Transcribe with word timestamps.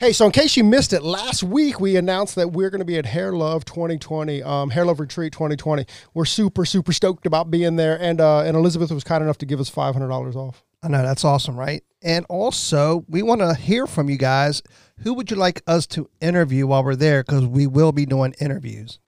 Hey, 0.00 0.12
so 0.12 0.26
in 0.26 0.30
case 0.30 0.56
you 0.56 0.62
missed 0.62 0.92
it, 0.92 1.02
last 1.02 1.42
week 1.42 1.80
we 1.80 1.96
announced 1.96 2.36
that 2.36 2.52
we're 2.52 2.70
going 2.70 2.78
to 2.78 2.84
be 2.84 2.98
at 2.98 3.06
Hair 3.06 3.32
Love 3.32 3.64
2020, 3.64 4.44
um, 4.44 4.70
Hair 4.70 4.84
Love 4.84 5.00
Retreat 5.00 5.32
2020. 5.32 5.86
We're 6.14 6.24
super, 6.24 6.64
super 6.64 6.92
stoked 6.92 7.26
about 7.26 7.50
being 7.50 7.74
there, 7.74 8.00
and 8.00 8.20
uh, 8.20 8.42
and 8.42 8.56
Elizabeth 8.56 8.92
was 8.92 9.02
kind 9.02 9.24
enough 9.24 9.38
to 9.38 9.46
give 9.46 9.58
us 9.58 9.68
five 9.68 9.94
hundred 9.94 10.06
dollars 10.06 10.36
off. 10.36 10.62
I 10.84 10.88
know 10.88 11.02
that's 11.02 11.24
awesome, 11.24 11.56
right? 11.56 11.82
And 12.00 12.24
also, 12.28 13.04
we 13.08 13.22
want 13.22 13.40
to 13.40 13.56
hear 13.56 13.88
from 13.88 14.08
you 14.08 14.16
guys. 14.16 14.62
Who 14.98 15.14
would 15.14 15.32
you 15.32 15.36
like 15.36 15.62
us 15.66 15.84
to 15.88 16.08
interview 16.20 16.68
while 16.68 16.84
we're 16.84 16.94
there? 16.94 17.24
Because 17.24 17.46
we 17.46 17.66
will 17.66 17.90
be 17.90 18.06
doing 18.06 18.36
interviews. 18.40 19.00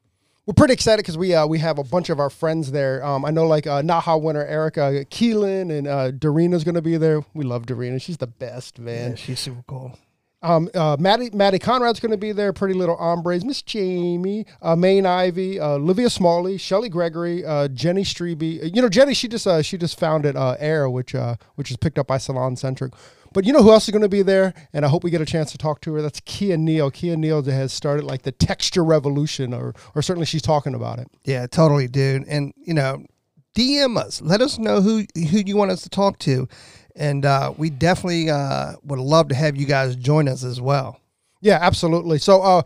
We're 0.44 0.54
pretty 0.54 0.74
excited 0.74 1.04
because 1.04 1.16
we 1.16 1.34
uh, 1.34 1.46
we 1.46 1.60
have 1.60 1.78
a 1.78 1.84
bunch 1.84 2.10
of 2.10 2.18
our 2.18 2.30
friends 2.30 2.72
there. 2.72 3.04
Um, 3.04 3.24
I 3.24 3.30
know 3.30 3.46
like 3.46 3.68
uh, 3.68 3.80
Naha 3.82 4.20
winner 4.20 4.44
Erica 4.44 5.04
Keelan 5.08 5.70
and 5.70 5.86
uh, 5.86 6.10
Darina's 6.10 6.64
going 6.64 6.74
to 6.74 6.82
be 6.82 6.96
there. 6.96 7.24
We 7.32 7.44
love 7.44 7.66
Darina; 7.66 8.02
she's 8.02 8.16
the 8.16 8.26
best, 8.26 8.80
man. 8.80 9.10
Yeah, 9.10 9.16
she's 9.16 9.38
super 9.38 9.62
cool. 9.68 9.96
Um, 10.42 10.70
uh, 10.74 10.96
Maddie, 10.98 11.30
Maddie 11.32 11.58
Conrad's 11.58 12.00
going 12.00 12.12
to 12.12 12.16
be 12.16 12.32
there. 12.32 12.52
Pretty 12.52 12.74
Little 12.74 12.96
Hombres, 12.96 13.44
Miss 13.44 13.60
Jamie, 13.60 14.46
uh, 14.62 14.74
Maine 14.74 15.04
Ivy, 15.04 15.60
uh, 15.60 15.72
Olivia 15.72 16.08
Smalley, 16.08 16.56
Shelly 16.56 16.88
Gregory, 16.88 17.44
uh, 17.44 17.68
Jenny 17.68 18.04
Strebe. 18.04 18.62
Uh, 18.62 18.66
you 18.66 18.80
know, 18.80 18.88
Jenny, 18.88 19.12
she 19.12 19.28
just 19.28 19.46
uh, 19.46 19.60
she 19.60 19.76
just 19.76 19.98
founded 19.98 20.36
uh, 20.36 20.56
Air, 20.58 20.88
which 20.88 21.14
uh, 21.14 21.36
which 21.56 21.70
is 21.70 21.76
picked 21.76 21.98
up 21.98 22.06
by 22.06 22.16
Salon 22.18 22.56
Centric. 22.56 22.94
But 23.32 23.44
you 23.44 23.52
know 23.52 23.62
who 23.62 23.70
else 23.70 23.86
is 23.86 23.92
going 23.92 24.02
to 24.02 24.08
be 24.08 24.22
there? 24.22 24.54
And 24.72 24.84
I 24.84 24.88
hope 24.88 25.04
we 25.04 25.10
get 25.10 25.20
a 25.20 25.26
chance 25.26 25.52
to 25.52 25.58
talk 25.58 25.80
to 25.82 25.94
her. 25.94 26.02
That's 26.02 26.20
Kia 26.20 26.56
Neal. 26.56 26.90
Kia 26.90 27.16
Neal 27.16 27.42
has 27.44 27.72
started 27.72 28.04
like 28.04 28.22
the 28.22 28.32
texture 28.32 28.82
revolution, 28.82 29.52
or 29.52 29.74
or 29.94 30.02
certainly 30.02 30.26
she's 30.26 30.42
talking 30.42 30.74
about 30.74 30.98
it. 30.98 31.08
Yeah, 31.24 31.46
totally, 31.46 31.86
dude. 31.86 32.26
And 32.26 32.54
you 32.56 32.74
know, 32.74 33.04
DM 33.54 33.98
us. 33.98 34.22
Let 34.22 34.40
us 34.40 34.58
know 34.58 34.80
who 34.80 35.04
who 35.14 35.42
you 35.44 35.56
want 35.56 35.70
us 35.70 35.82
to 35.82 35.90
talk 35.90 36.18
to 36.20 36.48
and 37.00 37.24
uh, 37.24 37.52
we 37.56 37.70
definitely 37.70 38.30
uh, 38.30 38.74
would 38.84 39.00
love 39.00 39.28
to 39.28 39.34
have 39.34 39.56
you 39.56 39.66
guys 39.66 39.96
join 39.96 40.28
us 40.28 40.44
as 40.44 40.60
well. 40.60 41.00
Yeah, 41.40 41.58
absolutely. 41.60 42.18
So 42.18 42.42
uh, 42.42 42.62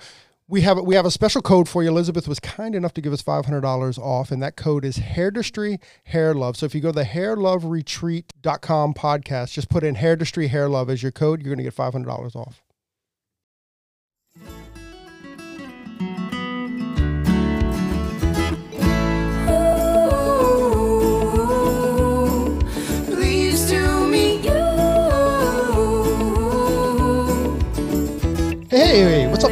we 0.49 0.63
have 0.63 0.79
we 0.81 0.97
have 0.97 1.07
a 1.07 1.11
special 1.11 1.41
code 1.41 1.69
for 1.69 1.83
you. 1.83 1.89
Elizabeth 1.89 2.27
was 2.27 2.41
kind 2.41 2.75
enough 2.75 2.93
to 2.95 3.01
give 3.01 3.13
us 3.13 3.23
five 3.23 3.47
hundred 3.47 3.61
dollars 3.63 3.97
off, 3.97 4.33
and 4.33 4.43
that 4.43 4.57
code 4.57 4.85
is 4.85 4.99
Hairdustry 4.99 5.81
Hair 6.05 6.35
Love. 6.35 6.57
So 6.57 6.67
if 6.67 6.75
you 6.75 6.81
go 6.81 6.89
to 6.89 6.97
the 6.97 7.05
hairloveretreat.com 7.05 8.95
podcast, 8.95 9.53
just 9.53 9.71
put 9.71 9.85
in 9.85 9.95
Hairdustry 9.95 10.49
Hair 10.49 10.69
Love 10.69 10.91
as 10.91 11.03
your 11.03 11.13
code, 11.13 11.41
you're 11.41 11.51
going 11.55 11.59
to 11.59 11.65
get 11.65 11.73
five 11.73 11.93
hundred 11.93 12.09
dollars 12.09 12.35
off. 12.35 12.61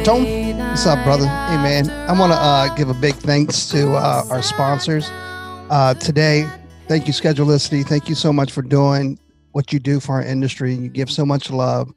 Tone? 0.03 0.57
What's 0.57 0.85
up, 0.85 1.01
brother? 1.05 1.25
Hey, 1.25 1.55
man. 1.55 1.89
I 1.89 2.19
want 2.19 2.33
to 2.33 2.37
uh, 2.37 2.75
give 2.75 2.89
a 2.89 2.93
big 2.93 3.15
thanks 3.15 3.67
to 3.67 3.93
uh, 3.93 4.25
our 4.29 4.41
sponsors 4.41 5.09
uh, 5.69 5.93
today. 5.93 6.45
Thank 6.89 7.07
you, 7.07 7.13
Schedulicity. 7.13 7.85
Thank 7.85 8.09
you 8.09 8.15
so 8.15 8.33
much 8.33 8.51
for 8.51 8.61
doing 8.61 9.17
what 9.53 9.71
you 9.71 9.79
do 9.79 10.01
for 10.01 10.15
our 10.15 10.21
industry. 10.21 10.73
You 10.75 10.89
give 10.89 11.09
so 11.09 11.25
much 11.25 11.49
love. 11.49 11.87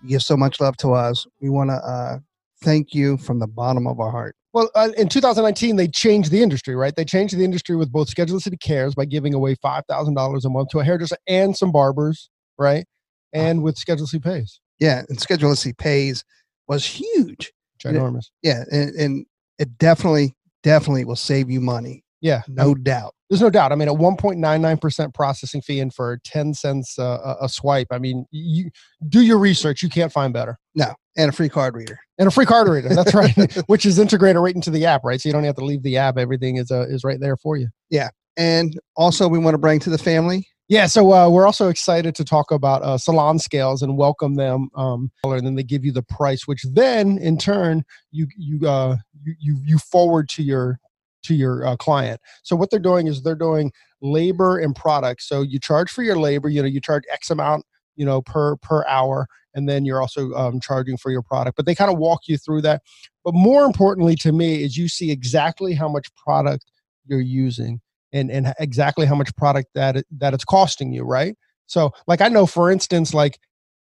You 0.00 0.10
give 0.10 0.22
so 0.22 0.36
much 0.36 0.60
love 0.60 0.76
to 0.76 0.92
us. 0.92 1.26
We 1.40 1.48
want 1.48 1.70
to 1.70 1.74
uh, 1.74 2.18
thank 2.62 2.94
you 2.94 3.16
from 3.16 3.40
the 3.40 3.48
bottom 3.48 3.88
of 3.88 3.98
our 3.98 4.12
heart. 4.12 4.36
Well, 4.52 4.70
uh, 4.76 4.90
in 4.96 5.08
2019, 5.08 5.74
they 5.74 5.88
changed 5.88 6.30
the 6.30 6.44
industry, 6.44 6.76
right? 6.76 6.94
They 6.94 7.04
changed 7.04 7.36
the 7.36 7.44
industry 7.44 7.74
with 7.74 7.90
both 7.90 8.14
Schedulicity 8.14 8.60
Cares 8.60 8.94
by 8.94 9.06
giving 9.06 9.34
away 9.34 9.56
$5,000 9.56 10.44
a 10.44 10.48
month 10.50 10.68
to 10.68 10.78
a 10.78 10.84
hairdresser 10.84 11.16
and 11.26 11.56
some 11.56 11.72
barbers, 11.72 12.30
right? 12.58 12.86
And 13.32 13.64
with 13.64 13.74
Schedulicity 13.74 14.22
Pays, 14.22 14.60
Yeah, 14.78 15.02
and 15.08 15.18
Schedulicity 15.18 15.76
pays 15.76 16.22
was 16.68 16.84
huge. 16.84 17.52
Ginormous. 17.78 18.26
Yeah, 18.42 18.64
and, 18.70 18.94
and 18.94 19.26
it 19.58 19.78
definitely, 19.78 20.34
definitely 20.62 21.04
will 21.04 21.16
save 21.16 21.50
you 21.50 21.60
money. 21.60 22.04
Yeah, 22.20 22.42
No 22.48 22.74
doubt. 22.74 23.14
There's 23.28 23.42
no 23.42 23.50
doubt. 23.50 23.72
I 23.72 23.74
mean, 23.74 23.88
at 23.88 23.94
1.99% 23.94 25.14
processing 25.14 25.60
fee 25.60 25.80
and 25.80 25.92
for 25.92 26.18
10 26.24 26.54
cents 26.54 26.98
uh, 26.98 27.36
a, 27.40 27.44
a 27.44 27.48
swipe, 27.48 27.88
I 27.90 27.98
mean, 27.98 28.24
you 28.30 28.70
do 29.08 29.20
your 29.20 29.38
research. 29.38 29.82
You 29.82 29.88
can't 29.88 30.12
find 30.12 30.32
better. 30.32 30.58
No, 30.74 30.94
and 31.16 31.28
a 31.28 31.32
free 31.32 31.48
card 31.48 31.74
reader. 31.74 31.98
And 32.18 32.28
a 32.28 32.30
free 32.30 32.46
card 32.46 32.68
reader. 32.68 32.88
That's 32.88 33.14
right. 33.14 33.34
Which 33.66 33.84
is 33.84 33.98
integrated 33.98 34.40
right 34.40 34.54
into 34.54 34.70
the 34.70 34.86
app, 34.86 35.02
right? 35.04 35.20
So 35.20 35.28
you 35.28 35.32
don't 35.32 35.44
have 35.44 35.56
to 35.56 35.64
leave 35.64 35.82
the 35.82 35.96
app. 35.96 36.18
Everything 36.18 36.56
is 36.56 36.70
uh, 36.70 36.86
is 36.88 37.02
right 37.04 37.18
there 37.18 37.36
for 37.36 37.56
you. 37.56 37.68
Yeah, 37.90 38.10
and 38.36 38.78
also, 38.96 39.28
we 39.28 39.38
want 39.38 39.54
to 39.54 39.58
bring 39.58 39.80
to 39.80 39.90
the 39.90 39.98
family. 39.98 40.46
Yeah. 40.68 40.86
So 40.86 41.12
uh, 41.12 41.28
we're 41.30 41.46
also 41.46 41.68
excited 41.68 42.16
to 42.16 42.24
talk 42.24 42.50
about 42.50 42.82
uh, 42.82 42.98
salon 42.98 43.38
scales 43.38 43.82
and 43.82 43.96
welcome 43.96 44.34
them. 44.34 44.68
Um, 44.74 45.12
and 45.24 45.46
then 45.46 45.54
they 45.54 45.62
give 45.62 45.84
you 45.84 45.92
the 45.92 46.02
price, 46.02 46.48
which 46.48 46.64
then 46.72 47.18
in 47.18 47.38
turn 47.38 47.84
you 48.10 48.26
you 48.36 48.68
uh, 48.68 48.96
you, 49.38 49.58
you 49.64 49.78
forward 49.78 50.28
to 50.30 50.42
your 50.42 50.80
to 51.24 51.34
your 51.34 51.64
uh, 51.64 51.76
client. 51.76 52.20
So 52.42 52.56
what 52.56 52.70
they're 52.70 52.80
doing 52.80 53.06
is 53.06 53.22
they're 53.22 53.36
doing 53.36 53.72
labor 54.02 54.58
and 54.58 54.74
products. 54.74 55.28
So 55.28 55.42
you 55.42 55.60
charge 55.60 55.90
for 55.90 56.02
your 56.02 56.16
labor. 56.18 56.48
You 56.48 56.62
know, 56.62 56.68
you 56.68 56.80
charge 56.80 57.04
X 57.12 57.30
amount, 57.30 57.64
you 57.94 58.04
know, 58.04 58.20
per 58.22 58.56
per 58.56 58.84
hour, 58.86 59.28
and 59.54 59.68
then 59.68 59.84
you're 59.84 60.00
also 60.00 60.32
um, 60.34 60.58
charging 60.58 60.96
for 60.96 61.12
your 61.12 61.22
product. 61.22 61.56
But 61.56 61.66
they 61.66 61.76
kind 61.76 61.92
of 61.92 61.98
walk 61.98 62.22
you 62.26 62.38
through 62.38 62.62
that. 62.62 62.82
But 63.24 63.34
more 63.34 63.64
importantly 63.64 64.16
to 64.16 64.32
me 64.32 64.64
is 64.64 64.76
you 64.76 64.88
see 64.88 65.12
exactly 65.12 65.74
how 65.74 65.88
much 65.88 66.12
product 66.16 66.64
you're 67.06 67.20
using 67.20 67.80
and 68.12 68.30
and 68.30 68.54
exactly 68.58 69.06
how 69.06 69.14
much 69.14 69.34
product 69.36 69.68
that 69.74 69.96
it, 69.96 70.06
that 70.18 70.34
it's 70.34 70.44
costing 70.44 70.92
you, 70.92 71.02
right? 71.04 71.36
So 71.66 71.92
like 72.06 72.20
I 72.20 72.28
know 72.28 72.46
for 72.46 72.70
instance 72.70 73.12
like 73.12 73.38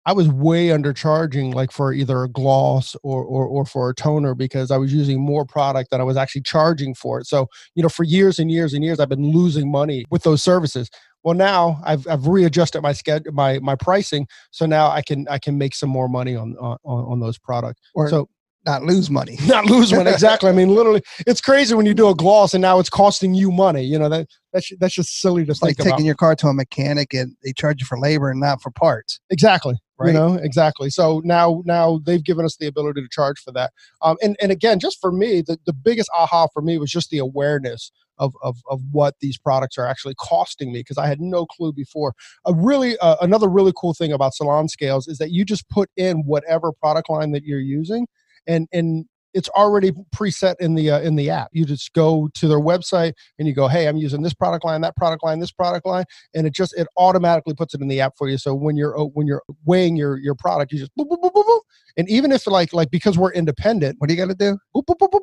I 0.08 0.14
was 0.14 0.28
way 0.28 0.68
undercharging 0.68 1.54
like 1.54 1.72
for 1.72 1.92
either 1.92 2.24
a 2.24 2.30
gloss 2.30 2.96
or, 3.02 3.24
or 3.24 3.46
or 3.48 3.66
for 3.66 3.90
a 3.90 3.96
toner 3.96 4.36
because 4.36 4.70
I 4.70 4.78
was 4.78 4.94
using 4.94 5.20
more 5.20 5.46
product 5.46 5.90
than 5.90 6.00
I 6.00 6.04
was 6.04 6.16
actually 6.16 6.44
charging 6.44 6.94
for 6.94 7.20
it. 7.20 7.26
So, 7.26 7.48
you 7.74 7.82
know, 7.82 7.90
for 7.90 8.04
years 8.04 8.38
and 8.38 8.52
years 8.52 8.74
and 8.74 8.84
years 8.84 9.00
I've 9.00 9.10
been 9.10 9.32
losing 9.32 9.72
money 9.72 10.06
with 10.12 10.24
those 10.24 10.44
services. 10.44 10.90
Well, 11.24 11.34
now 11.34 11.82
I've 11.84 12.08
I've 12.08 12.28
readjusted 12.28 12.84
my 12.84 12.94
schedule 12.94 13.34
my 13.34 13.58
my 13.60 13.76
pricing 13.76 14.28
so 14.52 14.68
now 14.68 14.92
I 14.92 15.02
can 15.02 15.28
I 15.28 15.40
can 15.40 15.58
make 15.58 15.74
some 15.74 15.90
more 15.90 16.08
money 16.08 16.36
on 16.36 16.56
on, 16.58 16.78
on 16.84 17.20
those 17.20 17.40
products. 17.40 17.82
Or 17.96 18.08
So 18.08 18.30
not 18.66 18.84
lose 18.84 19.10
money. 19.10 19.38
not 19.46 19.66
lose 19.66 19.94
money. 19.94 20.10
exactly. 20.14 20.50
I 20.50 20.54
mean, 20.54 20.70
literally, 20.70 21.02
it's 21.28 21.42
crazy 21.42 21.76
when 21.76 21.86
you 21.86 21.94
do 21.94 22.10
a 22.10 22.16
gloss 22.16 22.54
and 22.54 22.62
now 22.62 22.80
it's 22.80 22.90
costing 22.90 23.34
you 23.34 23.52
money. 23.52 23.84
You 23.84 24.00
know 24.00 24.10
that 24.10 24.28
that's 24.54 24.72
that's 24.80 24.94
just 24.94 25.22
silly 25.22 25.46
to 25.46 25.52
It's 25.52 25.62
like 25.62 25.78
think 25.78 25.88
about. 25.88 25.96
taking 25.98 26.06
your 26.06 26.16
car 26.16 26.36
to 26.36 26.48
a 26.48 26.54
mechanic 26.54 27.14
and 27.14 27.36
they 27.44 27.54
charge 27.54 27.82
you 27.82 27.86
for 27.86 28.00
labor 28.00 28.30
and 28.30 28.40
not 28.40 28.62
for 28.62 28.72
parts. 28.72 29.20
exactly. 29.30 29.76
Right. 29.98 30.08
You 30.08 30.14
know 30.14 30.34
exactly. 30.34 30.90
So 30.90 31.22
now 31.24 31.62
now 31.66 32.02
they've 32.06 32.24
given 32.24 32.44
us 32.44 32.58
the 32.58 32.68
ability 32.68 33.02
to 33.02 33.08
charge 33.10 33.40
for 33.40 33.54
that. 33.54 33.72
Um, 34.02 34.18
and 34.22 34.36
and 34.42 34.52
again, 34.52 34.80
just 34.80 35.00
for 35.00 35.12
me, 35.12 35.42
the 35.42 35.58
the 35.66 35.72
biggest 35.74 36.10
aha 36.14 36.48
for 36.54 36.62
me 36.62 36.78
was 36.78 36.92
just 36.92 37.10
the 37.12 37.20
awareness 37.20 37.92
of 38.18 38.34
of 38.44 38.58
of 38.70 38.82
what 38.92 39.16
these 39.22 39.38
products 39.38 39.78
are 39.78 39.86
actually 39.88 40.16
costing 40.20 40.74
me 40.74 40.80
because 40.80 40.98
I 40.98 41.08
had 41.08 41.22
no 41.22 41.46
clue 41.46 41.72
before. 41.72 42.14
A 42.46 42.54
really 42.54 42.98
uh, 42.98 43.16
another 43.22 43.48
really 43.48 43.72
cool 43.78 43.94
thing 43.94 44.12
about 44.12 44.34
Salon 44.34 44.68
Scales 44.68 45.08
is 45.08 45.18
that 45.20 45.32
you 45.32 45.46
just 45.46 45.70
put 45.70 45.90
in 45.96 46.24
whatever 46.26 46.74
product 46.74 47.10
line 47.10 47.32
that 47.32 47.44
you're 47.44 47.60
using, 47.60 48.06
and 48.48 48.68
and 48.72 49.06
it's 49.36 49.50
already 49.50 49.92
preset 50.16 50.56
in 50.62 50.76
the 50.76 50.90
uh, 50.90 51.02
in 51.02 51.18
the 51.18 51.30
app. 51.30 51.50
You 51.52 51.66
just 51.66 51.92
go 51.94 52.30
to 52.36 52.48
their 52.48 52.60
website 52.60 53.14
and 53.38 53.48
you 53.48 53.54
go, 53.54 53.68
"Hey, 53.68 53.88
I'm 53.88 53.98
using 53.98 54.22
this 54.22 54.34
product 54.34 54.64
line, 54.64 54.80
that 54.82 54.96
product 54.96 55.24
line, 55.24 55.40
this 55.40 55.52
product 55.52 55.86
line," 55.86 56.06
and 56.34 56.48
it 56.48 56.54
just 56.54 56.74
it 56.78 56.88
automatically 56.98 57.54
puts 57.54 57.74
it 57.76 57.82
in 57.82 57.90
the 57.90 58.00
app 58.00 58.14
for 58.18 58.30
you. 58.30 58.38
So 58.38 58.56
when 58.56 58.78
you're 58.78 58.98
uh, 58.98 59.04
when 59.04 59.28
you're 59.28 59.44
weighing 59.66 59.98
your 59.98 60.18
your 60.18 60.36
product, 60.36 60.72
you 60.72 60.80
just 60.80 60.92
boop 60.98 61.10
boop 61.10 61.22
boop 61.22 61.34
boop, 61.34 61.44
boop. 61.46 61.60
and 61.98 62.10
even 62.10 62.32
if 62.32 62.48
like 62.48 62.74
like 62.74 62.90
because 62.92 63.18
we're 63.18 63.34
independent, 63.34 63.98
What 64.00 64.08
do 64.08 64.16
you 64.16 64.26
got 64.26 64.30
to 64.30 64.36
do? 64.36 64.58
boop, 64.76 64.86
boop, 64.86 64.98
boop, 65.00 65.12
boop, 65.12 65.22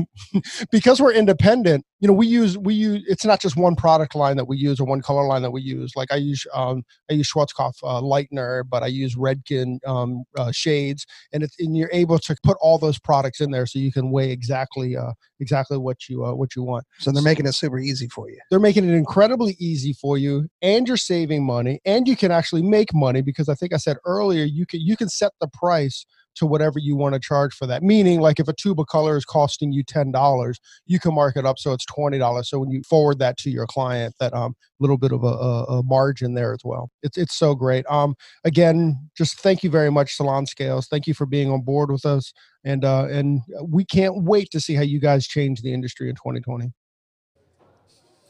boop. 0.00 0.04
because 0.70 1.00
we're 1.02 1.12
independent, 1.12 1.84
you 2.04 2.08
know, 2.08 2.12
we 2.12 2.26
use 2.26 2.58
we 2.58 2.74
use 2.74 3.02
it's 3.08 3.24
not 3.24 3.40
just 3.40 3.56
one 3.56 3.74
product 3.74 4.14
line 4.14 4.36
that 4.36 4.44
we 4.44 4.58
use 4.58 4.78
or 4.78 4.84
one 4.84 5.00
color 5.00 5.26
line 5.26 5.40
that 5.40 5.52
we 5.52 5.62
use. 5.62 5.96
Like 5.96 6.12
I 6.12 6.16
use 6.16 6.46
um 6.52 6.84
I 7.10 7.14
use 7.14 7.32
Schwarzkopf 7.32 7.76
uh, 7.82 8.02
lightener, 8.02 8.62
but 8.68 8.82
I 8.82 8.88
use 8.88 9.16
Redken 9.16 9.78
um 9.86 10.24
uh, 10.36 10.52
shades, 10.52 11.06
and 11.32 11.42
it's 11.42 11.56
and 11.58 11.74
you're 11.74 11.88
able 11.94 12.18
to 12.18 12.36
put 12.42 12.58
all 12.60 12.76
those 12.76 12.98
products 12.98 13.40
in 13.40 13.52
there 13.52 13.64
so 13.64 13.78
you 13.78 13.90
can 13.90 14.10
weigh 14.10 14.30
exactly 14.30 14.98
uh 14.98 15.12
exactly 15.40 15.78
what 15.78 16.06
you 16.06 16.26
uh, 16.26 16.34
what 16.34 16.54
you 16.54 16.62
want. 16.62 16.84
So 16.98 17.10
they're 17.10 17.22
making 17.22 17.46
it 17.46 17.54
super 17.54 17.78
easy 17.78 18.08
for 18.08 18.28
you. 18.28 18.38
They're 18.50 18.60
making 18.60 18.86
it 18.86 18.92
incredibly 18.92 19.56
easy 19.58 19.94
for 19.94 20.18
you, 20.18 20.46
and 20.60 20.86
you're 20.86 20.98
saving 20.98 21.42
money, 21.46 21.80
and 21.86 22.06
you 22.06 22.16
can 22.16 22.30
actually 22.30 22.64
make 22.64 22.92
money 22.92 23.22
because 23.22 23.48
I 23.48 23.54
think 23.54 23.72
I 23.72 23.78
said 23.78 23.96
earlier 24.04 24.44
you 24.44 24.66
can 24.66 24.82
you 24.82 24.98
can 24.98 25.08
set 25.08 25.32
the 25.40 25.48
price 25.48 26.04
to 26.36 26.46
whatever 26.46 26.78
you 26.78 26.96
want 26.96 27.14
to 27.14 27.20
charge 27.20 27.54
for 27.54 27.66
that. 27.66 27.82
Meaning, 27.82 28.20
like 28.20 28.40
if 28.40 28.48
a 28.48 28.52
tube 28.52 28.80
of 28.80 28.86
color 28.86 29.16
is 29.16 29.24
costing 29.24 29.72
you 29.72 29.82
ten 29.82 30.10
dollars, 30.12 30.58
you 30.86 30.98
can 30.98 31.14
mark 31.14 31.36
it 31.36 31.46
up 31.46 31.58
so 31.58 31.72
it's 31.72 31.84
twenty 31.84 32.18
dollars. 32.18 32.48
So 32.48 32.58
when 32.58 32.70
you 32.70 32.82
forward 32.82 33.18
that 33.18 33.36
to 33.38 33.50
your 33.50 33.66
client, 33.66 34.14
that 34.20 34.34
um 34.34 34.54
little 34.80 34.98
bit 34.98 35.12
of 35.12 35.24
a, 35.24 35.26
a, 35.26 35.82
margin 35.82 36.34
there 36.34 36.52
as 36.52 36.60
well. 36.64 36.90
It's 37.02 37.16
it's 37.16 37.34
so 37.34 37.54
great. 37.54 37.86
Um, 37.88 38.14
again, 38.44 39.08
just 39.16 39.40
thank 39.40 39.62
you 39.62 39.70
very 39.70 39.90
much, 39.90 40.14
Salon 40.14 40.46
Scales. 40.46 40.86
Thank 40.88 41.06
you 41.06 41.14
for 41.14 41.26
being 41.26 41.50
on 41.50 41.62
board 41.62 41.90
with 41.90 42.04
us, 42.04 42.32
and 42.64 42.84
uh, 42.84 43.06
and 43.06 43.40
we 43.62 43.84
can't 43.84 44.24
wait 44.24 44.50
to 44.50 44.60
see 44.60 44.74
how 44.74 44.82
you 44.82 45.00
guys 45.00 45.26
change 45.26 45.62
the 45.62 45.72
industry 45.72 46.08
in 46.08 46.16
2020. 46.16 46.72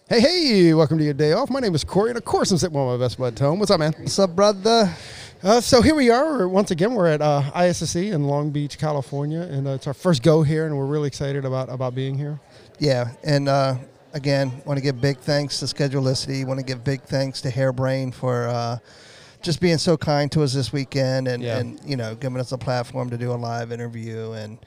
Hey, 0.07 0.21
hey, 0.21 0.75
welcome 0.75 0.99
to 0.99 1.05
your 1.05 1.15
day 1.15 1.33
off. 1.33 1.49
My 1.49 1.61
name 1.61 1.75
is 1.75 1.83
Corey, 1.83 2.11
and 2.11 2.19
of 2.19 2.25
course, 2.27 2.51
I'm 2.51 2.59
sitting 2.59 2.77
with 2.79 3.01
my 3.01 3.03
best 3.03 3.19
bud, 3.19 3.35
Tom. 3.37 3.59
What's 3.59 3.71
up, 3.71 3.79
man? 3.81 3.95
What's 3.99 4.19
up, 4.19 4.37
brother? 4.37 4.95
Uh, 5.43 5.61
so 5.63 5.81
here 5.81 5.95
we 5.95 6.11
are. 6.11 6.47
Once 6.47 6.71
again, 6.71 6.95
we're 6.95 7.07
at 7.07 7.23
uh, 7.23 7.51
ISSE 7.55 7.97
in 8.11 8.25
Long 8.25 8.51
Beach, 8.51 8.77
California, 8.79 9.41
and 9.41 9.67
uh, 9.67 9.71
it's 9.71 9.87
our 9.87 9.95
first 9.95 10.23
go 10.23 10.43
here, 10.43 10.67
and 10.67 10.77
we're 10.77 10.85
really 10.87 11.07
excited 11.07 11.47
about 11.47 11.71
about 11.71 11.95
being 11.95 12.19
here. 12.19 12.39
Yeah, 12.79 13.13
and 13.23 13.49
uh, 13.49 13.77
again, 14.13 14.53
want 14.67 14.77
to 14.77 14.83
give 14.83 15.01
big 15.01 15.19
thanks 15.21 15.59
to 15.61 15.65
Schedulicity. 15.67 16.47
Want 16.47 16.61
to 16.61 16.67
give 16.67 16.85
big 16.85 17.01
thanks 17.03 17.41
to 17.41 17.51
Hairbrain 17.51 18.13
for 18.13 18.47
uh, 18.49 18.79
just 19.41 19.59
being 19.59 19.79
so 19.79 19.97
kind 19.97 20.31
to 20.33 20.43
us 20.43 20.53
this 20.53 20.71
weekend, 20.71 21.29
and, 21.29 21.43
Yeah. 21.43 21.59
and 21.59 21.81
you 21.83 21.97
know, 21.97 22.15
giving 22.15 22.41
us 22.41 22.53
a 22.53 22.59
platform 22.59 23.09
to 23.09 23.17
do 23.17 23.33
a 23.33 23.37
live 23.37 23.73
interview, 23.73 24.33
and 24.33 24.59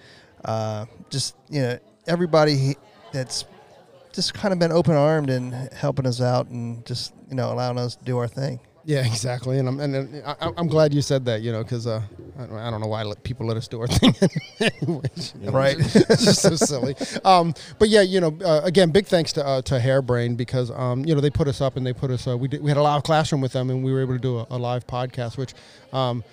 uh, 0.46 0.86
just 1.12 1.36
you 1.48 1.62
know, 1.62 1.80
everybody 2.08 2.76
that's 3.14 3.46
just 4.18 4.34
kind 4.34 4.52
of 4.52 4.60
been 4.60 4.72
open 4.74 4.96
armed 4.96 5.30
and 5.30 5.54
helping 5.72 6.06
us 6.06 6.20
out, 6.20 6.48
and 6.48 6.86
just 6.86 7.14
you 7.30 7.36
know, 7.36 7.54
allowing 7.54 7.78
us 7.78 7.96
to 7.96 8.04
do 8.04 8.18
our 8.18 8.28
thing. 8.28 8.60
Yeah, 8.84 9.06
exactly. 9.06 9.60
And 9.60 9.68
I'm 9.70 9.80
and, 9.80 10.24
I, 10.26 10.52
I'm 10.58 10.68
glad 10.68 10.94
you 10.94 11.02
said 11.02 11.24
that. 11.26 11.42
You 11.42 11.52
know, 11.52 11.62
because 11.64 11.86
uh, 11.88 12.02
I, 12.40 12.46
don't- 12.46 12.58
I 12.58 12.70
don't 12.72 12.82
know 12.82 12.88
why 12.88 13.04
people 13.24 13.46
let 13.46 13.56
us 13.58 13.68
do 13.68 13.80
our 13.82 13.88
thing. 14.00 14.14
Anyways, 14.60 15.34
Right. 15.42 15.78
it's 15.80 16.26
just 16.26 16.42
so 16.42 16.56
silly. 16.56 16.96
Um, 17.24 17.54
but 17.80 17.90
yeah, 17.90 18.02
you 18.02 18.20
know, 18.20 18.38
uh, 18.44 18.62
again, 18.64 18.90
big 18.92 19.06
thanks 19.06 19.32
to 19.34 19.46
uh, 19.46 19.62
to 19.64 19.78
Hairbrain 19.80 20.36
because 20.36 20.72
um, 20.72 21.06
you 21.06 21.14
know 21.16 21.22
they 21.22 21.30
put 21.30 21.48
us 21.48 21.62
up 21.62 21.78
and 21.78 21.86
they 21.86 21.94
put 21.94 22.12
us. 22.12 22.28
Uh, 22.28 22.38
we 22.38 22.48
did, 22.48 22.62
we 22.64 22.70
had 22.70 22.78
a 22.78 22.82
live 22.82 23.04
classroom 23.04 23.42
with 23.42 23.54
them 23.54 23.70
and 23.70 23.84
we 23.84 23.92
were 23.94 24.02
able 24.02 24.14
to 24.14 24.20
do 24.20 24.40
a, 24.40 24.48
a 24.52 24.58
live 24.58 24.88
podcast, 24.88 25.38
which. 25.38 25.54
Um, 25.94 26.24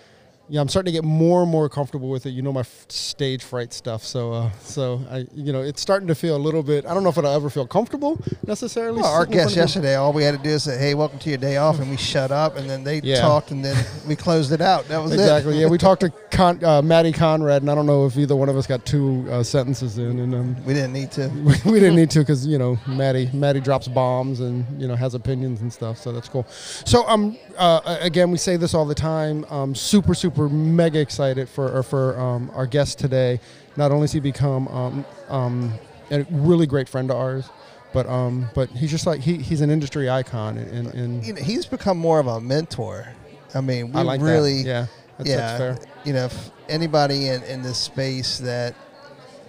yeah, 0.48 0.60
I'm 0.60 0.68
starting 0.68 0.92
to 0.92 0.96
get 1.00 1.04
more 1.04 1.42
and 1.42 1.50
more 1.50 1.68
comfortable 1.68 2.08
with 2.10 2.26
it. 2.26 2.30
You 2.30 2.42
know 2.42 2.52
my 2.52 2.60
f- 2.60 2.86
stage 2.90 3.42
fright 3.42 3.72
stuff, 3.72 4.04
so 4.04 4.32
uh, 4.32 4.50
so 4.60 5.00
I, 5.10 5.26
you 5.34 5.52
know, 5.52 5.62
it's 5.62 5.80
starting 5.80 6.06
to 6.08 6.14
feel 6.14 6.36
a 6.36 6.38
little 6.38 6.62
bit. 6.62 6.84
I 6.84 6.92
don't 6.92 7.02
know 7.02 7.08
if 7.08 7.16
it'll 7.16 7.30
ever 7.32 7.48
feel 7.48 7.66
comfortable 7.66 8.20
necessarily. 8.46 9.00
Well, 9.00 9.10
our 9.10 9.22
sitting 9.22 9.32
in 9.34 9.38
front 9.40 9.54
guest 9.54 9.56
yesterday, 9.56 9.94
all 9.94 10.12
we 10.12 10.22
had 10.22 10.36
to 10.36 10.42
do 10.42 10.50
is 10.50 10.64
say, 10.64 10.76
"Hey, 10.78 10.94
welcome 10.94 11.18
to 11.20 11.28
your 11.30 11.38
day 11.38 11.56
off," 11.56 11.78
and 11.80 11.90
we 11.90 11.96
shut 11.96 12.30
up, 12.30 12.56
and 12.56 12.68
then 12.68 12.84
they 12.84 13.00
Yeah. 13.02 13.20
talked, 13.22 13.52
and 13.52 13.64
then 13.64 13.76
we 14.06 14.16
closed 14.16 14.52
it 14.52 14.60
out. 14.60 14.86
That 14.88 15.02
was 15.02 15.12
Exactly. 15.12 15.56
it. 15.56 15.60
Yeah, 15.62 15.68
we 15.68 15.78
talked 15.88 16.02
to 16.02 16.10
Con- 16.30 16.62
uh, 16.62 16.82
Maddie 16.82 17.12
Conrad, 17.12 17.62
and 17.62 17.70
I 17.70 17.74
don't 17.74 17.86
know 17.86 18.04
if 18.04 18.18
either 18.18 18.36
one 18.36 18.48
of 18.50 18.56
us 18.56 18.66
got 18.66 18.84
two 18.84 19.26
uh, 19.30 19.42
sentences 19.42 19.96
in, 19.96 20.18
and 20.18 20.34
um, 20.34 20.56
we 20.66 20.74
didn't 20.74 20.92
need 20.92 21.10
to. 21.12 21.28
we, 21.64 21.72
we 21.72 21.80
didn't 21.80 21.96
need 21.96 22.10
to 22.10 22.18
because 22.18 22.46
you 22.46 22.58
know 22.58 22.78
Maddie 22.86 23.30
Maddie 23.32 23.60
drops 23.60 23.88
bombs 23.88 24.40
and 24.40 24.66
you 24.80 24.88
know 24.88 24.94
has 24.94 25.14
opinions 25.14 25.62
and 25.62 25.72
stuff, 25.72 25.96
so 25.98 26.12
that's 26.12 26.28
cool. 26.28 26.44
So 26.50 27.08
um 27.08 27.38
uh, 27.56 27.96
again, 28.00 28.30
we 28.30 28.36
say 28.36 28.56
this 28.58 28.74
all 28.74 28.84
the 28.84 28.94
time. 28.94 29.46
Um, 29.48 29.74
super 29.74 30.12
super 30.14 30.33
mega 30.36 31.00
excited 31.00 31.48
for 31.48 31.70
or 31.70 31.82
for 31.82 32.18
um, 32.18 32.50
our 32.54 32.66
guest 32.66 32.98
today. 32.98 33.40
Not 33.76 33.90
only 33.90 34.04
has 34.04 34.12
he 34.12 34.20
become 34.20 34.68
um, 34.68 35.04
um, 35.28 35.74
a 36.10 36.24
really 36.30 36.66
great 36.66 36.88
friend 36.88 37.10
of 37.10 37.16
ours, 37.16 37.48
but 37.92 38.06
um 38.08 38.48
but 38.54 38.68
he's 38.70 38.90
just 38.90 39.06
like 39.06 39.20
he, 39.20 39.36
he's 39.36 39.60
an 39.60 39.70
industry 39.70 40.10
icon, 40.10 40.58
and, 40.58 40.88
and, 40.88 41.24
You 41.24 41.32
know, 41.34 41.40
he's 41.40 41.66
become 41.66 41.96
more 41.96 42.18
of 42.18 42.26
a 42.26 42.40
mentor. 42.40 43.08
I 43.54 43.60
mean, 43.60 43.92
we 43.92 44.00
I 44.00 44.02
like 44.02 44.20
really, 44.20 44.64
that. 44.64 44.68
Yeah, 44.68 44.86
that's, 45.16 45.30
yeah, 45.30 45.36
that's 45.36 45.58
fair. 45.58 45.92
you 46.04 46.12
know, 46.12 46.24
if 46.26 46.50
anybody 46.68 47.28
in, 47.28 47.42
in 47.44 47.62
this 47.62 47.78
space 47.78 48.38
that 48.38 48.74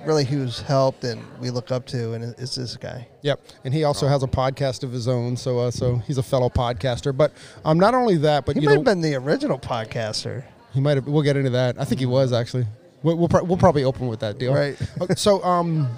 really 0.05 0.23
who's 0.25 0.61
helped 0.61 1.03
and 1.03 1.19
we 1.39 1.49
look 1.49 1.71
up 1.71 1.87
to, 1.87 2.13
and 2.13 2.23
it's 2.37 2.55
this 2.55 2.77
guy. 2.77 3.07
Yep, 3.23 3.41
and 3.63 3.73
he 3.73 3.83
also 3.83 4.07
has 4.07 4.21
a 4.21 4.27
podcast 4.27 4.83
of 4.83 4.91
his 4.91 5.07
own, 5.07 5.35
so 5.35 5.59
uh, 5.59 5.71
so 5.71 5.97
he's 6.05 6.19
a 6.19 6.23
fellow 6.23 6.49
podcaster. 6.49 7.15
But 7.15 7.33
um, 7.63 7.79
not 7.79 7.95
only 7.95 8.17
that, 8.17 8.45
but 8.45 8.55
He 8.55 8.61
you 8.61 8.67
might 8.69 8.73
know, 8.73 8.79
have 8.81 8.85
been 8.85 9.01
the 9.01 9.15
original 9.15 9.57
podcaster, 9.57 10.43
he 10.75 10.81
might 10.81 10.97
have. 10.97 11.07
We'll 11.07 11.23
get 11.23 11.37
into 11.37 11.49
that. 11.51 11.79
I 11.79 11.85
think 11.85 11.99
he 11.99 12.05
was 12.05 12.31
actually. 12.31 12.67
We'll 13.01 13.17
we'll, 13.17 13.29
pro- 13.29 13.43
we'll 13.43 13.57
probably 13.57 13.83
open 13.83 14.07
with 14.07 14.19
that 14.19 14.37
deal. 14.37 14.53
right? 14.53 14.77
So 15.17 15.43
um, 15.43 15.89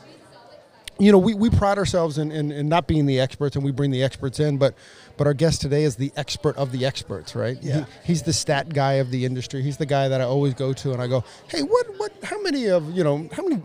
you 0.99 1.11
know, 1.11 1.17
we, 1.17 1.33
we 1.33 1.49
pride 1.49 1.77
ourselves 1.77 2.17
in, 2.17 2.31
in, 2.31 2.51
in 2.51 2.67
not 2.67 2.87
being 2.87 3.05
the 3.05 3.19
experts, 3.19 3.55
and 3.55 3.63
we 3.63 3.71
bring 3.71 3.91
the 3.91 4.03
experts 4.03 4.39
in, 4.39 4.57
but 4.57 4.73
but 5.15 5.27
our 5.27 5.33
guest 5.33 5.61
today 5.61 5.83
is 5.83 5.95
the 5.95 6.11
expert 6.15 6.55
of 6.57 6.71
the 6.71 6.85
experts, 6.85 7.35
right? 7.35 7.57
Yeah. 7.61 7.85
He, 8.03 8.07
he's 8.13 8.23
the 8.23 8.33
stat 8.33 8.69
guy 8.69 8.93
of 8.93 9.09
the 9.11 9.25
industry. 9.25 9.61
He's 9.63 9.77
the 9.77 9.85
guy 9.85 10.07
that 10.07 10.21
I 10.21 10.23
always 10.25 10.53
go 10.53 10.73
to, 10.73 10.93
and 10.93 11.01
I 11.01 11.07
go, 11.07 11.23
hey, 11.49 11.61
what 11.61 11.85
what? 11.97 12.11
How 12.23 12.41
many 12.41 12.67
of 12.67 12.91
you 12.91 13.03
know? 13.03 13.27
How 13.31 13.43
many? 13.43 13.61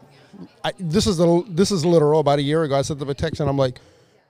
I, 0.65 0.73
this 0.79 1.07
is 1.07 1.21
a, 1.21 1.43
this 1.49 1.71
is 1.71 1.85
literal. 1.85 2.21
About 2.21 2.39
a 2.39 2.43
year 2.43 2.63
ago, 2.65 2.77
I 2.77 2.83
sent 2.83 2.99
them 2.99 3.11
a 3.11 3.15
text, 3.15 3.41
and 3.41 3.49
I'm 3.49 3.59
like, 3.59 3.79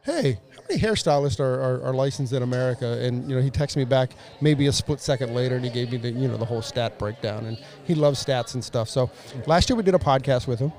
hey, 0.05 0.39
many 0.73 0.83
hairstylists 0.83 1.41
are, 1.41 1.61
are, 1.61 1.83
are 1.89 1.95
licensed 1.95 2.33
in 2.33 2.43
America? 2.43 2.87
And 3.01 3.29
you 3.29 3.37
know, 3.37 3.43
he 3.43 3.51
texted 3.51 3.77
me 3.77 3.85
back 3.85 4.11
maybe 4.41 4.67
a 4.67 4.73
split 4.73 5.01
second 5.01 5.35
later, 5.35 5.57
and 5.57 5.65
he 5.65 5.71
gave 5.71 5.91
me 5.93 5.99
the 5.99 6.11
you 6.11 6.29
know 6.29 6.37
the 6.37 6.45
whole 6.45 6.63
stat 6.63 6.99
breakdown. 6.99 7.47
And 7.47 7.59
he 7.85 7.95
loves 7.95 8.25
stats 8.25 8.55
and 8.55 8.65
stuff. 8.65 8.89
So 8.89 9.11
last 9.47 9.69
year 9.69 9.77
we 9.77 9.83
did 9.83 9.95
a 9.95 9.99
podcast 9.99 10.47
with 10.47 10.59
him 10.59 10.73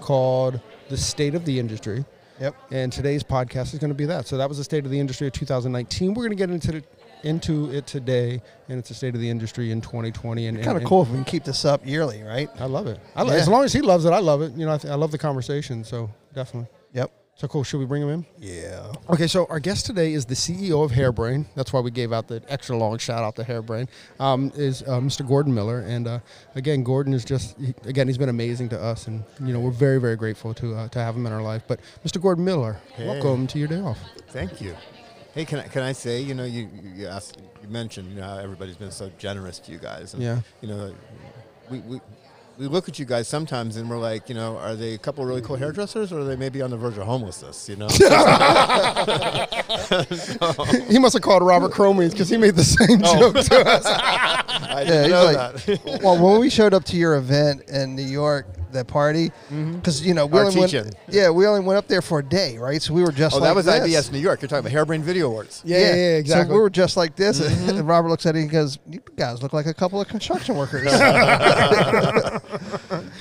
called 0.00 0.60
"The 0.88 0.96
State 0.96 1.34
of 1.34 1.44
the 1.44 1.58
Industry," 1.58 2.04
Yep. 2.40 2.54
and 2.70 2.92
today's 2.92 3.22
podcast 3.22 3.72
is 3.74 3.78
going 3.78 3.90
to 3.90 3.94
be 3.94 4.06
that. 4.06 4.26
So 4.26 4.36
that 4.38 4.48
was 4.48 4.58
the 4.58 4.64
state 4.64 4.84
of 4.84 4.90
the 4.90 4.98
industry 5.00 5.26
of 5.26 5.32
2019. 5.32 6.14
We're 6.14 6.24
going 6.24 6.30
to 6.30 6.36
get 6.36 6.50
into 6.50 6.72
the, 6.72 6.84
into 7.22 7.70
it 7.70 7.86
today, 7.86 8.40
and 8.68 8.78
it's 8.78 8.88
the 8.88 8.94
state 8.94 9.14
of 9.14 9.20
the 9.20 9.28
industry 9.28 9.70
in 9.72 9.80
2020. 9.80 10.46
And 10.46 10.56
and- 10.56 10.64
Kind 10.64 10.78
of 10.78 10.84
cool 10.84 11.02
if 11.02 11.08
we 11.08 11.16
can 11.16 11.24
keep 11.24 11.44
this 11.44 11.64
up 11.64 11.84
yearly, 11.86 12.22
right? 12.22 12.48
I 12.58 12.64
love 12.64 12.86
it. 12.86 12.98
I 13.14 13.22
lo- 13.22 13.32
As 13.34 13.46
long 13.48 13.64
as 13.64 13.72
he 13.74 13.82
loves 13.82 14.04
it, 14.06 14.12
I 14.12 14.20
love 14.20 14.40
it. 14.42 14.52
You 14.52 14.64
know, 14.66 14.74
I, 14.74 14.78
th- 14.78 14.90
I 14.90 14.96
love 14.96 15.10
the 15.10 15.18
conversation. 15.18 15.84
So 15.84 16.10
definitely. 16.34 16.68
So 17.40 17.48
cool. 17.48 17.64
Should 17.64 17.78
we 17.78 17.86
bring 17.86 18.02
him 18.02 18.10
in? 18.10 18.26
Yeah. 18.38 18.92
Okay, 19.08 19.26
so 19.26 19.46
our 19.48 19.60
guest 19.60 19.86
today 19.86 20.12
is 20.12 20.26
the 20.26 20.34
CEO 20.34 20.84
of 20.84 20.90
Hairbrain. 20.90 21.46
That's 21.54 21.72
why 21.72 21.80
we 21.80 21.90
gave 21.90 22.12
out 22.12 22.28
the 22.28 22.42
extra 22.48 22.76
long 22.76 22.98
shout 22.98 23.24
out 23.24 23.34
to 23.36 23.44
Hairbrain. 23.44 23.88
Um, 24.18 24.52
is 24.54 24.82
uh, 24.82 25.00
Mr. 25.00 25.26
Gordon 25.26 25.54
Miller, 25.54 25.80
and 25.80 26.06
uh, 26.06 26.18
again, 26.54 26.84
Gordon 26.84 27.14
is 27.14 27.24
just 27.24 27.58
he, 27.58 27.72
again 27.86 28.08
he's 28.08 28.18
been 28.18 28.28
amazing 28.28 28.68
to 28.68 28.78
us, 28.78 29.06
and 29.06 29.24
you 29.42 29.54
know 29.54 29.60
we're 29.60 29.70
very 29.70 29.98
very 29.98 30.16
grateful 30.16 30.52
to 30.52 30.74
uh, 30.74 30.88
to 30.88 30.98
have 30.98 31.16
him 31.16 31.24
in 31.24 31.32
our 31.32 31.40
life. 31.40 31.62
But 31.66 31.80
Mr. 32.04 32.20
Gordon 32.20 32.44
Miller, 32.44 32.78
Hey. 32.94 33.06
welcome 33.06 33.46
to 33.46 33.58
your 33.58 33.68
day 33.68 33.80
off. 33.80 33.98
Thank 34.28 34.60
you. 34.60 34.76
Hey, 35.32 35.46
can 35.46 35.60
I, 35.60 35.68
can 35.68 35.80
I 35.80 35.92
say, 35.92 36.20
you 36.20 36.34
know, 36.34 36.44
you, 36.44 36.68
you, 36.94 37.06
asked, 37.06 37.38
you 37.62 37.68
mentioned, 37.68 38.10
you 38.10 38.16
know, 38.16 38.24
how 38.26 38.36
everybody's 38.36 38.76
been 38.76 38.90
so 38.90 39.10
generous 39.16 39.60
to 39.60 39.72
you 39.72 39.78
guys. 39.78 40.12
And, 40.12 40.22
Yeah. 40.22 40.40
You 40.60 40.68
know, 40.68 40.94
we, 41.70 41.78
we, 41.78 42.00
we 42.60 42.66
look 42.66 42.90
at 42.90 42.98
you 42.98 43.06
guys 43.06 43.26
sometimes 43.26 43.78
and 43.78 43.88
we're 43.88 43.96
like, 43.98 44.28
you 44.28 44.34
know, 44.34 44.58
are 44.58 44.76
they 44.76 44.92
a 44.92 44.98
couple 44.98 45.22
of 45.24 45.28
really 45.30 45.40
cool 45.40 45.56
hairdressers 45.56 46.12
or 46.12 46.20
are 46.20 46.24
they 46.24 46.36
maybe 46.36 46.60
on 46.60 46.70
the 46.70 46.76
verge 46.76 46.98
of 46.98 47.06
homelessness, 47.06 47.70
you 47.70 47.76
know? 47.76 47.88
he 50.90 50.98
must 50.98 51.14
have 51.14 51.22
called 51.22 51.42
Robert 51.42 51.72
Cromeans 51.72 52.10
because 52.12 52.28
he 52.28 52.36
made 52.36 52.56
the 52.56 52.64
same 52.64 53.00
Oh. 53.02 53.32
joke 53.32 53.44
to 53.46 53.66
us. 53.66 53.84
I 53.86 54.82
Yeah, 54.82 54.84
didn't 54.84 55.02
he's 55.04 55.10
know 55.10 55.24
like- 55.24 55.64
that. 55.64 56.02
well, 56.02 56.18
when 56.22 56.38
we 56.40 56.50
showed 56.50 56.74
up 56.74 56.84
to 56.84 56.96
your 56.96 57.16
event 57.16 57.62
in 57.68 57.96
New 57.96 58.02
York, 58.02 58.46
that 58.72 58.86
party, 58.86 59.32
because 59.48 60.04
you 60.04 60.14
know 60.14 60.26
we 60.26 60.38
Our 60.38 60.46
only 60.46 60.60
went, 60.60 60.72
teach-in. 60.72 60.92
yeah, 61.08 61.30
we 61.30 61.46
only 61.46 61.60
went 61.60 61.78
up 61.78 61.88
there 61.88 62.02
for 62.02 62.20
a 62.20 62.24
day, 62.24 62.58
right? 62.58 62.80
So 62.80 62.94
we 62.94 63.02
were 63.02 63.12
just 63.12 63.34
oh, 63.34 63.38
like 63.38 63.48
that 63.48 63.56
was 63.56 63.66
this. 63.66 64.08
IBS 64.08 64.12
New 64.12 64.18
York. 64.18 64.40
You're 64.42 64.48
talking 64.48 64.70
about 64.70 64.86
Hairbrain 64.86 65.00
Video 65.00 65.26
Awards. 65.26 65.62
Yeah, 65.64 65.78
yeah, 65.78 65.84
yeah, 65.84 66.16
exactly. 66.16 66.42
Mm-hmm. 66.42 66.50
So 66.50 66.54
we 66.54 66.60
were 66.60 66.70
just 66.70 66.96
like 66.96 67.16
this, 67.16 67.40
and 67.40 67.86
Robert 67.88 68.08
looks 68.08 68.26
at 68.26 68.36
it 68.36 68.40
and 68.40 68.50
he 68.50 68.52
goes, 68.52 68.78
"You 68.88 69.00
guys 69.16 69.42
look 69.42 69.52
like 69.52 69.66
a 69.66 69.74
couple 69.74 70.00
of 70.00 70.08
construction 70.08 70.56
workers." 70.56 70.86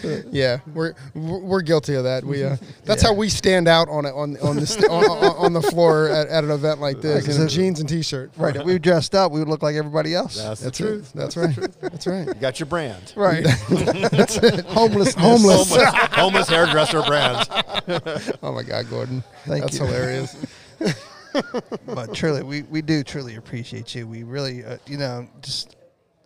Yeah, 0.32 0.60
we're 0.74 0.94
we're 1.14 1.40
we're 1.40 1.62
guilty 1.62 1.96
of 1.96 2.04
that. 2.04 2.24
We 2.24 2.44
uh, 2.44 2.58
that's 2.86 3.02
how 3.02 3.14
we 3.14 3.30
stand 3.30 3.68
out 3.68 3.90
on 3.90 4.06
it 4.06 4.14
on 4.14 4.38
on 4.38 4.56
the 4.58 4.68
st- 4.68 4.90
on, 4.90 5.04
on, 5.06 5.36
on 5.46 5.54
the 5.54 5.62
floor 5.62 6.08
at, 6.10 6.28
at 6.28 6.44
an 6.44 6.52
event 6.52 6.80
like 6.80 7.02
this. 7.02 7.28
Like, 7.28 7.38
You 7.40 7.48
jeans 7.48 7.80
and 7.80 7.90
t-shirt. 7.90 8.32
right? 8.38 8.56
If 8.56 8.64
we 8.66 8.74
were 8.74 8.80
dressed 8.80 9.16
up, 9.16 9.32
we 9.32 9.40
would 9.40 9.48
look 9.50 9.64
like 9.64 9.76
everybody 9.76 10.14
else. 10.14 10.36
That's, 10.42 10.62
That's 10.62 10.78
the 10.78 10.86
right. 10.86 10.92
truth. 10.92 11.12
That's 11.14 11.38
right. 11.38 11.82
That's 11.82 12.08
right. 12.08 12.28
You 12.28 12.34
got 12.36 12.60
your 12.60 12.68
brand. 12.68 13.14
right. 13.16 13.46
Homeless. 14.68 15.14
Homeless. 15.16 15.16
Homeless, 15.16 15.94
homeless 16.14 16.50
hairdresser 16.50 17.02
brand. 17.04 17.48
Oh 18.42 18.52
my 18.54 18.64
God, 18.64 18.90
Gordon. 18.90 19.24
Thank 19.46 19.64
That's 19.64 19.80
you. 19.80 19.86
hilarious. 19.86 20.36
But 21.86 22.14
truly, 22.14 22.44
we, 22.44 22.64
we 22.64 22.82
do 22.82 23.04
truly 23.04 23.36
appreciate 23.36 23.94
you. 23.94 24.08
We 24.08 24.24
really, 24.24 24.64
uh, 24.64 24.78
you 24.88 24.98
know, 24.98 25.28
just 25.42 25.76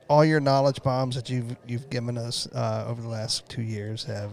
all 0.10 0.24
your 0.26 0.40
knowledge 0.40 0.82
bombs 0.84 1.16
that 1.16 1.30
you've 1.30 1.56
you've 1.68 1.90
given 1.90 2.18
us 2.18 2.48
uh, 2.54 2.86
over 2.88 3.02
the 3.02 3.08
last 3.08 3.48
two 3.50 3.62
years 3.62 4.04
have 4.04 4.30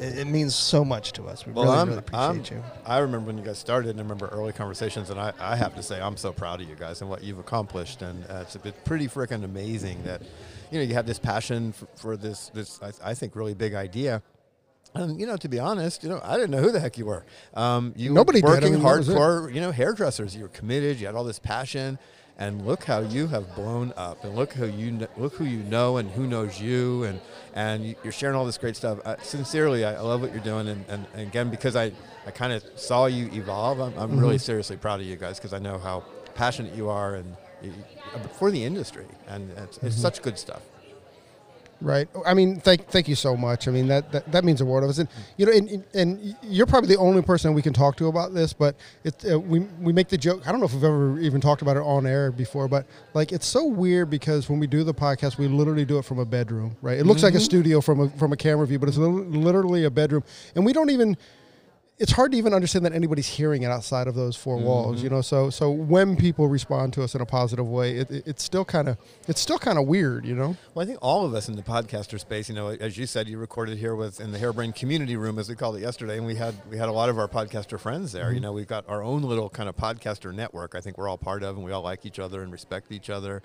it, 0.00 0.18
it 0.18 0.26
means 0.26 0.54
so 0.54 0.84
much 0.84 1.12
to 1.12 1.24
us. 1.24 1.46
We 1.46 1.52
Well, 1.52 1.64
really 1.64 1.78
I'm, 1.78 1.88
really 1.88 1.98
appreciate 1.98 2.52
I'm, 2.52 2.58
you. 2.58 2.64
I 2.84 2.98
remember 2.98 3.26
when 3.26 3.38
you 3.38 3.44
guys 3.44 3.58
started, 3.58 3.90
and 3.90 4.00
I 4.00 4.02
remember 4.02 4.28
early 4.28 4.52
conversations, 4.52 5.10
and 5.10 5.18
I, 5.20 5.32
I 5.38 5.56
have 5.56 5.74
to 5.76 5.82
say, 5.82 6.00
I'm 6.00 6.16
so 6.16 6.32
proud 6.32 6.60
of 6.60 6.68
you 6.68 6.74
guys 6.76 7.00
and 7.00 7.10
what 7.10 7.22
you've 7.22 7.38
accomplished, 7.38 8.02
and 8.02 8.24
uh, 8.28 8.42
it's 8.42 8.56
pretty 8.84 9.08
freaking 9.08 9.44
amazing 9.44 10.02
that, 10.04 10.22
you 10.70 10.78
know, 10.78 10.84
you 10.84 10.94
have 10.94 11.06
this 11.06 11.18
passion 11.18 11.72
for, 11.72 11.86
for 11.96 12.16
this, 12.16 12.50
this 12.54 12.80
I, 12.82 13.10
I 13.10 13.14
think, 13.14 13.36
really 13.36 13.54
big 13.54 13.74
idea. 13.74 14.22
And 14.94 15.20
you 15.20 15.26
know, 15.26 15.36
to 15.36 15.48
be 15.48 15.58
honest, 15.58 16.02
you 16.02 16.08
know, 16.08 16.20
I 16.24 16.36
didn't 16.36 16.52
know 16.52 16.62
who 16.62 16.72
the 16.72 16.80
heck 16.80 16.96
you 16.96 17.06
were. 17.06 17.24
Um, 17.54 17.92
you 17.96 18.12
Nobody 18.12 18.40
were 18.40 18.48
working 18.48 18.72
mean, 18.74 18.82
that 18.82 18.96
was 18.98 19.08
it. 19.08 19.16
hardcore, 19.16 19.54
you 19.54 19.60
know, 19.60 19.70
hairdressers. 19.70 20.34
You 20.34 20.42
were 20.42 20.48
committed. 20.48 20.98
You 20.98 21.06
had 21.06 21.14
all 21.14 21.24
this 21.24 21.38
passion, 21.38 21.98
and 22.38 22.66
look 22.66 22.84
how 22.84 23.00
you 23.00 23.28
have 23.28 23.54
blown 23.54 23.92
up. 23.96 24.22
And 24.24 24.34
look 24.36 24.52
who 24.52 24.66
you 24.66 24.98
kn- 24.98 25.08
look 25.16 25.34
who 25.34 25.44
you 25.44 25.62
know 25.62 25.96
and 25.96 26.10
who 26.10 26.26
knows 26.26 26.60
you, 26.60 27.04
and 27.04 27.20
and 27.54 27.84
you- 27.86 27.96
you're 28.02 28.12
sharing 28.12 28.36
all 28.36 28.44
this 28.46 28.58
great 28.58 28.76
stuff. 28.76 28.98
Uh, 29.04 29.16
sincerely, 29.22 29.84
I, 29.84 29.94
I 29.94 30.00
love 30.00 30.20
what 30.20 30.32
you're 30.32 30.40
doing, 30.40 30.68
and, 30.68 30.84
and, 30.88 31.06
and 31.14 31.22
again, 31.22 31.50
because 31.50 31.76
I 31.76 31.92
I 32.26 32.30
kind 32.32 32.52
of 32.52 32.62
saw 32.74 33.06
you 33.06 33.30
evolve, 33.32 33.80
I'm, 33.80 33.96
I'm 33.96 34.10
Mm-hmm. 34.10 34.18
really 34.20 34.38
seriously 34.38 34.76
proud 34.76 35.00
of 35.00 35.06
you 35.06 35.16
guys 35.16 35.38
because 35.38 35.52
I 35.52 35.58
know 35.60 35.78
how 35.78 36.02
passionate 36.34 36.74
you 36.74 36.88
are 36.90 37.14
and 37.14 37.36
you, 37.62 37.72
for 38.38 38.50
the 38.50 38.64
industry, 38.64 39.06
and 39.28 39.50
it's, 39.52 39.76
Mm-hmm. 39.78 39.86
it's 39.86 39.96
such 39.96 40.22
good 40.22 40.38
stuff. 40.38 40.62
Right. 41.80 42.08
I 42.24 42.32
mean, 42.32 42.58
thank 42.58 42.88
thank 42.88 43.06
you 43.06 43.14
so 43.14 43.36
much. 43.36 43.68
I 43.68 43.70
mean 43.70 43.86
that 43.88 44.10
that, 44.10 44.32
that 44.32 44.44
means 44.44 44.60
a 44.62 44.64
world 44.64 44.84
of 44.84 44.90
us. 44.90 44.98
And 44.98 45.08
you 45.36 45.44
know, 45.44 45.52
and, 45.52 45.84
and 45.92 46.36
you're 46.42 46.66
probably 46.66 46.88
the 46.88 47.00
only 47.00 47.20
person 47.20 47.52
we 47.52 47.60
can 47.60 47.74
talk 47.74 47.96
to 47.96 48.06
about 48.06 48.32
this. 48.32 48.54
But 48.54 48.76
it 49.04 49.22
uh, 49.30 49.38
we 49.38 49.60
we 49.80 49.92
make 49.92 50.08
the 50.08 50.16
joke. 50.16 50.46
I 50.48 50.52
don't 50.52 50.60
know 50.60 50.66
if 50.66 50.72
we've 50.72 50.84
ever 50.84 51.20
even 51.20 51.40
talked 51.40 51.60
about 51.60 51.76
it 51.76 51.82
on 51.82 52.06
air 52.06 52.32
before, 52.32 52.66
but 52.66 52.86
like 53.12 53.30
it's 53.30 53.46
so 53.46 53.66
weird 53.66 54.08
because 54.08 54.48
when 54.48 54.58
we 54.58 54.66
do 54.66 54.84
the 54.84 54.94
podcast, 54.94 55.36
we 55.36 55.48
literally 55.48 55.84
do 55.84 55.98
it 55.98 56.04
from 56.06 56.18
a 56.18 56.24
bedroom. 56.24 56.76
Right. 56.80 56.98
It 56.98 57.04
looks 57.04 57.22
like 57.22 57.34
a 57.34 57.40
studio 57.40 57.82
from 57.82 58.00
a 58.00 58.10
from 58.10 58.32
a 58.32 58.36
camera 58.36 58.66
view, 58.66 58.78
but 58.78 58.88
it's 58.88 58.98
literally 58.98 59.84
a 59.84 59.90
bedroom, 59.90 60.24
and 60.54 60.64
we 60.64 60.72
don't 60.72 60.90
even 60.90 61.16
it's 61.98 62.12
hard 62.12 62.30
to 62.32 62.36
even 62.36 62.52
understand 62.52 62.84
that 62.84 62.92
anybody's 62.92 63.26
hearing 63.26 63.62
it 63.62 63.70
outside 63.70 64.06
of 64.06 64.14
those 64.14 64.36
4 64.36 64.58
walls 64.58 65.02
you 65.02 65.08
know 65.08 65.22
so 65.22 65.48
so 65.50 65.70
when 65.70 66.14
people 66.16 66.46
respond 66.46 66.92
to 66.92 67.02
us 67.02 67.14
in 67.14 67.22
a 67.22 67.26
positive 67.26 67.66
way 67.66 67.96
it, 67.96 68.10
it- 68.10 68.24
it's 68.26 68.42
still 68.42 68.64
kind 68.66 68.88
of 68.88 68.98
it's 69.28 69.40
still 69.40 69.58
kind 69.58 69.78
of 69.78 69.86
weird 69.86 70.26
you 70.26 70.34
know 70.34 70.56
Well, 70.74 70.82
I 70.84 70.86
think 70.86 70.98
all 71.00 71.24
of 71.24 71.32
us 71.34 71.48
in 71.48 71.56
the 71.56 71.62
podcaster 71.62 72.20
space, 72.20 72.48
you 72.50 72.54
know, 72.54 72.68
as 72.68 72.98
you 72.98 73.06
said, 73.06 73.28
you 73.28 73.38
recorded 73.38 73.78
here 73.78 73.94
with 73.96 74.20
in 74.20 74.30
the 74.32 74.38
Hairbrain 74.38 74.74
Community 74.74 75.16
Room, 75.16 75.38
as 75.38 75.48
we 75.48 75.54
called 75.54 75.76
it 75.76 75.80
yesterday, 75.80 76.18
and 76.18 76.26
we 76.26 76.34
had 76.34 76.54
we 76.70 76.76
had 76.76 76.88
a 76.90 76.92
lot 76.92 77.08
of 77.08 77.18
our 77.18 77.28
podcaster 77.28 77.80
friends 77.80 78.12
there. 78.12 78.30
You 78.32 78.40
know, 78.40 78.52
we've 78.52 78.66
got 78.66 78.84
our 78.88 79.02
own 79.02 79.22
little 79.22 79.48
kind 79.48 79.68
of 79.68 79.76
podcaster 79.76 80.34
network. 80.34 80.74
I 80.74 80.80
think 80.82 80.98
we're 80.98 81.08
all 81.08 81.16
part 81.18 81.42
of, 81.42 81.56
and 81.56 81.64
we 81.64 81.72
all 81.72 81.82
like 81.82 82.04
each 82.04 82.18
other 82.18 82.42
and 82.42 82.52
respect 82.52 82.92
each 82.92 83.08
other. 83.08 83.42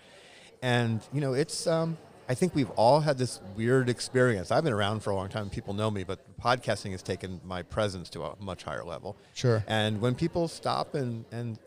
And 0.62 1.00
you 1.14 1.22
know, 1.22 1.34
it's 1.34 1.68
um, 1.68 1.98
I 2.32 2.34
think 2.34 2.56
we've 2.56 2.70
all 2.78 3.02
had 3.02 3.18
this 3.18 3.42
weird 3.58 3.90
experience. 3.90 4.52
I've 4.52 4.64
been 4.64 4.72
around 4.72 5.02
for 5.04 5.10
a 5.10 5.16
long 5.18 5.28
time; 5.28 5.50
people 5.50 5.74
know 5.74 5.92
me, 5.92 6.06
but 6.06 6.20
podcasting 6.40 6.92
has 6.92 7.04
taken 7.04 7.42
my 7.44 7.62
presence 7.62 8.10
to 8.12 8.24
a 8.24 8.36
much 8.40 8.64
higher 8.64 8.86
level. 8.86 9.18
Sure. 9.34 9.62
And 9.68 10.00
when 10.00 10.16
people 10.16 10.48
stop 10.48 10.96
and 10.96 11.26
and 11.34 11.60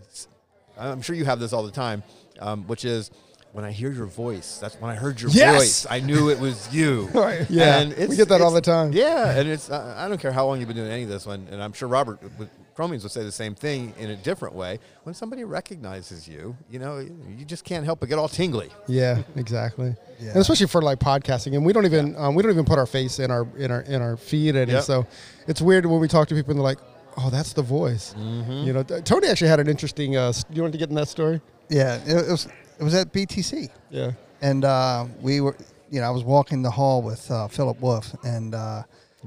I'm 0.79 1.03
sure 1.03 1.15
you 1.17 1.27
have 1.27 1.39
this 1.39 1.53
all 1.53 1.65
the 1.65 1.71
time, 1.71 2.03
um, 2.41 2.67
which 2.67 2.87
is 2.87 3.11
when 3.53 3.63
I 3.67 3.73
hear 3.73 3.93
your 3.93 4.07
voice. 4.07 4.57
That's 4.59 4.75
when 4.81 4.91
I 4.91 4.95
heard 4.95 5.21
your 5.21 5.31
Yes! 5.33 5.55
voice. 5.57 5.87
I 5.91 6.01
knew 6.01 6.31
it 6.31 6.41
was 6.41 6.75
you. 6.75 7.11
Right. 7.13 7.45
Yeah. 7.51 7.81
And 7.81 8.09
We 8.09 8.17
get 8.17 8.29
that 8.31 8.41
all 8.41 8.51
the 8.51 8.63
time. 8.63 8.93
Yeah, 8.95 9.37
and 9.39 9.47
it's 9.47 9.71
uh, 9.71 9.95
I 9.99 10.09
don't 10.09 10.19
care 10.19 10.33
how 10.33 10.47
long 10.47 10.61
you've 10.61 10.69
been 10.69 10.79
doing 10.79 10.91
any 10.91 11.03
of 11.03 11.11
this 11.11 11.27
one, 11.27 11.47
and 11.51 11.63
I'm 11.63 11.75
sure 11.75 11.89
Robert 11.89 12.19
with 12.39 12.49
Cromeans 12.75 13.03
would 13.05 13.13
say 13.13 13.23
the 13.23 13.31
same 13.31 13.55
thing 13.55 13.93
in 13.99 14.11
a 14.11 14.17
different 14.17 14.55
way. 14.55 14.81
When 15.05 15.15
somebody 15.15 15.45
recognizes 15.45 16.27
you, 16.27 16.57
you 16.71 16.79
know, 16.81 16.99
you 16.99 17.45
just 17.45 17.65
can't 17.65 17.85
help 17.85 18.01
but 18.01 18.09
get 18.09 18.19
all 18.19 18.29
tingly. 18.29 18.71
Yeah, 18.89 19.23
exactly. 19.37 19.95
Yeah. 20.25 20.31
And 20.31 20.39
especially 20.39 20.67
for 20.67 20.81
like 20.83 20.99
podcasting, 20.99 21.55
and 21.55 21.65
we 21.67 21.73
don't 21.73 21.85
even 21.85 22.17
um, 22.17 22.35
we 22.35 22.43
don't 22.43 22.51
even 22.53 22.65
put 22.65 22.79
our 22.79 22.87
face 22.87 23.19
in 23.19 23.31
our 23.31 23.47
in 23.59 23.71
our 23.71 23.83
in 23.83 24.01
our 24.03 24.17
feed, 24.17 24.57
and 24.57 24.71
Yep. 24.71 24.83
so 24.83 25.07
it's 25.47 25.61
weird 25.61 25.85
when 25.87 26.01
we 26.01 26.09
talk 26.09 26.29
to 26.29 26.35
people 26.35 26.51
and 26.53 26.59
they're 26.61 26.65
like, 26.65 26.79
"Oh, 27.19 27.29
that's 27.31 27.53
the 27.53 27.63
voice." 27.63 28.15
Mm-hmm. 28.19 28.53
You 28.67 28.73
know, 28.73 28.83
Tony 28.83 29.29
actually 29.29 29.49
had 29.49 29.61
an 29.61 29.69
interesting. 29.69 30.17
Uh, 30.17 30.33
you 30.51 30.63
want 30.63 30.73
to 30.73 30.79
get 30.79 30.89
in 30.89 30.95
that 30.97 31.09
story? 31.09 31.41
Yeah, 31.69 31.97
it, 32.07 32.27
it 32.29 32.31
was 32.31 32.47
it 32.79 32.83
was 32.83 32.95
at 32.95 33.13
BTC, 33.13 33.69
Yeah. 33.91 34.13
and 34.43 34.65
uh, 34.65 35.07
we 35.21 35.41
were, 35.41 35.57
you 35.91 36.01
know, 36.01 36.07
I 36.07 36.11
was 36.11 36.25
walking 36.25 36.63
the 36.63 36.71
hall 36.71 37.03
with 37.03 37.31
uh, 37.31 37.47
Philip 37.49 37.81
Wolff, 37.81 38.15
and 38.25 38.55
uh, 38.55 38.83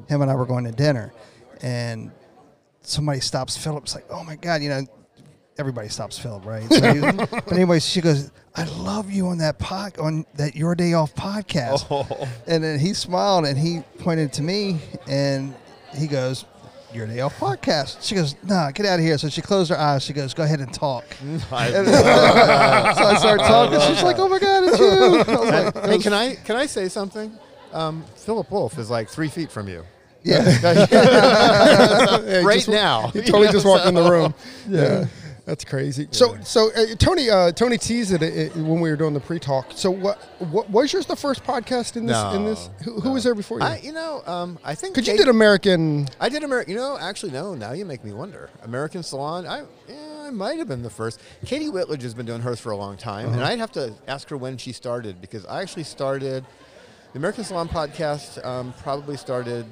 him 0.09 0.21
and 0.21 0.29
I 0.31 0.35
were 0.35 0.45
going 0.45 0.65
to 0.65 0.71
dinner, 0.71 1.13
and 1.61 2.11
somebody 2.81 3.19
stops 3.19 3.55
Philip's 3.57 3.93
like, 3.95 4.05
oh 4.09 4.23
my 4.23 4.35
god, 4.35 4.61
you 4.63 4.69
know. 4.69 4.81
Everybody 5.59 5.89
stops 5.89 6.19
Philip, 6.19 6.45
right? 6.45 6.71
So 6.71 6.93
he- 6.93 6.99
but 7.31 7.51
anyway, 7.51 7.79
she 7.79 7.99
goes, 8.01 8.31
"I 8.55 8.65
love 8.65 9.11
you 9.11 9.27
on 9.27 9.39
that 9.39 9.57
pod, 9.57 9.97
on 9.99 10.25
that 10.35 10.55
Your 10.55 10.75
Day 10.75 10.93
Off 10.93 11.15
podcast." 11.15 11.85
Oh. 11.89 12.27
And 12.45 12.63
then 12.63 12.79
he 12.79 12.93
smiled 12.93 13.45
and 13.45 13.57
he 13.57 13.81
pointed 13.99 14.31
to 14.33 14.43
me 14.43 14.79
and 15.07 15.55
he 15.97 16.05
goes, 16.07 16.45
Your 16.93 17.07
Day 17.07 17.21
Off 17.21 17.37
podcast. 17.39 18.03
She 18.07 18.13
goes, 18.15 18.35
Nah, 18.43 18.69
get 18.71 18.85
out 18.85 18.99
of 18.99 19.05
here. 19.05 19.17
So 19.17 19.29
she 19.29 19.41
closed 19.41 19.69
her 19.71 19.77
eyes. 19.77 20.03
She 20.03 20.13
goes, 20.13 20.33
Go 20.35 20.43
ahead 20.43 20.59
and 20.59 20.71
talk. 20.73 21.05
I- 21.51 21.67
And, 21.73 21.87
uh, 21.87 22.93
so 22.93 23.03
I 23.03 23.15
started 23.17 23.43
talking. 23.43 23.79
She's 23.81 24.03
like, 24.03 24.19
Oh 24.19 24.27
my 24.29 24.37
God, 24.39 24.63
it's 24.65 24.79
you. 24.79 24.87
I 25.35 25.39
was 25.39 25.73
like, 25.75 25.85
hey, 25.85 25.97
can 25.97 26.13
I 26.13 26.35
can 26.35 26.55
I 26.55 26.65
say 26.67 26.87
something? 26.87 27.31
Um, 27.73 28.05
Philip 28.15 28.49
Wolff 28.51 28.77
is 28.77 28.89
like 28.91 29.09
three 29.09 29.27
feet 29.29 29.51
from 29.51 29.67
you. 29.67 29.83
Yeah. 30.23 30.43
Yeah, 30.91 32.41
right 32.41 32.55
just- 32.55 32.69
now. 32.69 33.07
He 33.09 33.21
totally 33.21 33.47
just 33.49 33.65
walked 33.65 33.85
in 33.87 33.93
the 33.95 34.09
room. 34.09 34.33
Yeah. 34.67 35.05
That's 35.47 35.63
crazy. 35.63 36.09
So, 36.11 36.37
so 36.43 36.71
uh, 36.75 36.93
Tony, 36.99 37.29
uh, 37.29 37.53
Tony 37.53 37.77
teased 37.77 38.11
it, 38.11 38.21
uh, 38.21 38.59
when 38.59 38.81
we 38.81 38.89
were 38.89 38.97
doing 38.97 39.13
the 39.13 39.21
pre-talk. 39.21 39.71
So, 39.73 39.89
what, 39.89 40.17
what 40.51 40.69
was 40.69 40.91
yours 40.91 41.05
the 41.05 41.15
first 41.15 41.41
podcast 41.45 41.95
in 41.95 42.05
this? 42.05 42.21
in 42.33 42.43
this, 42.43 42.67
No, 42.67 42.83
who, 42.83 42.99
who 42.99 43.11
was 43.13 43.23
there 43.23 43.33
before 43.33 43.59
you? 43.59 43.65
I, 43.65 43.79
you 43.81 43.93
know, 43.93 44.21
um, 44.25 44.59
I 44.65 44.75
think 44.75 44.93
Because 44.93 45.07
you 45.07 45.17
did 45.17 45.29
American. 45.29 46.09
I 46.19 46.27
did 46.27 46.43
American. 46.43 46.73
You 46.73 46.79
know, 46.79 46.97
actually, 46.99 47.31
no. 47.31 47.55
Now 47.55 47.71
you 47.71 47.85
make 47.85 48.03
me 48.03 48.11
wonder. 48.11 48.49
American 48.63 49.03
Salon. 49.03 49.47
I 49.47 49.63
yeah, 49.87 50.23
I 50.25 50.31
might 50.31 50.57
have 50.57 50.67
been 50.67 50.83
the 50.83 50.89
first. 50.89 51.21
Katie 51.45 51.69
Whitledge 51.69 52.01
has 52.01 52.13
been 52.13 52.25
doing 52.25 52.41
hers 52.41 52.59
for 52.59 52.73
a 52.73 52.77
long 52.77 52.97
time, 52.97 53.31
and 53.31 53.41
I'd 53.41 53.59
have 53.59 53.71
to 53.71 53.93
ask 54.05 54.27
her 54.27 54.35
when 54.35 54.57
she 54.57 54.73
started 54.73 55.21
because 55.21 55.45
I 55.45 55.61
actually 55.61 55.85
started 55.85 56.45
the 57.13 57.19
American 57.19 57.45
Salon 57.45 57.69
podcast. 57.69 58.45
Um, 58.45 58.73
probably 58.81 59.15
started 59.15 59.65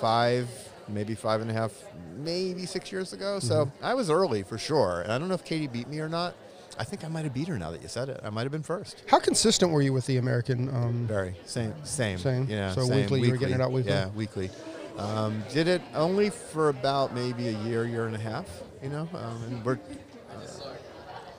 five, 0.00 0.48
maybe 0.88 1.14
five 1.14 1.40
and 1.40 1.50
a 1.50 1.54
half, 1.54 1.72
maybe 2.16 2.66
six 2.66 2.92
years 2.92 3.12
ago. 3.12 3.38
So 3.38 3.70
I 3.82 3.94
was 3.94 4.10
early 4.10 4.42
for 4.42 4.58
sure, 4.58 5.00
and 5.02 5.12
I 5.12 5.18
don't 5.18 5.28
know 5.28 5.34
if 5.34 5.44
Katie 5.44 5.66
beat 5.66 5.88
me 5.88 6.00
or 6.00 6.08
not. 6.08 6.34
I 6.78 6.82
think 6.84 7.04
I 7.04 7.08
might 7.08 7.22
have 7.22 7.32
beat 7.34 7.46
her 7.48 7.56
now 7.58 7.70
that 7.70 7.82
you 7.82 7.88
said 7.88 8.08
it. 8.08 8.20
I 8.24 8.30
might 8.30 8.42
have 8.42 8.50
been 8.52 8.64
first. 8.64 9.04
How 9.06 9.20
consistent 9.20 9.70
were 9.70 9.80
you 9.82 9.92
with 9.92 10.06
the 10.06 10.16
American? 10.16 10.68
Um, 10.70 11.06
Very 11.06 11.36
same, 11.44 11.72
same, 11.84 12.18
Same. 12.18 12.48
Yeah, 12.48 12.72
So 12.72 12.82
same, 12.82 13.02
weekly, 13.02 13.20
you 13.22 13.30
were 13.30 13.36
getting 13.36 13.54
it 13.54 13.60
out 13.60 13.70
weekly? 13.70 13.92
Yeah, 13.92 14.08
weekly. 14.08 14.50
Um, 14.98 15.44
did 15.52 15.68
it 15.68 15.82
only 15.94 16.30
for 16.30 16.68
about 16.68 17.14
maybe 17.14 17.48
a 17.48 17.58
year, 17.62 17.84
year 17.84 18.06
and 18.06 18.14
a 18.16 18.18
half. 18.18 18.46
You 18.82 18.90
know, 18.90 19.08
um, 19.14 19.42
and 19.44 19.64
we're 19.64 19.74
uh, 19.74 20.74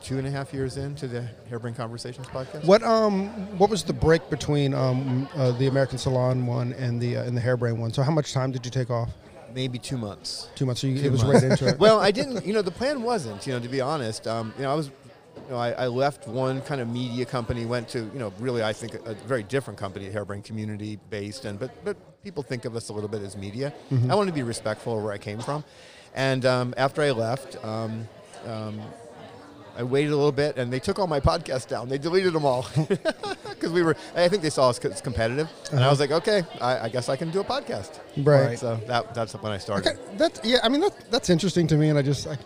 two 0.01 0.17
and 0.17 0.27
a 0.27 0.31
half 0.31 0.53
years 0.53 0.77
into 0.77 1.07
the 1.07 1.27
Hairbrain 1.51 1.75
Conversations 1.75 2.27
podcast. 2.27 2.63
what 2.65 2.81
um 2.83 3.27
what 3.57 3.69
was 3.69 3.83
the 3.83 3.93
break 3.93 4.27
between 4.29 4.73
um 4.73 5.27
uh, 5.35 5.51
the 5.51 5.67
American 5.67 5.97
Salon 5.97 6.45
one 6.45 6.73
and 6.73 7.01
the 7.01 7.17
uh, 7.17 7.23
and 7.23 7.35
the 7.35 7.41
Hairbrain 7.41 7.77
one? 7.77 7.91
So, 7.91 8.03
how 8.03 8.11
much 8.11 8.33
time 8.33 8.51
did 8.51 8.65
you 8.65 8.71
take 8.71 8.89
off? 8.89 9.09
Maybe 9.53 9.79
two 9.79 9.97
months. 9.97 10.49
Two 10.55 10.65
months. 10.65 10.81
So 10.81 10.87
you, 10.87 10.99
Two 10.99 11.05
it 11.05 11.11
was 11.11 11.23
months. 11.23 11.41
right 11.43 11.51
into 11.51 11.67
it. 11.67 11.79
well, 11.79 11.99
I 11.99 12.11
didn't. 12.11 12.45
You 12.45 12.53
know, 12.53 12.61
the 12.61 12.71
plan 12.71 13.03
wasn't. 13.03 13.45
You 13.47 13.53
know, 13.53 13.59
to 13.59 13.69
be 13.69 13.81
honest. 13.81 14.27
Um, 14.27 14.53
you 14.57 14.63
know, 14.63 14.71
I 14.71 14.75
was. 14.75 14.87
You 15.47 15.51
know, 15.51 15.57
I, 15.57 15.71
I 15.71 15.87
left 15.87 16.27
one 16.27 16.61
kind 16.61 16.81
of 16.81 16.87
media 16.89 17.25
company, 17.25 17.65
went 17.65 17.87
to 17.89 17.99
you 17.99 18.19
know 18.19 18.33
really 18.39 18.63
I 18.63 18.73
think 18.73 18.95
a, 18.95 19.11
a 19.11 19.13
very 19.13 19.43
different 19.43 19.77
company, 19.77 20.09
Hairbrain 20.09 20.43
Community 20.43 20.97
based, 21.09 21.45
and 21.45 21.59
but 21.59 21.71
but 21.85 21.97
people 22.23 22.41
think 22.41 22.65
of 22.65 22.75
us 22.75 22.89
a 22.89 22.93
little 22.93 23.09
bit 23.09 23.21
as 23.21 23.35
media. 23.37 23.71
I 24.09 24.15
wanted 24.15 24.31
to 24.31 24.35
be 24.35 24.43
respectful 24.43 24.97
of 24.97 25.03
where 25.03 25.13
I 25.13 25.17
came 25.19 25.39
from, 25.39 25.63
and 26.15 26.45
um, 26.45 26.73
after 26.77 27.01
I 27.01 27.11
left. 27.11 27.63
Um, 27.63 28.07
um, 28.47 28.79
I 29.77 29.83
waited 29.83 30.11
a 30.13 30.15
little 30.15 30.31
bit, 30.31 30.55
and 30.57 30.71
they 30.71 30.79
took 30.79 30.99
all 30.99 31.07
my 31.07 31.19
podcasts 31.19 31.67
down. 31.67 31.89
They 31.89 31.97
deleted 31.97 32.31
them 32.31 32.45
all 32.45 32.61
because 33.55 33.71
we 33.71 33.83
were. 33.83 33.95
I 34.15 34.27
think 34.27 34.41
they 34.41 34.49
saw 34.49 34.69
us 34.69 34.83
as 34.85 35.01
competitive, 35.01 35.49
and 35.71 35.79
I 35.79 35.83
uh-huh. 35.83 35.91
was 35.91 35.99
like, 35.99 36.11
okay, 36.11 36.43
I, 36.61 36.79
I 36.85 36.89
guess 36.89 37.09
I 37.09 37.15
can 37.15 37.31
do 37.31 37.39
a 37.39 37.43
podcast. 37.43 37.99
right. 38.17 38.57
So 38.57 38.75
that 38.87 39.13
that's 39.13 39.33
when 39.33 39.51
I 39.51 39.57
started. 39.57 39.87
Okay. 39.87 39.99
That's 40.17 40.41
yeah. 40.43 40.59
I 40.63 40.69
mean, 40.69 40.81
that, 40.81 41.11
that's 41.11 41.29
interesting 41.29 41.67
to 41.67 41.75
me, 41.75 41.89
and 41.89 41.97
I 41.97 42.01
just 42.01 42.27
I, 42.27 42.37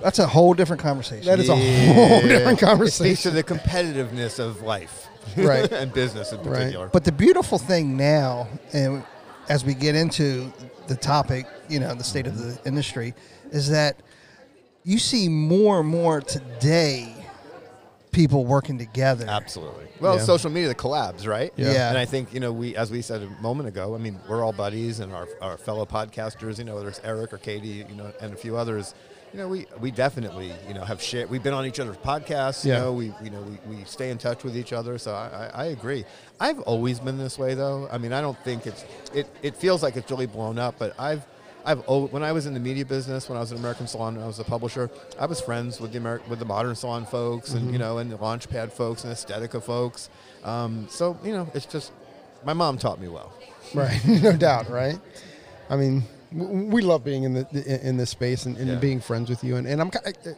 That's 0.00 0.18
a 0.18 0.26
whole 0.26 0.54
different 0.54 0.82
conversation. 0.82 1.26
that 1.26 1.38
is 1.40 1.48
a 1.48 1.56
whole 1.56 2.20
different 2.20 2.60
It 2.62 2.66
speaks 2.66 2.70
conversation. 2.70 3.30
to 3.30 3.36
the 3.36 3.42
competitiveness 3.42 4.38
of 4.38 4.62
life, 4.62 5.08
Right. 5.36 5.70
and 5.80 5.92
business 5.92 6.32
in 6.32 6.38
Right. 6.38 6.58
particular. 6.58 6.88
But 6.88 7.04
the 7.04 7.12
beautiful 7.12 7.58
thing 7.58 7.96
now, 7.96 8.48
and 8.72 9.02
as 9.48 9.64
we 9.64 9.74
get 9.74 9.94
into 9.94 10.52
the 10.88 10.96
topic, 10.96 11.46
you 11.68 11.80
know, 11.80 11.94
the 11.94 12.04
state 12.04 12.26
of 12.26 12.36
the 12.38 12.58
industry, 12.66 13.14
is 13.50 13.70
that 13.70 13.96
you 14.84 14.98
see 14.98 15.28
more 15.28 15.80
and 15.80 15.88
more 15.88 16.20
today 16.20 17.15
people 18.16 18.44
working 18.46 18.78
together. 18.78 19.26
Absolutely. 19.28 19.84
Well, 20.00 20.16
Yeah. 20.16 20.22
social 20.22 20.50
media, 20.50 20.68
the 20.68 20.74
collabs, 20.74 21.26
right? 21.26 21.52
Yeah. 21.56 21.72
Yeah. 21.72 21.88
And 21.90 21.98
I 21.98 22.06
think 22.06 22.32
you 22.34 22.40
know 22.40 22.50
we, 22.52 22.74
as 22.74 22.90
we 22.90 23.02
said 23.02 23.22
a 23.22 23.28
moment 23.42 23.68
ago, 23.68 23.94
I 23.94 23.98
mean, 23.98 24.18
we're 24.28 24.42
all 24.42 24.52
buddies 24.52 25.00
and 25.00 25.12
our, 25.12 25.28
our 25.40 25.56
fellow 25.58 25.84
podcasters. 25.86 26.58
You 26.58 26.64
know, 26.64 26.74
whether 26.74 26.88
it's 26.88 27.00
Eric 27.04 27.32
or 27.32 27.38
Katie, 27.38 27.84
you 27.88 27.94
know, 27.94 28.10
and 28.20 28.32
a 28.32 28.36
few 28.36 28.56
others. 28.56 28.94
You 29.32 29.40
know, 29.42 29.48
we, 29.48 29.66
we 29.80 29.90
definitely 29.90 30.50
you 30.66 30.72
know 30.74 30.84
have 30.84 31.02
shared. 31.02 31.28
We've 31.28 31.42
been 31.42 31.52
on 31.52 31.66
each 31.66 31.78
other's 31.78 31.98
podcasts. 31.98 32.64
You 32.64 32.72
Yeah. 32.72 32.78
know, 32.80 32.92
we 32.94 33.06
you 33.22 33.30
know 33.30 33.42
we, 33.42 33.76
we 33.76 33.84
stay 33.84 34.10
in 34.10 34.18
touch 34.18 34.44
with 34.44 34.56
each 34.56 34.72
other. 34.72 34.96
So 34.98 35.12
I, 35.14 35.50
I, 35.52 35.62
I 35.62 35.64
agree. 35.66 36.04
I've 36.40 36.60
always 36.60 36.98
been 37.00 37.18
this 37.18 37.38
way, 37.38 37.54
though. 37.54 37.86
I 37.92 37.98
mean, 37.98 38.12
I 38.14 38.20
don't 38.22 38.38
think 38.44 38.66
it's 38.66 38.84
it. 39.14 39.26
It 39.42 39.54
feels 39.56 39.82
like 39.82 39.96
it's 39.96 40.10
really 40.10 40.26
blown 40.26 40.58
up, 40.58 40.76
but 40.78 40.98
I've. 40.98 41.22
I've 41.66 41.80
when 41.86 42.22
I 42.22 42.32
was 42.32 42.46
in 42.46 42.54
the 42.54 42.60
media 42.60 42.84
business, 42.86 43.28
when 43.28 43.36
I 43.36 43.40
was 43.40 43.52
at 43.52 43.58
American 43.58 43.86
Salon, 43.86 44.14
when 44.14 44.24
I 44.24 44.26
was 44.26 44.38
a 44.38 44.44
publisher, 44.44 44.88
I 45.18 45.26
was 45.26 45.40
friends 45.40 45.80
with 45.80 45.92
the 45.92 45.98
Ameri- 45.98 46.26
with 46.28 46.38
the 46.38 46.44
Modern 46.44 46.74
Salon 46.76 47.04
folks, 47.04 47.52
and 47.54 47.72
you 47.72 47.78
know, 47.78 47.98
and 47.98 48.10
the 48.10 48.16
Launchpad 48.18 48.72
folks, 48.72 49.04
and 49.04 49.12
Estetica 49.12 49.62
folks. 49.62 50.08
Um, 50.44 50.86
so 50.88 51.18
you 51.24 51.32
know, 51.32 51.50
it's 51.54 51.66
just 51.66 51.92
my 52.44 52.52
mom 52.52 52.78
taught 52.78 53.00
me 53.00 53.08
well. 53.08 53.32
right. 53.74 54.00
no 54.06 54.36
doubt. 54.36 54.70
Right. 54.70 54.98
I 55.68 55.76
mean, 55.76 56.04
w- 56.32 56.66
we 56.66 56.82
love 56.82 57.02
being 57.04 57.24
in 57.24 57.34
the 57.34 57.80
in 57.82 57.96
this 57.96 58.10
space 58.10 58.46
and, 58.46 58.56
and 58.56 58.68
Yeah. 58.68 58.76
being 58.76 59.00
friends 59.00 59.28
with 59.28 59.42
you. 59.42 59.56
And, 59.56 59.66
and 59.66 59.80
I'm 59.80 59.90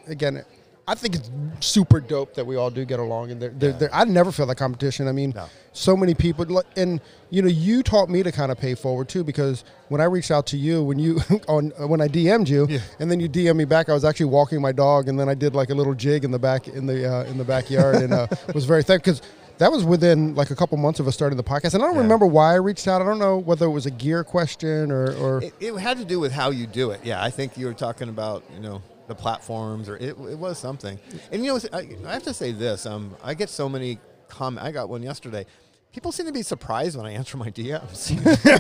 again, 0.07 0.43
I 0.89 0.95
think 0.95 1.15
it's 1.17 1.31
super 1.61 2.01
dope 2.01 2.35
that 2.35 2.47
we 2.47 2.57
all 2.57 2.71
do 2.71 2.85
get 2.87 2.99
along. 2.99 3.31
And 3.31 3.41
they're, 3.43 3.51
they're, 3.51 3.73
they're, 3.73 3.95
I 3.95 4.05
never 4.05 4.33
feel 4.33 4.47
that 4.47 4.57
competition. 4.57 5.07
I 5.07 5.13
mean, 5.13 5.33
No. 5.37 5.47
so 5.73 5.95
many 5.97 6.15
people, 6.15 6.63
and 6.77 7.01
you 7.31 7.43
know, 7.43 7.49
you 7.49 7.83
taught 7.83 8.09
me 8.09 8.23
to 8.23 8.33
kind 8.33 8.51
of 8.51 8.59
pay 8.59 8.75
forward 8.75 9.09
too 9.09 9.23
because 9.23 9.65
when 9.89 10.01
I 10.01 10.05
reached 10.05 10.31
out 10.31 10.47
to 10.47 10.57
you, 10.57 10.83
when 10.83 10.99
you 10.99 11.21
on 11.49 11.71
when 11.93 12.01
I 12.01 12.09
DM'd 12.09 12.49
you, 12.49 12.67
Yeah. 12.69 12.79
and 13.01 13.11
then 13.11 13.21
you 13.21 13.29
DM 13.29 13.57
me 13.57 13.67
back, 13.67 13.91
I 13.91 13.93
was 13.93 14.05
actually 14.05 14.27
walking 14.27 14.63
my 14.63 14.73
dog, 14.73 15.09
and 15.09 15.21
then 15.21 15.29
I 15.29 15.35
did 15.35 15.55
like 15.55 15.69
a 15.71 15.75
little 15.75 15.95
jig 15.95 16.25
in 16.25 16.31
the 16.31 16.39
back 16.39 16.69
in 16.69 16.87
the 16.87 16.99
uh, 17.07 17.25
in 17.25 17.37
the 17.37 17.45
backyard, 17.45 17.97
and 17.97 18.13
uh, 18.15 18.27
was 18.55 18.65
very 18.65 18.83
thankful 18.83 19.13
because 19.13 19.23
that 19.59 19.71
was 19.71 19.85
within 19.85 20.35
like 20.37 20.51
a 20.51 20.57
couple 20.57 20.79
months 20.79 21.01
of 21.01 21.07
us 21.09 21.15
starting 21.15 21.37
the 21.37 21.45
podcast, 21.45 21.75
and 21.75 21.83
I 21.83 21.87
don't 21.87 21.97
Yeah. 21.97 22.03
remember 22.03 22.27
why 22.27 22.53
I 22.53 22.57
reached 22.57 22.89
out. 22.89 23.03
I 23.03 23.05
don't 23.05 23.19
know 23.19 23.37
whether 23.37 23.67
it 23.67 23.71
was 23.71 23.85
a 23.87 23.91
gear 23.91 24.25
question 24.25 24.91
or, 24.91 25.13
or 25.17 25.43
It, 25.43 25.53
it 25.61 25.75
had 25.77 25.99
to 25.99 26.05
do 26.07 26.19
with 26.19 26.33
how 26.33 26.51
you 26.51 26.67
do 26.67 26.93
it. 26.93 27.01
Yeah, 27.05 27.23
I 27.23 27.29
think 27.31 27.59
you 27.59 27.67
were 27.67 27.75
talking 27.75 28.09
about 28.09 28.43
you 28.55 28.61
know 28.61 28.81
the 29.09 29.15
platforms, 29.15 29.89
or 29.89 29.97
it, 29.97 30.11
it 30.11 30.39
was 30.39 30.59
something. 30.59 30.99
And 31.33 31.45
you 31.45 31.53
know, 31.55 31.61
I, 31.73 31.89
I 32.07 32.13
have 32.13 32.23
to 32.25 32.35
say 32.35 32.53
this: 32.53 32.87
um, 32.87 33.15
I 33.23 33.35
get 33.35 33.49
so 33.49 33.69
many 33.69 33.99
comment. 34.29 34.65
I 34.65 34.71
got 34.71 34.89
one 34.89 35.03
yesterday. 35.03 35.47
People 35.91 36.13
seem 36.13 36.27
to 36.27 36.33
be 36.33 36.43
surprised 36.43 36.97
when 36.99 37.07
I 37.07 37.13
answer 37.13 37.39
my 37.39 37.51
DMs. 37.51 38.11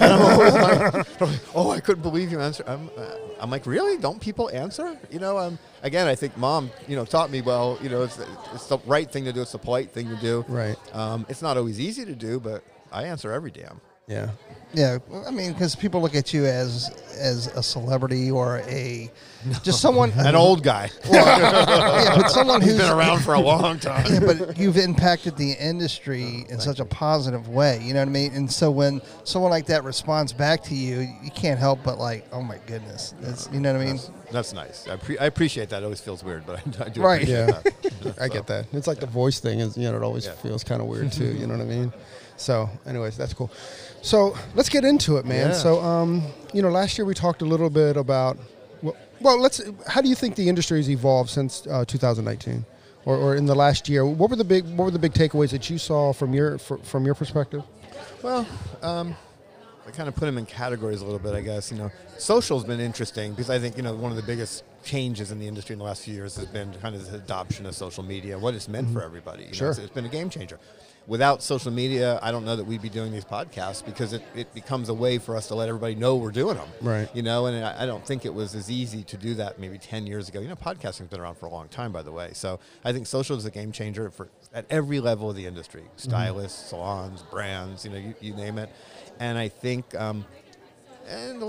I'm 0.00 0.90
like, 1.30 1.40
oh, 1.54 1.70
I 1.70 1.78
couldn't 1.78 2.02
believe 2.02 2.32
you 2.32 2.40
answered. 2.40 2.66
I'm, 2.66 2.90
uh, 2.96 3.16
I'm 3.38 3.50
like, 3.50 3.66
really? 3.66 3.98
Don't 3.98 4.18
people 4.18 4.48
answer? 4.50 4.98
You 5.10 5.18
know, 5.18 5.36
um, 5.38 5.58
again, 5.82 6.08
I 6.08 6.14
think 6.14 6.36
mom, 6.38 6.70
you 6.88 6.96
know, 6.96 7.04
taught 7.04 7.30
me 7.30 7.42
well. 7.42 7.78
You 7.82 7.90
know, 7.90 8.02
it's, 8.02 8.18
it's 8.54 8.66
the 8.66 8.78
right 8.86 9.08
thing 9.08 9.24
to 9.26 9.32
do. 9.34 9.42
It's 9.42 9.52
the 9.52 9.58
polite 9.58 9.90
thing 9.90 10.08
to 10.08 10.16
do. 10.16 10.44
Right. 10.48 10.76
Um, 10.94 11.26
it's 11.28 11.42
not 11.42 11.58
always 11.58 11.78
easy 11.78 12.06
to 12.06 12.14
do, 12.14 12.40
but 12.40 12.64
I 12.90 13.04
answer 13.04 13.30
every 13.30 13.52
DM. 13.52 13.78
yeah. 14.08 14.30
Yeah, 14.74 14.98
I 15.26 15.30
mean, 15.30 15.52
because 15.54 15.74
people 15.74 16.00
look 16.02 16.14
at 16.14 16.32
you 16.34 16.44
as 16.46 16.90
as 17.18 17.48
a 17.48 17.62
celebrity 17.62 18.30
or 18.30 18.58
a 18.68 19.10
just 19.62 19.80
someone 19.80 20.12
An 20.16 20.34
old 20.36 20.62
guy. 20.62 20.90
yeah, 21.10 22.14
but 22.16 22.28
someone 22.28 22.60
who's 22.62 22.76
been 22.76 22.90
around 22.90 23.20
for 23.20 23.34
a 23.34 23.40
long 23.40 23.78
time. 23.78 24.06
yeah, 24.12 24.20
but 24.20 24.56
you've 24.58 24.76
impacted 24.76 25.36
the 25.36 25.52
industry 25.52 26.44
oh, 26.48 26.52
in 26.52 26.60
such 26.60 26.80
a 26.80 26.84
positive 26.84 27.48
way. 27.48 27.80
You 27.82 27.94
know 27.94 28.00
what 28.00 28.08
I 28.08 28.12
mean? 28.12 28.32
And 28.34 28.50
so 28.52 28.70
when 28.70 29.00
someone 29.24 29.50
like 29.50 29.66
that 29.66 29.84
responds 29.84 30.32
back 30.32 30.62
to 30.64 30.74
you, 30.74 31.00
you 31.22 31.30
can't 31.30 31.58
help 31.58 31.82
but 31.82 31.98
like, 31.98 32.26
oh 32.32 32.42
my 32.42 32.58
goodness, 32.66 33.14
that's 33.20 33.48
you 33.52 33.60
know 33.60 33.72
what 33.72 33.80
I 33.80 33.84
mean? 33.84 33.96
That's, 33.96 34.10
that's 34.32 34.52
nice. 34.52 34.86
I, 34.88 34.96
pre- 34.96 35.18
I 35.18 35.26
appreciate 35.26 35.70
that. 35.70 35.82
It 35.82 35.84
always 35.84 36.00
feels 36.00 36.22
weird, 36.22 36.44
but 36.46 36.58
I, 36.80 36.84
I 36.84 36.88
do 36.90 37.00
Right. 37.02 37.26
Yeah. 37.26 37.46
that. 37.46 38.16
I 38.20 38.28
get 38.28 38.46
that. 38.48 38.66
It's 38.72 38.86
like 38.86 39.00
the 39.00 39.06
voice 39.06 39.40
thing 39.40 39.60
is, 39.60 39.76
you 39.78 39.90
know, 39.90 39.96
it 39.96 40.02
always 40.02 40.26
Yeah. 40.26 40.32
feels 40.32 40.62
kind 40.62 40.82
of 40.82 40.88
weird 40.88 41.10
too. 41.10 41.24
You 41.32 41.46
know 41.46 41.54
what 41.56 41.62
I 41.62 41.68
mean? 41.68 41.92
So, 42.38 42.70
anyways, 42.86 43.16
that's 43.16 43.34
cool. 43.34 43.50
So 44.00 44.36
let's 44.54 44.68
get 44.68 44.84
into 44.84 45.16
it, 45.18 45.26
man. 45.26 45.48
Yeah. 45.48 45.54
So, 45.54 45.80
um, 45.80 46.22
you 46.54 46.62
know, 46.62 46.70
last 46.70 46.96
year 46.96 47.04
we 47.04 47.12
talked 47.14 47.42
a 47.42 47.44
little 47.44 47.68
bit 47.68 47.96
about, 47.96 48.38
well, 48.82 48.96
well, 49.20 49.40
let's. 49.40 49.60
How 49.88 50.00
do 50.00 50.08
you 50.08 50.14
think 50.14 50.36
the 50.36 50.48
industry 50.48 50.78
has 50.78 50.88
evolved 50.88 51.30
since 51.30 51.66
uh, 51.66 51.84
2019, 51.84 52.64
or, 53.04 53.16
or 53.16 53.34
in 53.34 53.44
the 53.46 53.54
last 53.56 53.88
year? 53.88 54.06
What 54.06 54.30
were 54.30 54.36
the 54.36 54.44
big 54.44 54.64
What 54.76 54.84
were 54.84 54.90
the 54.92 54.98
big 55.00 55.12
takeaways 55.14 55.50
that 55.50 55.68
you 55.68 55.78
saw 55.78 56.12
from 56.12 56.32
your 56.32 56.58
fr- 56.58 56.76
from 56.84 57.04
your 57.04 57.16
perspective? 57.16 57.64
Well, 58.22 58.46
um, 58.82 59.16
I 59.86 59.90
kind 59.90 60.08
of 60.08 60.14
put 60.14 60.26
them 60.26 60.38
in 60.38 60.46
categories 60.46 61.00
a 61.00 61.04
little 61.04 61.18
bit, 61.18 61.34
I 61.34 61.40
guess. 61.40 61.72
You 61.72 61.78
know, 61.78 61.90
social's 62.18 62.62
been 62.62 62.78
interesting 62.78 63.32
because 63.32 63.50
I 63.50 63.58
think 63.58 63.76
you 63.76 63.82
know 63.82 63.94
one 63.96 64.12
of 64.12 64.16
the 64.16 64.22
biggest 64.22 64.62
changes 64.84 65.32
in 65.32 65.40
the 65.40 65.48
industry 65.48 65.72
in 65.72 65.80
the 65.80 65.84
last 65.84 66.02
few 66.02 66.14
years 66.14 66.36
has 66.36 66.46
been 66.46 66.72
kind 66.74 66.94
of 66.94 67.10
the 67.10 67.16
adoption 67.16 67.66
of 67.66 67.74
social 67.74 68.04
media, 68.04 68.38
what 68.38 68.54
it's 68.54 68.68
meant 68.68 68.92
for 68.92 69.02
everybody. 69.02 69.42
You 69.42 69.48
know, 69.48 69.54
Sure. 69.54 69.70
it's- 69.70 69.84
it's 69.84 69.92
been 69.94 70.06
a 70.06 70.08
game 70.08 70.30
changer. 70.30 70.60
Without 71.08 71.42
social 71.42 71.72
media, 71.72 72.18
I 72.20 72.30
don't 72.30 72.44
know 72.44 72.54
that 72.54 72.64
we'd 72.64 72.82
be 72.82 72.90
doing 72.90 73.10
these 73.10 73.24
podcasts 73.24 73.82
because 73.82 74.12
it, 74.12 74.22
it 74.36 74.52
becomes 74.52 74.90
a 74.90 74.94
way 74.94 75.16
for 75.16 75.36
us 75.36 75.48
to 75.48 75.54
let 75.54 75.66
everybody 75.66 75.94
know 75.94 76.16
we're 76.16 76.30
doing 76.30 76.56
them. 76.56 76.68
Right. 76.82 77.08
You 77.14 77.22
know, 77.22 77.46
and 77.46 77.64
I, 77.64 77.84
I 77.84 77.86
don't 77.86 78.06
think 78.06 78.26
it 78.26 78.34
was 78.34 78.54
as 78.54 78.70
easy 78.70 79.02
to 79.04 79.16
do 79.16 79.32
that 79.36 79.58
maybe 79.58 79.78
10 79.78 80.06
years 80.06 80.28
ago. 80.28 80.38
You 80.38 80.48
know, 80.48 80.54
podcasting's 80.54 81.08
been 81.08 81.18
around 81.18 81.36
for 81.36 81.46
a 81.46 81.50
long 81.50 81.68
time, 81.68 81.92
by 81.92 82.02
the 82.02 82.12
way. 82.12 82.32
So 82.34 82.60
I 82.84 82.92
think 82.92 83.06
social 83.06 83.38
is 83.38 83.46
a 83.46 83.50
game 83.50 83.72
changer 83.72 84.10
for 84.10 84.28
at 84.52 84.66
every 84.68 85.00
level 85.00 85.30
of 85.30 85.36
the 85.36 85.46
industry 85.46 85.84
stylists, 85.96 86.68
salons, 86.68 87.22
brands, 87.22 87.86
you 87.86 87.90
know, 87.90 87.96
you, 87.96 88.14
you 88.20 88.34
name 88.34 88.58
it. 88.58 88.68
And 89.18 89.38
I 89.38 89.48
think, 89.48 89.94
um, 89.94 90.26
and 91.08 91.42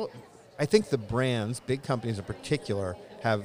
I 0.57 0.65
think 0.65 0.89
the 0.89 0.97
brands, 0.97 1.59
big 1.59 1.83
companies 1.83 2.17
in 2.17 2.23
particular, 2.23 2.95
have 3.23 3.43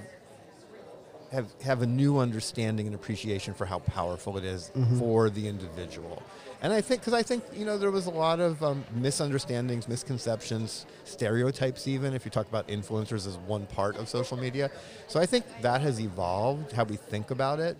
have 1.34 1.52
have 1.62 1.82
a 1.82 1.86
new 1.86 2.18
understanding 2.18 2.86
and 2.86 2.94
appreciation 2.94 3.52
for 3.54 3.66
how 3.66 3.80
powerful 3.80 4.38
it 4.38 4.44
is 4.44 4.70
for 4.98 5.28
the 5.28 5.46
individual. 5.48 6.22
And 6.62 6.72
I 6.72 6.80
think 6.80 7.00
because 7.00 7.12
I 7.12 7.22
think 7.22 7.44
you 7.52 7.64
know 7.64 7.76
there 7.76 7.90
was 7.90 8.06
a 8.06 8.10
lot 8.10 8.40
of 8.40 8.62
um, 8.62 8.84
misunderstandings, 8.94 9.88
misconceptions, 9.88 10.86
stereotypes. 11.04 11.86
Even 11.86 12.14
if 12.14 12.24
you 12.24 12.30
talk 12.30 12.48
about 12.48 12.68
influencers 12.68 13.26
as 13.26 13.36
one 13.38 13.66
part 13.66 13.96
of 13.96 14.08
social 14.08 14.36
media, 14.36 14.70
so 15.08 15.20
I 15.20 15.26
think 15.26 15.44
that 15.60 15.80
has 15.82 16.00
evolved 16.00 16.72
how 16.72 16.84
we 16.84 16.96
think 16.96 17.30
about 17.30 17.60
it. 17.60 17.76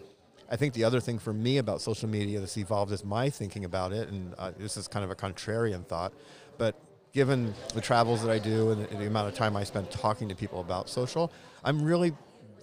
I 0.50 0.56
think 0.56 0.75
the 0.75 0.84
other 0.84 1.00
thing 1.00 1.18
for 1.18 1.32
me 1.32 1.58
about 1.58 1.80
social 1.80 2.08
media 2.08 2.38
that's 2.40 2.58
evolved 2.58 2.92
is 2.92 3.04
my 3.04 3.30
thinking 3.30 3.64
about 3.64 3.92
it, 3.92 4.08
and 4.08 4.34
uh, 4.37 4.50
this 4.58 4.76
is 4.76 4.87
kind 4.87 5.04
of 5.04 5.11
a 5.11 5.14
contrarian 5.14 5.87
thought, 5.87 6.12
but 6.58 6.75
given 7.12 7.54
the 7.75 7.80
travels 7.80 8.20
that 8.23 8.30
I 8.30 8.38
do 8.38 8.73
and 8.73 8.84
the, 8.84 8.96
the 8.96 9.06
amount 9.06 9.28
of 9.28 9.34
time 9.34 9.56
I 9.56 9.64
spend 9.64 9.90
talking 9.90 10.29
to 10.29 10.35
people 10.35 10.61
about 10.61 10.90
social, 10.90 11.33
I'm 11.62 11.83
really 11.83 12.12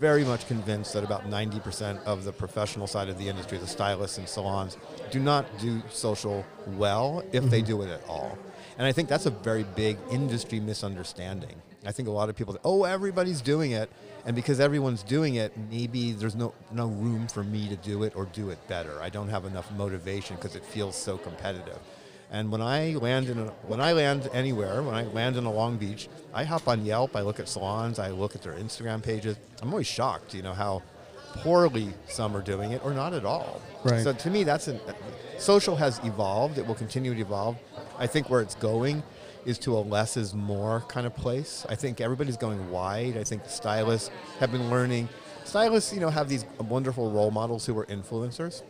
very 0.01 0.25
much 0.25 0.47
convinced 0.47 0.93
that 0.93 1.03
about 1.03 1.29
90% 1.29 2.03
of 2.05 2.23
the 2.23 2.31
professional 2.31 2.87
side 2.87 3.07
of 3.07 3.19
the 3.19 3.29
industry, 3.29 3.59
the 3.59 3.67
stylists 3.67 4.17
and 4.17 4.27
salons, 4.27 4.75
do 5.11 5.19
not 5.19 5.45
do 5.59 5.79
social 5.91 6.43
well 6.69 7.23
if 7.31 7.43
they 7.51 7.59
mm-hmm. 7.59 7.67
do 7.67 7.81
it 7.83 7.89
at 7.89 8.01
all. 8.09 8.35
And 8.79 8.87
I 8.87 8.93
think 8.93 9.07
that's 9.07 9.27
a 9.27 9.29
very 9.29 9.63
big 9.63 9.97
industry 10.09 10.59
misunderstanding. 10.59 11.61
I 11.85 11.91
think 11.91 12.07
a 12.07 12.11
lot 12.11 12.29
of 12.29 12.35
people, 12.35 12.53
think, 12.53 12.65
oh, 12.65 12.83
everybody's 12.83 13.41
doing 13.41 13.71
it, 13.71 13.91
and 14.25 14.35
because 14.35 14.59
everyone's 14.59 15.03
doing 15.03 15.35
it, 15.35 15.55
maybe 15.69 16.13
there's 16.13 16.35
no 16.35 16.53
no 16.71 16.87
room 16.87 17.27
for 17.27 17.43
me 17.43 17.69
to 17.69 17.75
do 17.75 18.01
it 18.03 18.15
or 18.15 18.25
do 18.25 18.49
it 18.49 18.59
better. 18.67 18.99
I 19.01 19.09
don't 19.09 19.29
have 19.29 19.45
enough 19.45 19.71
motivation 19.73 20.35
because 20.35 20.55
it 20.55 20.65
feels 20.65 20.95
so 20.95 21.17
competitive. 21.17 21.79
And 22.31 22.49
when 22.49 22.61
I 22.61 22.93
land 22.93 23.27
in 23.29 23.39
a, 23.39 23.45
when 23.67 23.81
I 23.81 23.91
land 23.91 24.29
anywhere, 24.33 24.81
when 24.81 24.95
I 24.95 25.03
land 25.03 25.35
in 25.35 25.43
a 25.43 25.51
Long 25.51 25.77
Beach, 25.77 26.07
I 26.33 26.45
hop 26.45 26.67
on 26.67 26.85
Yelp. 26.85 27.15
I 27.15 27.21
look 27.21 27.39
at 27.41 27.49
salons. 27.49 27.99
I 27.99 28.09
look 28.09 28.35
at 28.35 28.41
their 28.41 28.53
Instagram 28.53 29.03
pages. 29.03 29.35
I'm 29.61 29.69
always 29.69 29.87
shocked, 29.87 30.33
you 30.33 30.41
know, 30.41 30.53
how 30.53 30.81
poorly 31.33 31.89
some 32.07 32.35
are 32.35 32.41
doing 32.41 32.71
it 32.71 32.83
or 32.85 32.93
not 32.93 33.13
at 33.13 33.25
all. 33.25 33.61
Right. 33.83 34.01
So 34.01 34.13
to 34.13 34.29
me, 34.29 34.43
that's 34.43 34.67
an 34.69 34.79
social 35.37 35.75
has 35.75 35.99
evolved. 36.05 36.57
It 36.57 36.65
will 36.65 36.75
continue 36.75 37.13
to 37.13 37.21
evolve. 37.21 37.57
I 37.97 38.07
think 38.07 38.29
where 38.29 38.41
it's 38.41 38.55
going 38.55 39.03
is 39.45 39.57
to 39.59 39.75
a 39.75 39.79
less 39.79 40.17
is 40.17 40.33
more 40.33 40.81
kind 40.87 41.05
of 41.05 41.15
place. 41.15 41.65
I 41.67 41.75
think 41.75 41.99
everybody's 41.99 42.37
going 42.37 42.69
wide. 42.69 43.17
I 43.17 43.23
think 43.23 43.41
stylists 43.47 44.11
have 44.39 44.51
been 44.51 44.69
learning. 44.69 45.09
Stylists, 45.43 45.93
you 45.93 45.99
know, 45.99 46.09
have 46.09 46.29
these 46.29 46.45
wonderful 46.59 47.11
role 47.11 47.31
models 47.31 47.65
who 47.65 47.77
are 47.77 47.85
influencers. 47.87 48.61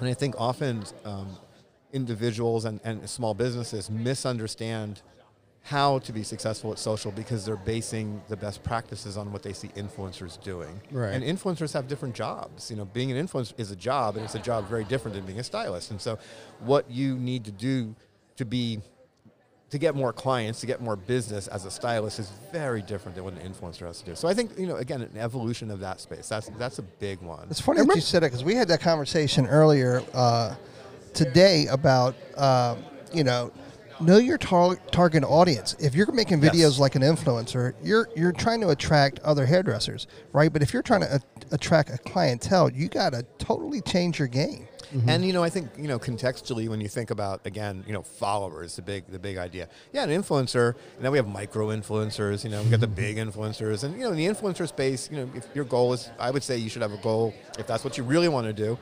And 0.00 0.08
I 0.08 0.14
think 0.14 0.34
often 0.38 0.84
um, 1.04 1.36
individuals 1.92 2.64
and, 2.64 2.80
and 2.84 3.08
small 3.08 3.34
businesses 3.34 3.90
misunderstand 3.90 5.02
how 5.62 5.98
to 5.98 6.12
be 6.12 6.22
successful 6.22 6.72
at 6.72 6.78
social 6.78 7.10
because 7.12 7.44
they're 7.44 7.56
basing 7.56 8.22
the 8.28 8.36
best 8.36 8.62
practices 8.62 9.18
on 9.18 9.30
what 9.32 9.42
they 9.42 9.52
see 9.52 9.68
influencers 9.68 10.42
doing. 10.42 10.80
Right. 10.90 11.12
And 11.12 11.22
influencers 11.22 11.74
have 11.74 11.88
different 11.88 12.14
jobs. 12.14 12.70
You 12.70 12.76
know, 12.78 12.86
being 12.86 13.12
an 13.12 13.26
influencer 13.26 13.52
is 13.58 13.70
a 13.70 13.76
job, 13.76 14.16
and 14.16 14.24
it's 14.24 14.34
a 14.34 14.38
job 14.38 14.66
very 14.68 14.84
different 14.84 15.14
than 15.14 15.26
being 15.26 15.40
a 15.40 15.44
stylist. 15.44 15.90
And 15.90 16.00
so, 16.00 16.18
what 16.60 16.90
you 16.90 17.16
need 17.16 17.44
to 17.44 17.52
do 17.52 17.94
to 18.36 18.46
be 18.46 18.80
to 19.70 19.78
get 19.78 19.94
more 19.94 20.12
clients, 20.12 20.60
to 20.60 20.66
get 20.66 20.80
more 20.80 20.96
business 20.96 21.46
as 21.48 21.66
a 21.66 21.70
stylist 21.70 22.18
is 22.18 22.32
very 22.50 22.80
different 22.80 23.14
than 23.14 23.24
what 23.24 23.34
an 23.34 23.40
influencer 23.40 23.86
has 23.86 23.98
to 23.98 24.06
do. 24.06 24.14
So 24.14 24.26
I 24.26 24.32
think 24.32 24.58
you 24.58 24.66
know, 24.66 24.76
again, 24.76 25.02
an 25.02 25.18
evolution 25.18 25.70
of 25.70 25.80
that 25.80 26.00
space. 26.00 26.28
That's 26.28 26.48
that's 26.58 26.78
a 26.78 26.82
big 26.82 27.20
one. 27.20 27.46
It's 27.50 27.60
funny 27.60 27.84
that 27.84 27.94
you 27.94 28.00
said 28.00 28.22
it 28.22 28.26
because 28.26 28.44
we 28.44 28.54
had 28.54 28.68
that 28.68 28.80
conversation 28.80 29.46
earlier 29.46 30.02
uh, 30.14 30.54
today 31.22 31.66
about 31.66 32.14
uh, 32.36 32.76
you 33.12 33.24
know 33.24 33.50
know 34.00 34.18
your 34.18 34.38
tar- 34.38 34.76
target 34.92 35.24
audience. 35.24 35.74
If 35.80 35.94
you're 35.96 36.10
making 36.12 36.40
videos 36.40 36.54
Yes. 36.54 36.78
like 36.78 36.94
an 36.94 37.02
influencer, 37.02 37.74
you're 37.82 38.08
you're 38.14 38.32
trying 38.32 38.60
to 38.60 38.68
attract 38.68 39.18
other 39.20 39.44
hairdressers, 39.44 40.06
right? 40.32 40.52
But 40.52 40.62
if 40.62 40.72
you're 40.72 40.82
trying 40.84 41.00
to 41.00 41.16
a- 41.16 41.54
attract 41.54 41.90
a 41.90 41.98
clientele, 41.98 42.70
you 42.70 42.88
got 42.88 43.12
to 43.12 43.24
totally 43.38 43.80
change 43.80 44.18
your 44.20 44.28
game. 44.28 44.68
And 45.06 45.22
you 45.22 45.34
know, 45.34 45.42
I 45.44 45.50
think 45.50 45.68
you 45.76 45.86
know 45.86 45.98
contextually 45.98 46.66
when 46.66 46.80
you 46.80 46.88
think 46.88 47.10
about 47.10 47.44
again, 47.46 47.84
you 47.86 47.92
know, 47.92 48.00
followers, 48.02 48.76
the 48.76 48.80
big 48.82 49.06
the 49.08 49.18
big 49.18 49.36
idea. 49.36 49.68
Yeah, 49.92 50.04
an 50.04 50.08
influencer, 50.10 50.76
and 50.96 51.04
then 51.04 51.12
we 51.12 51.18
have 51.18 51.28
micro 51.28 51.66
influencers. 51.68 52.42
You 52.42 52.48
know, 52.50 52.62
we 52.62 52.70
got 52.70 52.80
the 52.80 52.86
big 52.86 53.16
influencers, 53.18 53.84
and 53.84 53.92
you 53.98 54.04
know, 54.04 54.12
in 54.12 54.16
the 54.16 54.26
influencer 54.26 54.66
space, 54.66 55.10
you 55.10 55.18
know, 55.18 55.30
if 55.34 55.44
your 55.54 55.66
goal 55.66 55.92
is, 55.92 56.08
I 56.18 56.30
would 56.30 56.42
say 56.42 56.56
you 56.56 56.70
should 56.70 56.80
have 56.80 56.92
a 56.94 57.02
goal 57.02 57.34
if 57.58 57.66
that's 57.66 57.84
what 57.84 57.98
you 57.98 58.04
really 58.04 58.28
want 58.28 58.46
to 58.46 58.54
do. 58.54 58.78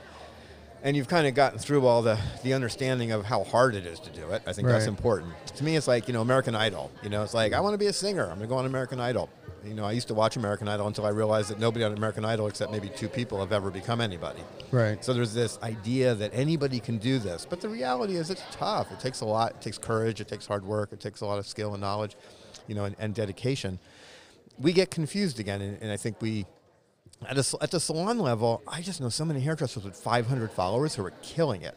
And 0.86 0.96
you've 0.96 1.08
kind 1.08 1.26
of 1.26 1.34
gotten 1.34 1.58
through 1.58 1.84
all 1.84 2.00
the, 2.00 2.16
the 2.44 2.54
understanding 2.54 3.10
of 3.10 3.24
how 3.24 3.42
hard 3.42 3.74
it 3.74 3.86
is 3.86 3.98
to 3.98 4.10
do 4.10 4.30
it. 4.30 4.40
I 4.46 4.52
think 4.52 4.68
that's 4.68 4.86
important. 4.86 5.34
To 5.56 5.64
me, 5.64 5.74
it's 5.74 5.88
like, 5.88 6.06
you 6.06 6.14
know, 6.14 6.20
American 6.20 6.54
Idol. 6.54 6.92
You 7.02 7.08
know, 7.08 7.24
it's 7.24 7.34
like, 7.34 7.52
I 7.52 7.58
want 7.58 7.74
to 7.74 7.78
be 7.78 7.88
a 7.88 7.92
singer. 7.92 8.22
I'm 8.22 8.38
going 8.38 8.42
to 8.42 8.46
go 8.46 8.54
on 8.54 8.66
American 8.66 9.00
Idol. 9.00 9.28
You 9.64 9.74
know, 9.74 9.84
I 9.84 9.90
used 9.90 10.06
to 10.06 10.14
watch 10.14 10.36
American 10.36 10.68
Idol 10.68 10.86
until 10.86 11.04
I 11.04 11.08
realized 11.08 11.50
that 11.50 11.58
nobody 11.58 11.84
on 11.84 11.92
American 11.92 12.24
Idol, 12.24 12.46
except 12.46 12.70
maybe 12.70 12.88
two 12.88 13.08
people, 13.08 13.40
have 13.40 13.52
ever 13.52 13.68
become 13.68 14.00
anybody. 14.00 14.44
Right. 14.70 15.04
So 15.04 15.12
there's 15.12 15.34
this 15.34 15.58
idea 15.60 16.14
that 16.14 16.30
anybody 16.32 16.78
can 16.78 16.98
do 16.98 17.18
this, 17.18 17.44
but 17.44 17.60
the 17.60 17.68
reality 17.68 18.14
is 18.14 18.30
it's 18.30 18.44
tough. 18.52 18.92
It 18.92 19.00
takes 19.00 19.22
a 19.22 19.26
lot. 19.26 19.56
It 19.56 19.60
takes 19.60 19.78
courage. 19.78 20.20
It 20.20 20.28
takes 20.28 20.46
hard 20.46 20.64
work. 20.64 20.92
It 20.92 21.00
takes 21.00 21.20
a 21.20 21.26
lot 21.26 21.40
of 21.40 21.48
skill 21.48 21.72
and 21.72 21.80
knowledge, 21.80 22.16
you 22.68 22.76
know, 22.76 22.84
and, 22.84 22.94
and 23.00 23.12
dedication. 23.12 23.80
We 24.56 24.72
get 24.72 24.92
confused 24.92 25.40
again, 25.40 25.60
and, 25.62 25.82
and 25.82 25.90
I 25.90 25.96
think 25.96 26.22
we, 26.22 26.46
at, 27.24 27.38
a, 27.38 27.56
at 27.62 27.70
the 27.70 27.80
salon 27.80 28.18
level, 28.18 28.62
I 28.68 28.82
just 28.82 29.00
know 29.00 29.08
so 29.08 29.24
many 29.24 29.40
hairdressers 29.40 29.84
with 29.84 29.96
500 29.96 30.50
followers 30.50 30.94
who 30.94 31.04
are 31.04 31.12
killing 31.22 31.62
it. 31.62 31.76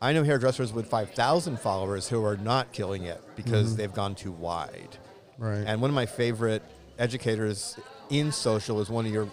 I 0.00 0.12
know 0.12 0.22
hairdressers 0.22 0.72
with 0.72 0.86
5,000 0.86 1.58
followers 1.58 2.08
who 2.08 2.24
are 2.24 2.36
not 2.36 2.72
killing 2.72 3.04
it 3.04 3.20
because 3.34 3.68
mm-hmm. 3.68 3.76
they've 3.76 3.92
gone 3.92 4.14
too 4.14 4.32
wide. 4.32 4.96
Right. 5.38 5.64
And 5.66 5.80
one 5.80 5.90
of 5.90 5.94
my 5.94 6.06
favorite 6.06 6.62
educators 6.98 7.78
in 8.10 8.30
social 8.30 8.80
is 8.80 8.90
one 8.90 9.06
of 9.06 9.12
your, 9.12 9.28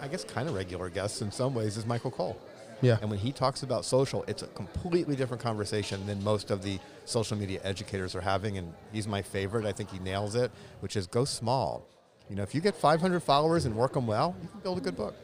I 0.00 0.08
guess, 0.08 0.24
kind 0.24 0.48
of 0.48 0.54
regular 0.54 0.88
guests 0.88 1.20
in 1.20 1.32
some 1.32 1.54
ways, 1.54 1.76
is 1.76 1.86
Michael 1.86 2.10
Cole. 2.10 2.38
Yeah. 2.80 2.98
And 3.00 3.10
when 3.10 3.18
he 3.18 3.32
talks 3.32 3.62
about 3.62 3.84
social, 3.84 4.24
it's 4.28 4.42
a 4.42 4.46
completely 4.48 5.16
different 5.16 5.42
conversation 5.42 6.06
than 6.06 6.22
most 6.22 6.50
of 6.50 6.62
the 6.62 6.78
social 7.06 7.36
media 7.36 7.60
educators 7.64 8.14
are 8.14 8.20
having. 8.20 8.58
And 8.58 8.72
he's 8.92 9.08
my 9.08 9.22
favorite. 9.22 9.64
I 9.64 9.72
think 9.72 9.90
he 9.90 9.98
nails 9.98 10.34
it, 10.34 10.50
which 10.80 10.96
is 10.96 11.06
go 11.06 11.24
small. 11.24 11.88
You 12.30 12.36
know, 12.36 12.42
if 12.42 12.54
you 12.54 12.60
get 12.60 12.74
500 12.74 13.20
followers 13.22 13.64
and 13.66 13.76
work 13.76 13.92
them 13.94 14.06
well, 14.06 14.34
you 14.42 14.48
can 14.48 14.60
build 14.60 14.78
a 14.78 14.80
good 14.80 14.96
book. 14.96 15.14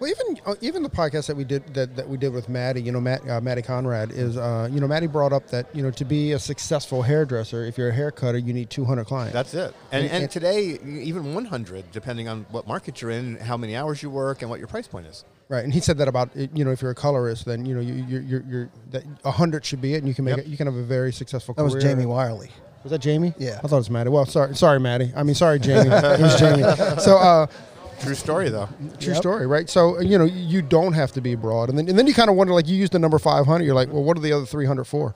Well, 0.00 0.08
even 0.10 0.38
uh, 0.46 0.54
even 0.60 0.84
the 0.84 0.88
podcast 0.88 1.26
that 1.26 1.36
we 1.36 1.42
did 1.42 1.74
that, 1.74 1.96
that 1.96 2.08
we 2.08 2.16
did 2.16 2.32
with 2.32 2.48
Maddie, 2.48 2.80
you 2.80 2.92
know, 2.92 3.00
Matt, 3.00 3.28
uh, 3.28 3.40
Maddie 3.40 3.62
Conrad 3.62 4.12
is, 4.12 4.36
uh, 4.36 4.68
you 4.70 4.78
know, 4.80 4.86
Maddie 4.86 5.08
brought 5.08 5.32
up 5.32 5.48
that 5.48 5.66
you 5.74 5.82
know 5.82 5.90
to 5.90 6.04
be 6.04 6.32
a 6.32 6.38
successful 6.38 7.02
hairdresser, 7.02 7.64
if 7.64 7.76
you're 7.76 7.88
a 7.88 7.92
hair 7.92 8.12
cutter, 8.12 8.38
you 8.38 8.52
need 8.52 8.70
200 8.70 9.06
clients. 9.06 9.32
That's 9.32 9.54
it. 9.54 9.74
And, 9.90 10.04
And- 10.04 10.12
and, 10.12 10.22
and- 10.22 10.30
today, 10.30 10.78
even 10.84 11.34
100, 11.34 11.90
depending 11.90 12.28
on 12.28 12.46
what 12.52 12.68
market 12.68 13.02
you're 13.02 13.10
in, 13.10 13.38
how 13.38 13.56
many 13.56 13.74
hours 13.74 14.00
you 14.00 14.08
work, 14.08 14.40
and 14.42 14.48
what 14.48 14.60
your 14.60 14.68
price 14.68 14.86
point 14.86 15.08
is. 15.08 15.24
right. 15.48 15.64
And 15.64 15.74
he 15.74 15.80
said 15.80 15.98
that 15.98 16.06
about 16.06 16.30
you 16.36 16.64
know 16.64 16.70
if 16.70 16.80
you're 16.80 16.92
a 16.92 16.94
colorist, 16.94 17.44
then 17.44 17.66
you 17.66 17.74
know 17.74 17.80
you 17.80 17.94
you're, 17.94 18.20
you're, 18.22 18.44
you're 18.48 18.70
that 18.92 19.04
100 19.24 19.64
should 19.64 19.80
be 19.80 19.94
it, 19.94 19.98
and 19.98 20.06
you 20.06 20.14
can 20.14 20.24
make 20.24 20.36
Yep. 20.36 20.46
it. 20.46 20.48
You 20.48 20.56
can 20.56 20.68
have 20.68 20.76
a 20.76 20.82
very 20.84 21.12
successful. 21.12 21.54
That 21.54 21.64
was. 21.64 21.74
Jamie 21.74 22.06
Wiley. 22.06 22.50
Was 22.84 22.90
that 22.92 23.00
Jamie? 23.00 23.34
Yeah. 23.38 23.58
I 23.62 23.66
thought 23.66 23.76
it 23.76 23.80
was 23.80 23.90
Maddie. 23.90 24.10
Well, 24.10 24.24
sorry, 24.26 24.54
sorry, 24.54 24.80
Maddie. 24.80 25.12
I 25.16 25.22
mean, 25.22 25.34
sorry, 25.34 25.58
Jamie. 25.58 25.90
it 25.92 26.20
was 26.20 26.38
Jamie. 26.38 26.62
So, 27.00 27.16
uh, 27.18 27.46
True 28.00 28.14
story, 28.14 28.48
though. 28.48 28.68
true 29.00 29.12
Yep. 29.14 29.16
story, 29.22 29.46
right? 29.48 29.68
So, 29.68 30.00
you 30.00 30.16
know, 30.18 30.24
you 30.24 30.62
don't 30.62 30.92
have 30.92 31.10
to 31.12 31.20
be 31.20 31.34
broad, 31.34 31.68
and 31.68 31.76
then 31.76 31.88
and 31.88 31.98
then 31.98 32.06
you 32.06 32.14
kind 32.14 32.30
of 32.30 32.36
wonder, 32.36 32.52
like, 32.52 32.68
you 32.68 32.76
use 32.76 32.90
the 32.90 32.98
number 33.00 33.18
500. 33.18 33.64
You're 33.64 33.74
like, 33.74 33.92
well, 33.92 34.04
what 34.04 34.16
are 34.16 34.20
the 34.20 34.32
other 34.32 34.46
300 34.46 34.84
for? 34.84 35.14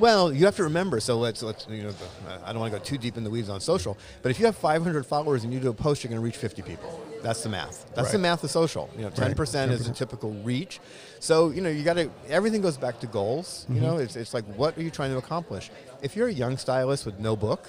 Well, 0.00 0.32
you 0.32 0.44
have 0.46 0.56
to 0.56 0.64
remember. 0.64 0.98
So 0.98 1.18
let's 1.18 1.42
let's 1.44 1.66
you 1.70 1.84
know, 1.84 1.90
uh, 1.90 2.38
I 2.44 2.50
don't 2.52 2.58
want 2.60 2.72
to 2.72 2.78
go 2.78 2.84
too 2.84 2.98
deep 2.98 3.16
in 3.16 3.22
the 3.22 3.30
weeds 3.30 3.48
on 3.48 3.60
social, 3.60 3.96
but 4.22 4.30
if 4.30 4.40
you 4.40 4.46
have 4.46 4.56
500 4.56 5.06
followers 5.06 5.44
and 5.44 5.52
you 5.52 5.60
do 5.60 5.68
a 5.70 5.72
post, 5.72 6.02
you're 6.02 6.08
going 6.08 6.20
to 6.20 6.24
reach 6.24 6.36
50 6.36 6.62
people. 6.62 7.00
That's 7.22 7.42
the 7.44 7.48
math. 7.48 7.86
That's 7.94 8.10
the 8.10 8.18
math 8.18 8.42
of 8.42 8.50
social. 8.50 8.90
You 8.96 9.02
know, 9.02 9.10
10 9.10 9.28
Right. 9.28 9.36
percent 9.36 9.70
is 9.70 9.86
a 9.86 9.92
typical 9.92 10.32
reach. 10.42 10.80
So 11.20 11.50
you 11.50 11.60
know, 11.60 11.68
you 11.70 11.84
got 11.84 11.94
to. 11.94 12.10
Everything 12.28 12.60
goes 12.62 12.76
back 12.76 12.98
to 13.00 13.06
goals. 13.06 13.64
You 13.68 13.80
know, 13.80 13.98
it's 13.98 14.16
it's 14.16 14.34
like 14.34 14.44
what 14.56 14.76
are 14.76 14.82
you 14.82 14.90
trying 14.90 15.12
to 15.12 15.18
accomplish? 15.18 15.70
If 16.02 16.16
you're 16.16 16.26
a 16.26 16.32
young 16.32 16.56
stylist 16.56 17.06
with 17.06 17.20
no 17.20 17.36
book, 17.36 17.68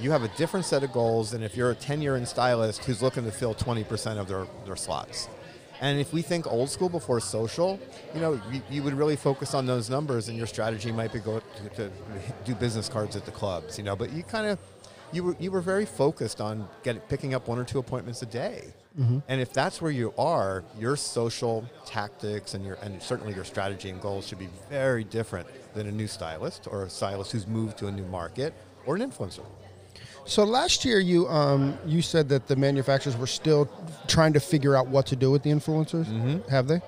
you 0.00 0.10
have 0.10 0.22
a 0.22 0.28
different 0.38 0.64
set 0.64 0.82
of 0.82 0.90
goals 0.90 1.32
than 1.32 1.42
if 1.42 1.54
you're 1.54 1.70
a 1.70 1.74
10 1.74 2.00
year 2.00 2.16
in 2.16 2.24
stylist 2.24 2.82
who's 2.86 3.02
looking 3.02 3.24
to 3.24 3.30
fill 3.30 3.54
20% 3.54 4.16
of 4.16 4.26
their, 4.26 4.46
their 4.64 4.74
slots. 4.74 5.28
And 5.82 6.00
if 6.00 6.14
we 6.14 6.22
think 6.22 6.46
old 6.46 6.70
school 6.70 6.88
before 6.88 7.20
social, 7.20 7.78
you 8.14 8.20
know, 8.22 8.40
you, 8.50 8.62
you 8.70 8.82
would 8.82 8.94
really 8.94 9.16
focus 9.16 9.52
on 9.52 9.66
those 9.66 9.90
numbers, 9.90 10.30
and 10.30 10.38
your 10.38 10.46
strategy 10.46 10.90
might 10.90 11.12
be 11.12 11.18
go 11.18 11.40
to, 11.40 11.68
to 11.76 11.90
do 12.46 12.54
business 12.54 12.88
cards 12.88 13.14
at 13.16 13.26
the 13.26 13.30
clubs, 13.30 13.76
you 13.76 13.84
know. 13.84 13.94
But 13.94 14.14
you 14.14 14.22
kind 14.22 14.46
of, 14.46 14.58
you 15.12 15.22
were 15.22 15.36
you 15.38 15.50
were 15.50 15.60
very 15.60 15.84
focused 15.84 16.40
on 16.40 16.66
getting 16.82 17.02
picking 17.02 17.34
up 17.34 17.46
one 17.46 17.58
or 17.58 17.64
two 17.64 17.78
appointments 17.78 18.22
a 18.22 18.26
day. 18.26 18.72
And 19.28 19.40
if 19.40 19.52
that's 19.52 19.82
where 19.82 19.90
you 19.90 20.14
are, 20.16 20.64
your 20.78 20.96
social 20.96 21.68
tactics 21.84 22.54
and 22.54 22.64
your 22.64 22.76
and 22.76 23.02
certainly 23.02 23.34
your 23.34 23.44
strategy 23.44 23.90
and 23.90 24.00
goals 24.00 24.26
should 24.26 24.38
be 24.38 24.48
very 24.70 25.04
different 25.04 25.46
than 25.74 25.86
a 25.86 25.92
new 25.92 26.06
stylist 26.06 26.66
or 26.70 26.84
a 26.84 26.90
stylist 26.90 27.32
who's 27.32 27.46
moved 27.46 27.76
to 27.78 27.88
a 27.88 27.92
new 27.92 28.06
market 28.06 28.54
or 28.86 28.96
an 28.96 29.02
influencer. 29.02 29.44
So 30.24 30.44
last 30.44 30.84
year, 30.84 30.98
you 30.98 31.28
um, 31.28 31.78
you 31.86 32.02
said 32.02 32.28
that 32.30 32.48
the 32.48 32.56
manufacturers 32.56 33.16
were 33.16 33.28
still 33.28 33.68
trying 34.08 34.32
to 34.32 34.40
figure 34.40 34.74
out 34.74 34.88
what 34.88 35.06
to 35.06 35.16
do 35.16 35.30
with 35.30 35.42
the 35.42 35.50
influencers. 35.50 36.06
Mm-hmm. 36.06 36.48
Have 36.50 36.66
they? 36.66 36.80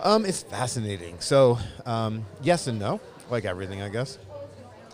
Um, 0.00 0.24
it's 0.26 0.42
fascinating. 0.42 1.16
So, 1.20 1.58
um, 1.86 2.26
yes 2.42 2.66
and 2.66 2.78
no, 2.78 3.00
like 3.30 3.44
everything, 3.44 3.82
I 3.82 3.88
guess. 3.88 4.18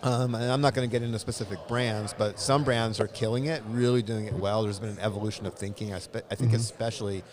Um, 0.03 0.35
and 0.35 0.51
I'm 0.51 0.59
not 0.59 0.73
going 0.73 0.87
to 0.87 0.91
get 0.91 1.01
into 1.01 1.17
specific 1.17 1.65
brands, 1.69 2.13
but 2.17 2.37
some 2.37 2.65
brands 2.65 2.99
are 2.99 3.07
killing 3.07 3.45
it, 3.45 3.63
really 3.69 4.01
doing 4.01 4.25
it 4.25 4.33
well. 4.33 4.63
There's 4.63 4.79
been 4.79 4.89
an 4.89 4.99
evolution 4.99 5.45
of 5.45 5.53
thinking. 5.53 5.93
I, 5.93 5.99
spe- 5.99 6.17
I 6.29 6.35
think, 6.35 6.51
mm-hmm. 6.51 6.55
especially 6.55 7.23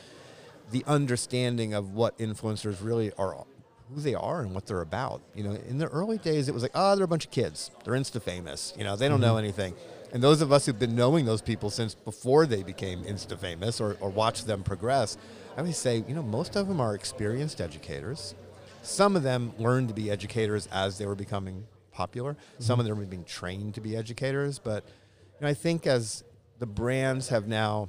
the 0.70 0.84
understanding 0.86 1.74
of 1.74 1.94
what 1.94 2.16
influencers 2.18 2.76
really 2.80 3.10
are, 3.18 3.44
who 3.92 4.00
they 4.00 4.14
are, 4.14 4.42
and 4.42 4.54
what 4.54 4.66
they're 4.66 4.82
about. 4.82 5.20
You 5.34 5.42
know, 5.42 5.58
in 5.68 5.78
the 5.78 5.88
early 5.88 6.18
days, 6.18 6.48
it 6.48 6.54
was 6.54 6.62
like, 6.62 6.70
oh, 6.76 6.94
they're 6.94 7.06
a 7.06 7.08
bunch 7.08 7.24
of 7.24 7.32
kids. 7.32 7.72
They're 7.82 7.94
Insta 7.94 8.22
famous. 8.22 8.72
You 8.78 8.84
know, 8.84 8.94
they 8.94 9.08
don't 9.08 9.20
know 9.20 9.30
mm-hmm. 9.34 9.38
anything. 9.38 9.74
And 10.12 10.22
those 10.22 10.40
of 10.40 10.52
us 10.52 10.66
who've 10.66 10.78
been 10.78 10.94
knowing 10.94 11.24
those 11.24 11.42
people 11.42 11.70
since 11.70 11.96
before 11.96 12.46
they 12.46 12.62
became 12.62 13.02
Insta 13.02 13.36
famous 13.36 13.80
or, 13.80 13.96
or 14.00 14.10
watched 14.10 14.46
them 14.46 14.62
progress, 14.62 15.16
I 15.56 15.62
would 15.62 15.74
say, 15.74 16.04
you 16.06 16.14
know, 16.14 16.22
most 16.22 16.54
of 16.54 16.68
them 16.68 16.80
are 16.80 16.94
experienced 16.94 17.60
educators. 17.60 18.36
Some 18.82 19.16
of 19.16 19.24
them 19.24 19.52
learned 19.58 19.88
to 19.88 19.94
be 19.94 20.08
educators 20.08 20.68
as 20.70 20.98
they 20.98 21.06
were 21.06 21.16
becoming 21.16 21.66
popular. 21.92 22.34
Mm-hmm. 22.34 22.62
Some 22.62 22.80
of 22.80 22.86
them 22.86 22.98
were 22.98 23.04
being 23.04 23.24
trained 23.24 23.74
to 23.74 23.80
be 23.80 23.96
educators. 23.96 24.58
But 24.58 24.84
you 25.38 25.42
know, 25.42 25.48
I 25.48 25.54
think 25.54 25.86
as 25.86 26.24
the 26.58 26.66
brands 26.66 27.28
have 27.28 27.46
now, 27.46 27.88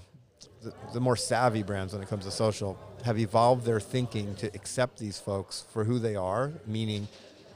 the, 0.64 0.74
the 0.94 1.02
more 1.02 1.16
savvy 1.16 1.64
brands 1.64 1.94
when 1.94 2.02
it 2.02 2.10
comes 2.10 2.26
to 2.26 2.32
social, 2.32 2.80
have 3.04 3.20
evolved 3.20 3.66
their 3.66 3.80
thinking 3.80 4.36
to 4.36 4.48
accept 4.48 5.00
these 5.00 5.20
folks 5.20 5.66
for 5.72 5.84
who 5.84 6.00
they 6.00 6.16
are, 6.16 6.52
meaning 6.66 7.08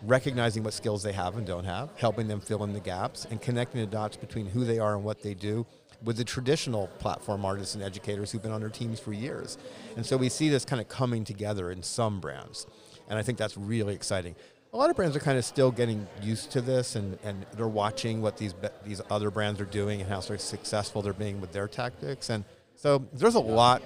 recognizing 0.04 0.64
what 0.64 0.74
skills 0.74 1.04
they 1.04 1.14
have 1.14 1.38
and 1.38 1.48
don't 1.48 1.64
have, 1.64 1.90
helping 1.98 2.28
them 2.28 2.40
fill 2.40 2.64
in 2.64 2.74
the 2.74 2.80
gaps, 2.80 3.26
and 3.30 3.42
connecting 3.42 3.82
the 3.82 3.88
dots 3.88 4.18
between 4.18 4.46
who 4.48 4.66
they 4.66 4.80
are 4.80 4.96
and 4.96 5.04
what 5.04 5.22
they 5.22 5.34
do 5.34 5.66
with 6.04 6.18
the 6.18 6.24
traditional 6.24 6.88
platform 7.00 7.46
artists 7.46 7.74
and 7.76 7.84
educators 7.84 8.32
who've 8.32 8.42
been 8.42 8.52
on 8.52 8.62
their 8.62 8.70
teams 8.70 9.00
for 9.00 9.14
years. 9.14 9.58
And 9.96 10.06
so 10.06 10.18
we 10.18 10.30
see 10.30 10.50
this 10.50 10.66
kind 10.66 10.82
of 10.82 10.88
coming 10.88 11.24
together 11.24 11.72
in 11.72 11.82
some 11.82 12.20
brands. 12.20 12.68
And 13.10 13.18
I 13.18 13.24
think 13.24 13.38
that's 13.38 13.58
really 13.58 13.96
exciting. 13.96 14.36
A 14.76 14.78
lot 14.78 14.90
of 14.90 14.98
brands 14.98 15.16
are 15.16 15.22
kind 15.22 15.38
of 15.38 15.46
still 15.46 15.72
getting 15.72 16.06
used 16.22 16.52
to 16.52 16.60
this 16.60 16.98
and, 16.98 17.18
and 17.24 17.46
they're 17.56 17.66
watching 17.66 18.22
what 18.22 18.36
these 18.36 18.54
these 18.86 19.00
other 19.10 19.32
brands 19.32 19.62
are 19.62 19.66
doing 19.66 20.02
and 20.02 20.10
how 20.10 20.20
sort 20.20 20.38
of 20.40 20.46
successful 20.46 21.02
they're 21.02 21.14
being 21.14 21.40
with 21.40 21.54
their 21.54 21.70
tactics. 21.70 22.30
And 22.30 22.44
so 22.76 23.08
there's 23.14 23.36
a 23.36 23.40
lot 23.40 23.82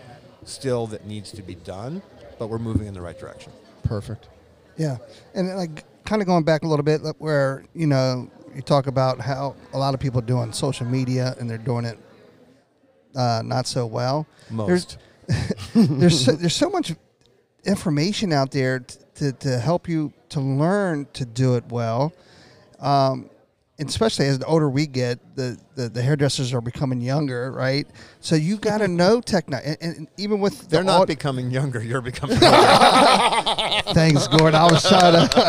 still 0.46 0.88
that 0.88 1.06
needs 1.06 1.32
to 1.34 1.44
be 1.44 1.54
done, 1.54 2.02
but 2.40 2.48
we're 2.48 2.58
moving 2.58 2.88
in 2.88 2.96
the 2.96 3.02
right 3.02 3.20
direction. 3.20 3.54
Perfect. 3.84 4.30
Yeah, 4.78 4.98
and 5.36 5.56
like 5.56 5.84
kind 6.06 6.24
of 6.24 6.26
going 6.26 6.44
back 6.44 6.64
a 6.64 6.68
little 6.68 6.82
bit, 6.82 7.02
where 7.20 7.64
you 7.76 7.86
know 7.86 8.28
you 8.56 8.64
talk 8.64 8.88
about 8.88 9.22
how 9.22 9.56
a 9.74 9.78
lot 9.78 9.94
of 9.94 10.00
people 10.00 10.22
doing 10.22 10.52
social 10.52 10.88
media 10.88 11.36
and 11.40 11.48
they're 11.48 11.60
doing 11.60 11.86
it 11.86 12.00
uh, 13.16 13.44
not 13.46 13.68
so 13.68 13.86
well. 13.86 14.26
Most. 14.50 14.98
There's 15.76 16.26
so, 16.26 16.32
there's 16.32 16.56
so 16.56 16.72
much 16.72 16.96
information 17.64 18.34
out 18.34 18.50
there 18.50 18.80
t- 18.80 18.96
to 19.20 19.32
to 19.34 19.60
help 19.60 19.88
you 19.88 20.14
to 20.30 20.40
learn 20.40 21.08
to 21.14 21.26
do 21.26 21.56
it 21.56 21.66
well. 21.70 22.14
Um, 22.80 23.30
and 23.80 23.88
especially 23.88 24.26
as 24.26 24.40
the 24.40 24.46
older 24.46 24.70
we 24.70 24.86
get, 24.88 25.20
the, 25.38 25.58
the, 25.76 25.88
the 25.88 26.02
hairdressers 26.02 26.54
are 26.54 26.60
becoming 26.60 27.00
younger, 27.00 27.50
right? 27.50 27.88
So 28.20 28.36
you 28.36 28.58
got 28.58 28.80
to 28.80 28.90
know 28.90 29.22
technology, 29.22 29.78
and, 29.80 29.98
and 29.98 30.08
even 30.18 30.42
with 30.42 30.64
the 30.64 30.68
They're 30.68 30.84
not 30.84 31.04
aud- 31.04 31.08
becoming 31.08 31.50
younger, 31.50 31.82
you're 31.82 32.02
becoming 32.02 32.36
older. 32.44 32.58
Thanks, 33.94 34.28
Gordon. 34.28 34.56
I 34.56 34.70
was 34.70 34.86
trying 34.86 35.30
to. 35.30 35.32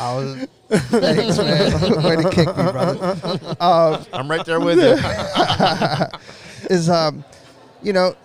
I 0.00 0.14
was. 0.16 0.48
Thanks, 0.90 1.38
man. 1.38 2.02
Way 2.02 2.16
to 2.16 2.30
kick 2.30 2.48
me, 2.48 2.72
brother. 2.72 3.16
Uh, 3.60 4.04
I'm 4.12 4.28
right 4.28 4.44
there 4.44 4.58
with 4.58 4.78
you. 4.78 4.98
is 6.74 6.90
um, 6.90 7.24
you 7.80 7.92
know, 7.92 8.16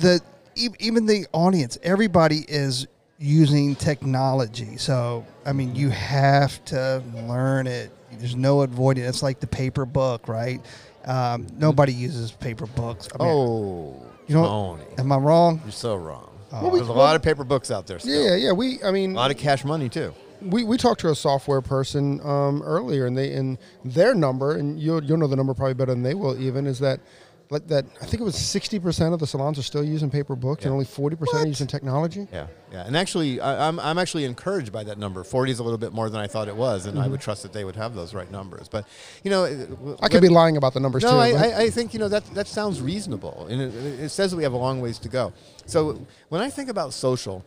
the 0.00 0.22
even 0.56 1.06
the 1.06 1.26
audience, 1.32 1.78
everybody 1.82 2.44
is 2.48 2.86
using 3.18 3.74
technology. 3.76 4.76
So 4.76 5.24
I 5.44 5.52
mean, 5.52 5.74
you 5.74 5.90
have 5.90 6.64
to 6.66 7.02
learn 7.26 7.66
it. 7.66 7.90
There's 8.18 8.36
no 8.36 8.62
avoiding. 8.62 9.04
it. 9.04 9.08
It's 9.08 9.22
like 9.22 9.40
the 9.40 9.46
paper 9.46 9.84
book, 9.84 10.28
right? 10.28 10.60
Um, 11.04 11.46
nobody 11.58 11.92
uses 11.92 12.32
paper 12.32 12.66
books. 12.66 13.08
I 13.14 13.22
mean, 13.22 13.32
Oh, 13.32 14.02
you 14.26 14.34
know, 14.34 14.44
Tony. 14.44 14.84
am 14.98 15.12
I 15.12 15.16
wrong? 15.18 15.60
You're 15.64 15.72
so 15.72 15.96
wrong. 15.96 16.30
Well, 16.50 16.70
we- 16.70 16.78
There's 16.78 16.88
a 16.88 16.92
lot 16.92 17.14
of 17.16 17.22
paper 17.22 17.44
books 17.44 17.70
out 17.70 17.86
there 17.86 17.98
still. 17.98 18.24
Yeah, 18.24 18.36
yeah. 18.36 18.52
We, 18.52 18.82
I 18.82 18.90
mean, 18.90 19.12
a 19.12 19.16
lot 19.16 19.30
of 19.30 19.36
cash 19.36 19.64
money, 19.64 19.88
too. 19.88 20.14
we, 20.40 20.64
we 20.64 20.76
talked 20.78 21.00
to 21.02 21.10
a 21.10 21.14
software 21.14 21.60
person 21.60 22.20
um, 22.24 22.62
earlier, 22.62 23.06
and 23.06 23.16
they 23.16 23.32
and 23.34 23.58
their 23.84 24.14
number, 24.14 24.52
and 24.56 24.80
you'll 24.80 25.02
you'll 25.04 25.18
know 25.18 25.26
the 25.26 25.36
number 25.36 25.54
probably 25.54 25.74
better 25.74 25.92
than 25.92 26.02
they 26.02 26.14
will. 26.14 26.40
Even 26.40 26.66
is 26.66 26.78
that 26.80 27.00
like 27.50 27.66
that? 27.68 27.84
I 28.00 28.06
think 28.06 28.20
it 28.20 28.24
was 28.24 28.36
sixty 28.36 28.78
percent 28.78 29.14
of 29.14 29.20
the 29.20 29.26
salons 29.26 29.58
are 29.58 29.62
still 29.62 29.84
using 29.84 30.10
paper 30.10 30.36
books, 30.36 30.64
and 30.64 30.72
only 30.72 30.84
forty 30.84 31.16
percent 31.16 31.44
are 31.44 31.48
using 31.48 31.66
technology. 31.66 32.26
Yeah, 32.32 32.46
yeah. 32.72 32.86
And 32.86 32.96
actually, 32.96 33.40
I, 33.40 33.68
I'm, 33.68 33.78
I'm 33.80 33.98
actually 33.98 34.24
encouraged 34.24 34.72
by 34.72 34.84
that 34.84 34.98
number. 34.98 35.24
40 35.24 35.52
is 35.52 35.58
a 35.58 35.62
little 35.62 35.78
bit 35.78 35.92
more 35.92 36.10
than 36.10 36.20
I 36.20 36.26
thought 36.26 36.48
it 36.48 36.56
was, 36.56 36.86
and 36.86 36.98
I 36.98 37.08
would 37.08 37.20
trust 37.20 37.42
that 37.42 37.52
they 37.52 37.64
would 37.64 37.76
have 37.76 37.94
those 37.94 38.14
right 38.14 38.30
numbers. 38.30 38.68
But, 38.68 38.86
you 39.22 39.30
know, 39.30 39.44
Mm-hmm. 39.46 40.04
I 40.04 40.08
could 40.08 40.22
be 40.22 40.28
lying 40.28 40.56
about 40.56 40.74
the 40.74 40.80
numbers 40.80 41.02
No, 41.02 41.10
too. 41.10 41.16
I, 41.16 41.30
I, 41.30 41.58
I 41.62 41.70
think 41.70 41.92
you 41.92 41.98
know 42.00 42.08
that 42.08 42.24
that 42.34 42.46
sounds 42.46 42.80
reasonable, 42.80 43.46
and 43.48 43.60
it, 43.60 43.74
it 43.74 44.08
says 44.10 44.30
that 44.30 44.36
we 44.36 44.42
have 44.42 44.52
a 44.52 44.56
long 44.56 44.80
ways 44.80 44.98
to 45.00 45.08
go. 45.08 45.32
So 45.66 46.06
when 46.28 46.40
I 46.40 46.50
think 46.50 46.68
about 46.68 46.92
social, 46.92 47.44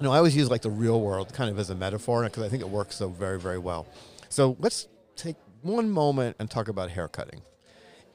you 0.00 0.04
know, 0.04 0.12
I 0.12 0.18
always 0.18 0.36
use 0.36 0.50
like 0.50 0.62
the 0.62 0.70
real 0.70 1.00
world 1.00 1.32
kind 1.32 1.50
of 1.50 1.58
as 1.58 1.70
a 1.70 1.74
metaphor 1.74 2.22
because 2.24 2.42
I 2.42 2.48
think 2.48 2.62
it 2.62 2.68
works 2.68 2.96
so 2.96 3.08
very 3.08 3.38
very 3.38 3.58
well. 3.58 3.86
So 4.28 4.56
let's 4.58 4.88
take 5.16 5.36
one 5.62 5.90
moment 5.90 6.36
and 6.38 6.50
talk 6.50 6.68
about 6.68 6.90
haircutting 6.90 7.42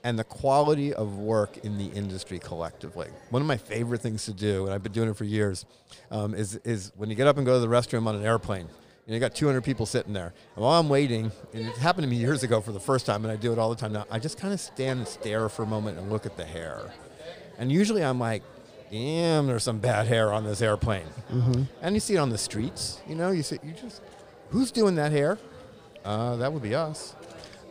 and 0.03 0.17
the 0.17 0.23
quality 0.23 0.93
of 0.93 1.17
work 1.17 1.57
in 1.57 1.77
the 1.77 1.87
industry 1.87 2.39
collectively. 2.39 3.07
One 3.29 3.41
of 3.41 3.47
my 3.47 3.57
favorite 3.57 4.01
things 4.01 4.25
to 4.25 4.33
do, 4.33 4.65
and 4.65 4.73
I've 4.73 4.83
been 4.83 4.91
doing 4.91 5.09
it 5.09 5.17
for 5.17 5.25
years, 5.25 5.65
um, 6.11 6.33
is 6.33 6.55
is 6.63 6.91
when 6.95 7.09
you 7.09 7.15
get 7.15 7.27
up 7.27 7.37
and 7.37 7.45
go 7.45 7.53
to 7.53 7.59
the 7.59 7.67
restroom 7.67 8.07
on 8.07 8.15
an 8.15 8.25
airplane. 8.25 8.67
And 9.05 9.15
you 9.15 9.19
got 9.19 9.33
200 9.33 9.63
people 9.63 9.87
sitting 9.87 10.13
there. 10.13 10.33
And 10.55 10.63
while 10.63 10.79
I'm 10.79 10.87
waiting, 10.87 11.31
and 11.51 11.67
it 11.67 11.77
happened 11.77 12.03
to 12.03 12.09
me 12.09 12.17
years 12.17 12.43
ago 12.43 12.61
for 12.61 12.71
the 12.71 12.79
first 12.79 13.07
time, 13.07 13.25
and 13.25 13.31
I 13.31 13.37
do 13.37 13.51
it 13.51 13.57
all 13.57 13.71
the 13.71 13.75
time 13.75 13.91
now. 13.91 14.05
I 14.11 14.19
just 14.19 14.37
kind 14.37 14.53
of 14.53 14.59
stand 14.59 14.99
and 14.99 15.07
stare 15.07 15.49
for 15.49 15.63
a 15.63 15.65
moment 15.65 15.97
and 15.97 16.11
look 16.11 16.27
at 16.27 16.37
the 16.37 16.45
hair. 16.45 16.91
And 17.57 17.71
usually 17.71 18.03
I'm 18.03 18.19
like, 18.19 18.43
damn, 18.91 19.47
there's 19.47 19.63
some 19.63 19.79
bad 19.79 20.05
hair 20.05 20.31
on 20.31 20.43
this 20.43 20.61
airplane. 20.61 21.07
Mm-hmm. 21.31 21.63
And 21.81 21.95
you 21.95 21.99
see 21.99 22.15
it 22.15 22.17
on 22.19 22.29
the 22.29 22.37
streets. 22.37 23.01
You 23.07 23.15
know, 23.15 23.31
you 23.31 23.41
see, 23.41 23.57
you 23.63 23.71
just, 23.71 24.03
who's 24.51 24.71
doing 24.71 24.93
that 24.95 25.11
hair? 25.11 25.39
Uh, 26.05 26.35
that 26.35 26.53
would 26.53 26.61
be 26.63 26.75
us. 26.75 27.15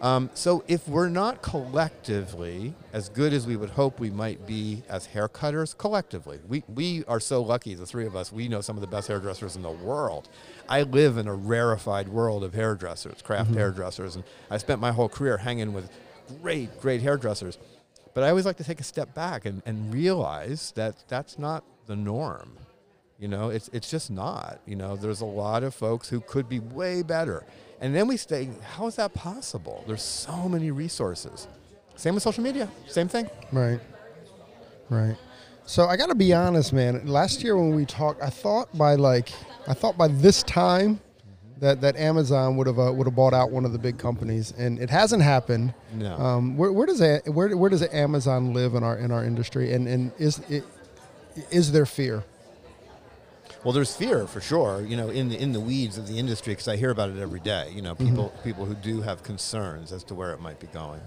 Um, 0.01 0.31
so 0.35 0.63
if 0.69 0.87
we're 0.87 1.09
not 1.09 1.43
collectively 1.43 2.73
as 2.93 3.09
good 3.09 3.33
as 3.33 3.47
we 3.47 3.57
would 3.57 3.71
hope 3.71 3.99
we 3.99 4.11
might 4.11 4.47
be 4.47 4.83
as 4.89 5.09
haircutters, 5.09 5.77
collectively, 5.77 6.39
we, 6.47 6.63
we 6.69 7.05
are 7.07 7.19
so 7.19 7.43
lucky, 7.43 7.75
the 7.75 7.85
three 7.85 8.07
of 8.07 8.15
us, 8.15 8.33
we 8.33 8.47
know 8.47 8.61
some 8.61 8.77
of 8.77 8.81
the 8.81 8.87
best 8.87 9.09
hairdressers 9.09 9.57
in 9.57 9.63
the 9.63 9.71
world. 9.71 10.29
I 10.69 10.83
live 10.83 11.17
in 11.17 11.27
a 11.27 11.35
rarefied 11.35 12.09
world 12.09 12.45
of 12.45 12.55
hairdressers, 12.55 13.23
craft 13.23 13.55
hairdressers, 13.55 14.15
and 14.15 14.25
I 14.51 14.59
spent 14.59 14.81
my 14.81 14.93
whole 14.93 15.09
career 15.09 15.39
hanging 15.39 15.73
with 15.73 15.91
great, 16.41 16.81
great 16.81 17.03
hairdressers. 17.03 17.59
But 18.15 18.23
I 18.23 18.29
always 18.31 18.47
like 18.47 18.57
to 18.59 18.65
take 18.65 18.81
a 18.81 18.85
step 18.85 19.15
back 19.15 19.47
and, 19.47 19.63
and 19.67 19.93
realize 19.93 20.73
that 20.77 20.95
that's 21.09 21.39
not 21.39 21.65
the 21.87 21.97
norm. 21.97 22.57
You 23.19 23.27
know, 23.27 23.51
it's 23.51 23.69
it's 23.73 23.91
just 23.91 24.13
not. 24.13 24.61
You 24.65 24.77
know, 24.77 24.95
there's 24.95 25.21
a 25.21 25.27
lot 25.27 25.65
of 25.65 25.75
folks 25.75 26.09
who 26.09 26.21
could 26.21 26.49
be 26.49 26.61
way 26.61 27.03
better. 27.03 27.45
And 27.81 27.95
then 27.95 28.09
we 28.09 28.17
say, 28.17 28.49
how 28.75 28.87
is 28.87 28.97
that 28.97 29.15
possible? 29.15 29.85
There's 29.87 30.03
so 30.03 30.49
many 30.49 30.71
resources. 30.71 31.47
Same 31.97 32.15
with 32.15 32.23
social 32.23 32.43
media. 32.43 32.69
Same 32.87 33.09
thing. 33.09 33.29
Right. 33.53 33.81
Right. 34.89 35.17
So 35.67 35.87
I 35.87 35.97
got 35.97 36.07
to 36.07 36.15
be 36.15 36.33
honest, 36.33 36.73
man. 36.73 37.07
Last 37.07 37.43
year 37.43 37.57
when 37.57 37.75
we 37.75 37.85
talked, 37.85 38.23
I 38.23 38.31
thought 38.31 38.77
by 38.77 38.95
like, 38.95 39.31
I 39.67 39.75
thought 39.75 39.99
by 39.99 40.09
this 40.09 40.43
time 40.45 40.99
that, 41.59 41.81
that 41.83 41.97
Amazon 41.97 42.57
would 42.57 42.67
have 42.67 42.79
uh, 42.79 42.93
would 42.93 43.07
have 43.07 43.15
bought 43.15 43.35
out 43.35 43.51
one 43.51 43.65
of 43.65 43.73
the 43.73 43.79
big 43.79 43.99
companies, 43.99 44.55
and 44.57 44.79
it 44.79 44.89
hasn't 44.91 45.23
happened. 45.23 45.75
No. 45.93 46.17
Um, 46.17 46.57
where, 46.57 46.73
where 46.73 46.87
does 46.87 47.03
a, 47.03 47.19
where 47.27 47.55
where 47.57 47.69
does 47.69 47.83
Amazon 47.93 48.55
live 48.55 48.75
in 48.75 48.83
our 48.83 48.97
in 48.97 49.11
our 49.11 49.25
industry, 49.25 49.73
and 49.73 49.87
and 49.87 50.13
is 50.19 50.39
it, 50.49 50.65
is 51.51 51.73
there 51.73 51.85
fear? 51.85 52.25
Well, 53.65 53.73
there's 53.73 53.95
fear 53.95 54.27
for 54.27 54.41
sure. 54.41 54.83
You 54.83 54.97
know, 54.97 55.09
in 55.09 55.29
the 55.29 55.37
in 55.41 55.53
the 55.53 55.61
weeds 55.61 55.99
of 55.99 56.07
the 56.07 56.19
industry, 56.19 56.53
because 56.53 56.69
I 56.69 56.77
hear 56.77 56.91
about 56.91 57.11
it 57.11 57.19
every 57.19 57.41
day. 57.41 57.71
You 57.75 57.83
know, 57.83 57.95
people 57.95 58.33
people 58.45 58.65
who 58.65 58.75
do 58.75 59.03
have 59.03 59.23
concerns 59.25 59.93
as 59.93 60.05
to 60.05 60.15
where 60.15 60.33
it 60.33 60.41
might 60.41 60.61
be 60.61 60.69
going. 60.69 61.01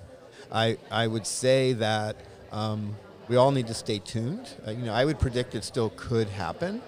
I 0.52 0.78
I 0.90 1.08
would 1.08 1.26
say 1.26 1.74
that 1.74 2.18
um, 2.52 2.98
we 3.30 3.38
all 3.38 3.52
need 3.52 3.68
to 3.68 3.74
stay 3.74 4.00
tuned. 4.00 4.50
Uh, 4.68 4.72
you 4.72 4.84
know, 4.84 4.94
I 4.94 5.06
would 5.06 5.18
predict 5.18 5.56
it 5.56 5.64
still 5.64 5.92
could 5.92 6.28
happen. 6.28 6.82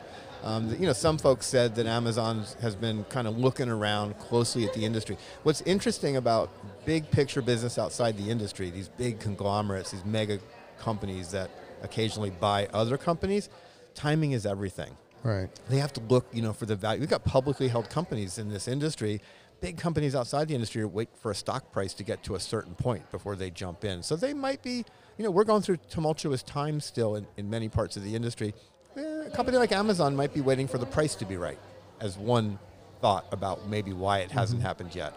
Um, 0.43 0.69
you 0.77 0.85
know, 0.85 0.91
some 0.91 1.17
folks 1.17 1.45
said 1.45 1.75
that 1.75 1.85
Amazon 1.85 2.43
has 2.61 2.75
been 2.75 3.05
kind 3.05 3.29
of 3.29 3.37
looking 3.37 3.69
around 3.69 4.19
closely 4.19 4.65
at 4.65 4.73
the 4.73 4.83
industry. 4.83 5.15
What's 5.43 5.61
interesting 5.61 6.17
about 6.17 6.49
big 6.83 7.09
picture 7.09 7.41
business 7.41 7.79
outside 7.79 8.17
the 8.17 8.29
industry, 8.29 8.69
these 8.69 8.89
big 8.89 9.21
conglomerates, 9.21 9.91
these 9.91 10.03
mega 10.03 10.39
companies 10.77 11.31
that 11.31 11.49
occasionally 11.81 12.31
buy 12.31 12.67
other 12.73 12.97
companies, 12.97 13.47
timing 13.95 14.33
is 14.33 14.45
everything 14.45 14.97
Right. 15.23 15.49
they 15.69 15.77
have 15.77 15.93
to 15.93 16.01
look, 16.01 16.27
you 16.33 16.41
know, 16.41 16.53
for 16.53 16.65
the 16.65 16.75
value. 16.75 16.99
We've 16.99 17.09
got 17.09 17.23
publicly 17.23 17.67
held 17.67 17.89
companies 17.89 18.37
in 18.37 18.49
this 18.49 18.67
industry. 18.67 19.21
Big 19.61 19.77
companies 19.77 20.15
outside 20.15 20.49
the 20.49 20.53
industry 20.53 20.83
wait 20.83 21.09
for 21.15 21.31
a 21.31 21.35
stock 21.35 21.71
price 21.71 21.93
to 21.93 22.03
get 22.03 22.21
to 22.23 22.35
a 22.35 22.39
certain 22.39 22.75
point 22.75 23.09
before 23.11 23.37
they 23.37 23.49
jump 23.49 23.85
in. 23.85 24.03
So 24.03 24.17
they 24.17 24.33
might 24.33 24.61
be, 24.61 24.83
you 25.17 25.23
know, 25.23 25.31
we're 25.31 25.45
going 25.45 25.61
through 25.61 25.77
tumultuous 25.89 26.43
times 26.43 26.83
still 26.83 27.15
in, 27.15 27.25
in 27.37 27.49
many 27.49 27.69
parts 27.69 27.95
of 27.95 28.03
the 28.03 28.13
industry. 28.13 28.53
Eh, 28.97 29.01
a 29.27 29.29
company 29.29 29.57
like 29.57 29.71
Amazon 29.71 30.15
might 30.15 30.33
be 30.33 30.41
waiting 30.41 30.67
for 30.67 30.77
the 30.77 30.85
price 30.85 31.15
to 31.15 31.25
be 31.25 31.37
right 31.37 31.59
as 32.01 32.17
one 32.17 32.59
thought 32.99 33.25
about 33.31 33.67
maybe 33.69 33.93
why 33.93 34.19
it 34.19 34.31
hasn't 34.31 34.61
happened 34.61 34.93
yet. 34.93 35.13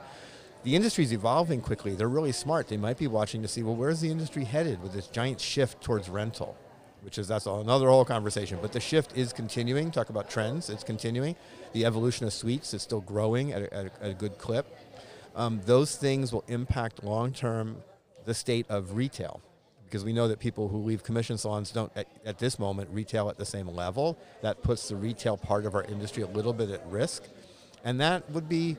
The 0.62 0.74
industry's 0.74 1.12
evolving 1.12 1.60
quickly. 1.60 1.94
They're 1.94 2.08
really 2.08 2.32
smart. 2.32 2.68
They 2.68 2.76
might 2.76 2.98
be 2.98 3.06
watching 3.06 3.42
to 3.42 3.48
see, 3.48 3.62
well, 3.62 3.76
where's 3.76 4.00
the 4.00 4.10
industry 4.10 4.44
headed 4.44 4.82
with 4.82 4.92
this 4.92 5.06
giant 5.08 5.40
shift 5.40 5.80
towards 5.82 6.08
rental? 6.08 6.56
Which 7.06 7.18
is 7.18 7.28
that's 7.28 7.46
another 7.46 7.88
whole 7.88 8.04
conversation. 8.04 8.58
But 8.60 8.72
the 8.72 8.80
shift 8.80 9.16
is 9.16 9.32
continuing. 9.32 9.92
Talk 9.92 10.10
about 10.10 10.28
trends; 10.28 10.68
it's 10.68 10.82
continuing. 10.82 11.36
The 11.72 11.84
evolution 11.84 12.26
of 12.26 12.32
suites 12.32 12.74
is 12.74 12.82
still 12.82 13.00
growing 13.00 13.52
at 13.52 13.62
a, 13.62 13.72
at 13.72 13.86
a, 13.86 14.04
at 14.04 14.10
a 14.10 14.14
good 14.14 14.38
clip. 14.38 14.66
Um, 15.36 15.60
those 15.66 15.94
things 15.94 16.32
will 16.32 16.42
impact 16.48 17.04
long 17.04 17.32
term 17.32 17.76
the 18.24 18.34
state 18.34 18.66
of 18.68 18.96
retail 18.96 19.40
because 19.84 20.04
we 20.04 20.12
know 20.12 20.26
that 20.26 20.40
people 20.40 20.66
who 20.66 20.78
leave 20.78 21.04
commission 21.04 21.38
salons 21.38 21.70
don't 21.70 21.92
at, 21.94 22.08
at 22.24 22.40
this 22.40 22.58
moment 22.58 22.90
retail 22.90 23.28
at 23.30 23.38
the 23.38 23.46
same 23.46 23.68
level. 23.68 24.18
That 24.42 24.64
puts 24.64 24.88
the 24.88 24.96
retail 24.96 25.36
part 25.36 25.64
of 25.64 25.76
our 25.76 25.84
industry 25.84 26.24
a 26.24 26.26
little 26.26 26.52
bit 26.52 26.70
at 26.70 26.84
risk, 26.88 27.22
and 27.84 28.00
that 28.00 28.28
would 28.32 28.48
be 28.48 28.76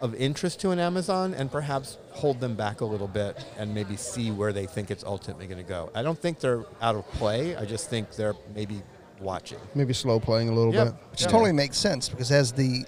of 0.00 0.14
interest 0.14 0.60
to 0.60 0.70
an 0.70 0.78
Amazon 0.78 1.34
and 1.34 1.50
perhaps 1.50 1.98
hold 2.10 2.40
them 2.40 2.54
back 2.54 2.80
a 2.80 2.84
little 2.84 3.08
bit 3.08 3.44
and 3.58 3.74
maybe 3.74 3.96
see 3.96 4.30
where 4.30 4.52
they 4.52 4.66
think 4.66 4.90
it's 4.90 5.04
ultimately 5.04 5.46
going 5.46 5.62
to 5.62 5.68
go. 5.68 5.90
I 5.94 6.02
don't 6.02 6.18
think 6.18 6.40
they're 6.40 6.64
out 6.82 6.96
of 6.96 7.06
play. 7.12 7.56
I 7.56 7.64
just 7.64 7.88
think 7.88 8.12
they're 8.12 8.34
maybe 8.54 8.82
watching. 9.20 9.58
Maybe 9.74 9.94
slow 9.94 10.20
playing 10.20 10.48
a 10.50 10.52
little 10.52 10.74
Yep. 10.74 10.86
bit. 10.86 10.94
Which 11.10 11.22
Yeah. 11.22 11.28
totally 11.28 11.52
makes 11.52 11.78
sense 11.78 12.08
because 12.08 12.30
as 12.30 12.52
the 12.52 12.84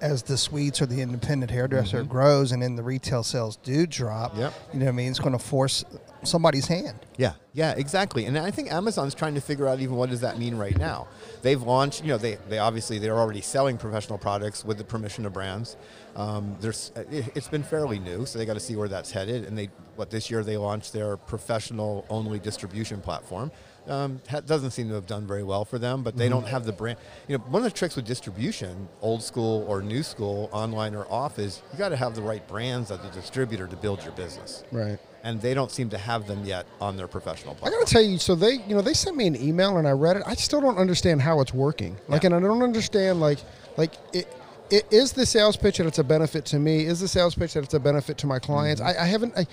as 0.00 0.22
the 0.22 0.36
suites 0.36 0.82
or 0.82 0.86
the 0.86 1.00
independent 1.00 1.50
hairdresser 1.50 2.00
mm-hmm. 2.00 2.10
grows 2.10 2.50
and 2.52 2.60
then 2.60 2.74
the 2.74 2.82
retail 2.82 3.22
sales 3.22 3.56
do 3.62 3.86
drop, 3.86 4.36
Yep. 4.36 4.52
you 4.72 4.80
know 4.80 4.86
what 4.86 4.92
I 4.92 4.94
mean, 4.94 5.08
it's 5.10 5.20
going 5.20 5.32
to 5.32 5.38
force 5.38 5.84
somebody's 6.22 6.66
hand. 6.66 6.98
Yeah, 7.16 7.34
yeah, 7.52 7.74
exactly. 7.76 8.24
And 8.26 8.38
I 8.38 8.50
think 8.50 8.72
Amazon's 8.72 9.14
trying 9.14 9.34
to 9.34 9.40
figure 9.40 9.66
out 9.66 9.80
even 9.80 9.96
what 9.96 10.10
does 10.10 10.20
that 10.20 10.38
mean 10.38 10.56
right 10.56 10.76
now. 10.76 11.08
They've 11.42 11.60
launched, 11.60 12.02
you 12.02 12.08
know, 12.08 12.18
they, 12.18 12.36
they 12.48 12.58
obviously 12.58 12.98
they're 12.98 13.18
already 13.18 13.40
selling 13.40 13.78
professional 13.78 14.18
products 14.18 14.64
with 14.64 14.78
the 14.78 14.84
permission 14.84 15.26
of 15.26 15.32
brands. 15.32 15.76
Um, 16.16 16.56
there's, 16.60 16.92
it, 16.96 17.32
it's 17.34 17.48
been 17.48 17.62
fairly 17.62 17.98
new, 17.98 18.26
so 18.26 18.38
they 18.38 18.46
got 18.46 18.54
to 18.54 18.60
see 18.60 18.76
where 18.76 18.88
that's 18.88 19.10
headed. 19.10 19.44
And 19.44 19.56
they, 19.56 19.70
what 19.96 20.10
this 20.10 20.30
year 20.30 20.42
they 20.42 20.56
launched 20.56 20.92
their 20.92 21.16
professional 21.16 22.06
only 22.10 22.38
distribution 22.38 23.00
platform. 23.00 23.50
Um, 23.86 24.20
doesn't 24.44 24.72
seem 24.72 24.88
to 24.88 24.94
have 24.94 25.06
done 25.06 25.26
very 25.26 25.42
well 25.42 25.64
for 25.64 25.78
them, 25.78 26.02
but 26.02 26.14
they 26.14 26.28
don't 26.28 26.46
have 26.46 26.66
the 26.66 26.72
brand. 26.72 26.98
You 27.26 27.38
know, 27.38 27.44
one 27.44 27.64
of 27.64 27.72
the 27.72 27.76
tricks 27.76 27.96
with 27.96 28.06
distribution, 28.06 28.86
old 29.00 29.22
school 29.22 29.64
or 29.66 29.80
new 29.80 30.02
school, 30.02 30.50
online 30.52 30.94
or 30.94 31.10
off, 31.10 31.38
is 31.38 31.62
you 31.72 31.78
got 31.78 31.88
to 31.88 31.96
have 31.96 32.14
the 32.14 32.20
right 32.20 32.46
brands 32.46 32.90
as 32.90 33.02
a 33.02 33.10
distributor 33.10 33.66
to 33.66 33.76
build 33.76 34.02
your 34.02 34.12
business 34.12 34.64
Right. 34.70 34.98
And 35.24 35.40
they 35.40 35.52
don't 35.54 35.70
seem 35.70 35.90
to 35.90 35.98
have 35.98 36.26
them 36.26 36.44
yet 36.44 36.66
on 36.80 36.96
their 36.96 37.08
professional 37.08 37.56
I 37.62 37.70
gotta 37.70 37.84
tell 37.86 38.02
you, 38.02 38.18
so 38.18 38.34
they, 38.34 38.52
you 38.68 38.74
know, 38.74 38.82
they 38.82 38.94
sent 38.94 39.16
me 39.16 39.26
an 39.26 39.36
email 39.40 39.76
and 39.78 39.86
I 39.88 39.92
read 39.92 40.16
it. 40.16 40.22
I 40.26 40.34
still 40.34 40.60
don't 40.60 40.78
understand 40.78 41.22
how 41.22 41.40
it's 41.40 41.52
working. 41.52 41.96
Like, 42.08 42.22
Yeah. 42.22 42.28
and 42.28 42.36
I 42.36 42.40
don't 42.40 42.62
understand, 42.62 43.20
like, 43.20 43.38
like 43.76 43.92
it, 44.12 44.26
it 44.70 44.86
is 44.92 45.12
the 45.12 45.24
sales 45.26 45.56
pitch 45.56 45.78
that 45.78 45.86
it's 45.86 45.98
a 45.98 46.04
benefit 46.04 46.44
to 46.46 46.58
me. 46.58 46.84
Is 46.84 47.00
the 47.00 47.08
sales 47.08 47.34
pitch 47.34 47.54
that 47.54 47.64
it's 47.64 47.74
a 47.74 47.80
benefit 47.80 48.18
to 48.18 48.26
my 48.26 48.38
clients? 48.38 48.80
Mm-hmm. 48.82 49.00
I, 49.00 49.04
I 49.04 49.06
haven't. 49.06 49.34
I, 49.36 49.46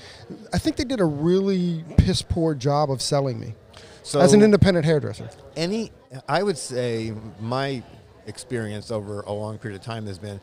I 0.53 0.57
think 0.57 0.75
they 0.75 0.83
did 0.83 0.99
a 0.99 1.05
really 1.05 1.83
piss 1.97 2.21
poor 2.21 2.53
job 2.53 2.91
of 2.91 3.01
selling 3.01 3.39
me 3.39 3.55
So 4.03 4.19
as 4.19 4.33
an 4.33 4.41
independent 4.43 4.85
hairdresser. 4.85 5.29
any, 5.55 5.91
I 6.27 6.43
would 6.43 6.57
say 6.57 7.13
my 7.39 7.81
experience 8.27 8.91
over 8.91 9.21
a 9.21 9.31
long 9.31 9.57
period 9.57 9.79
of 9.79 9.85
time 9.85 10.05
has 10.07 10.19
been 10.19 10.41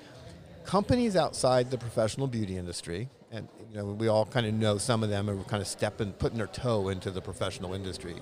companies 0.64 1.16
outside 1.16 1.70
the 1.70 1.76
professional 1.78 2.26
beauty 2.26 2.56
industry, 2.56 3.08
and 3.32 3.48
you 3.70 3.78
know 3.78 3.86
we 3.86 4.08
all 4.08 4.26
kind 4.26 4.46
of 4.46 4.54
know 4.54 4.78
some 4.78 5.02
of 5.02 5.08
them 5.08 5.28
are 5.28 5.36
kind 5.44 5.60
of 5.60 5.66
stepping, 5.66 6.12
putting 6.12 6.38
their 6.38 6.46
toe 6.46 6.88
into 6.88 7.10
the 7.10 7.20
professional 7.20 7.74
industry. 7.74 8.14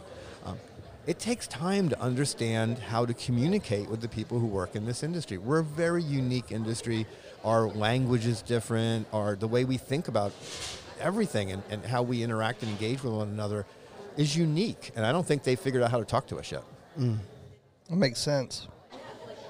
Um, 0.47 0.57
it 1.07 1.19
takes 1.19 1.47
time 1.49 1.89
to 1.89 2.01
understand 2.01 2.79
how 2.79 3.05
to 3.05 3.15
communicate 3.15 3.91
with 3.91 4.01
the 4.01 4.09
people 4.09 4.39
who 4.39 4.47
work 4.47 4.77
in 4.77 4.85
this 4.85 5.03
industry. 5.03 5.39
We're 5.39 5.59
a 5.59 5.65
very 5.65 6.03
unique 6.03 6.53
industry. 6.53 7.07
Our 7.45 7.69
language 7.69 8.27
is 8.27 8.43
different. 8.43 9.07
Our 9.13 9.35
the 9.35 9.49
way 9.49 9.65
we 9.65 9.77
think 9.77 10.09
about 10.09 10.33
everything 11.01 11.51
and, 11.53 11.63
and 11.71 11.85
how 11.85 12.03
we 12.03 12.23
interact 12.23 12.63
and 12.63 12.71
engage 12.71 13.03
with 13.03 13.13
one 13.15 13.29
another 13.29 13.67
is 14.17 14.37
unique. 14.37 14.93
And 14.95 15.05
I 15.05 15.13
don't 15.13 15.27
think 15.27 15.43
they 15.43 15.57
figured 15.57 15.83
out 15.83 15.91
how 15.91 15.99
to 15.99 16.05
talk 16.05 16.27
to 16.29 16.37
us 16.37 16.53
yet. 16.53 16.63
That 17.89 17.97
makes 17.97 18.21
sense. 18.21 18.69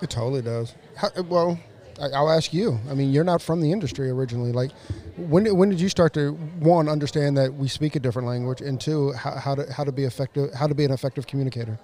It 0.00 0.08
totally 0.08 0.42
does. 0.42 0.74
How, 0.96 1.10
well, 1.28 1.58
I'll 2.00 2.30
ask 2.30 2.52
you. 2.52 2.78
I 2.88 2.94
mean, 2.94 3.12
you're 3.12 3.24
not 3.24 3.42
from 3.42 3.60
the 3.60 3.70
industry 3.72 4.10
originally. 4.10 4.52
Like, 4.52 4.72
when 5.16 5.44
did, 5.44 5.52
when 5.52 5.68
did 5.68 5.80
you 5.80 5.88
start 5.88 6.14
to 6.14 6.32
one 6.58 6.88
understand 6.88 7.36
that 7.36 7.52
we 7.54 7.68
speak 7.68 7.96
a 7.96 8.00
different 8.00 8.26
language, 8.26 8.60
and 8.60 8.80
two, 8.80 9.12
how, 9.12 9.32
how 9.32 9.54
to 9.54 9.70
how 9.72 9.84
to 9.84 9.92
be 9.92 10.04
effective, 10.04 10.52
how 10.54 10.66
to 10.66 10.74
be 10.74 10.84
an 10.84 10.92
effective 10.92 11.26
communicator? 11.26 11.78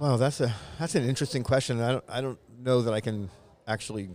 Wow, 0.00 0.16
that's 0.16 0.40
a 0.40 0.52
that's 0.78 0.94
an 0.96 1.04
interesting 1.04 1.42
question. 1.42 1.80
I 1.80 1.92
don't 1.92 2.04
I 2.08 2.20
don't 2.20 2.38
know 2.58 2.82
that 2.82 2.92
I 2.92 3.00
can 3.00 3.30
actually 3.66 4.10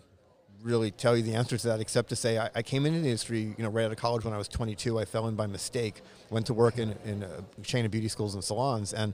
really 0.62 0.92
tell 0.92 1.16
you 1.16 1.24
the 1.24 1.36
answer 1.36 1.58
to 1.58 1.68
that, 1.68 1.80
except 1.80 2.10
to 2.10 2.16
say 2.16 2.38
I, 2.38 2.50
I 2.54 2.62
came 2.62 2.86
into 2.86 3.00
the 3.00 3.08
industry, 3.08 3.56
you 3.58 3.64
know, 3.64 3.70
right 3.70 3.86
out 3.86 3.92
of 3.92 3.98
college 3.98 4.26
when 4.26 4.34
I 4.34 4.38
was 4.38 4.50
22. 4.50 5.00
I 5.00 5.06
fell 5.06 5.28
in 5.28 5.36
by 5.36 5.48
mistake. 5.48 6.02
Went 6.30 6.48
to 6.48 6.54
work 6.54 6.78
in, 6.78 6.96
in 7.06 7.24
a 7.24 7.62
chain 7.64 7.86
of 7.86 7.92
beauty 7.92 8.10
schools 8.10 8.34
and 8.34 8.44
salons, 8.44 8.94
and 8.94 9.14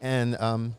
and 0.00 0.36
um, 0.40 0.76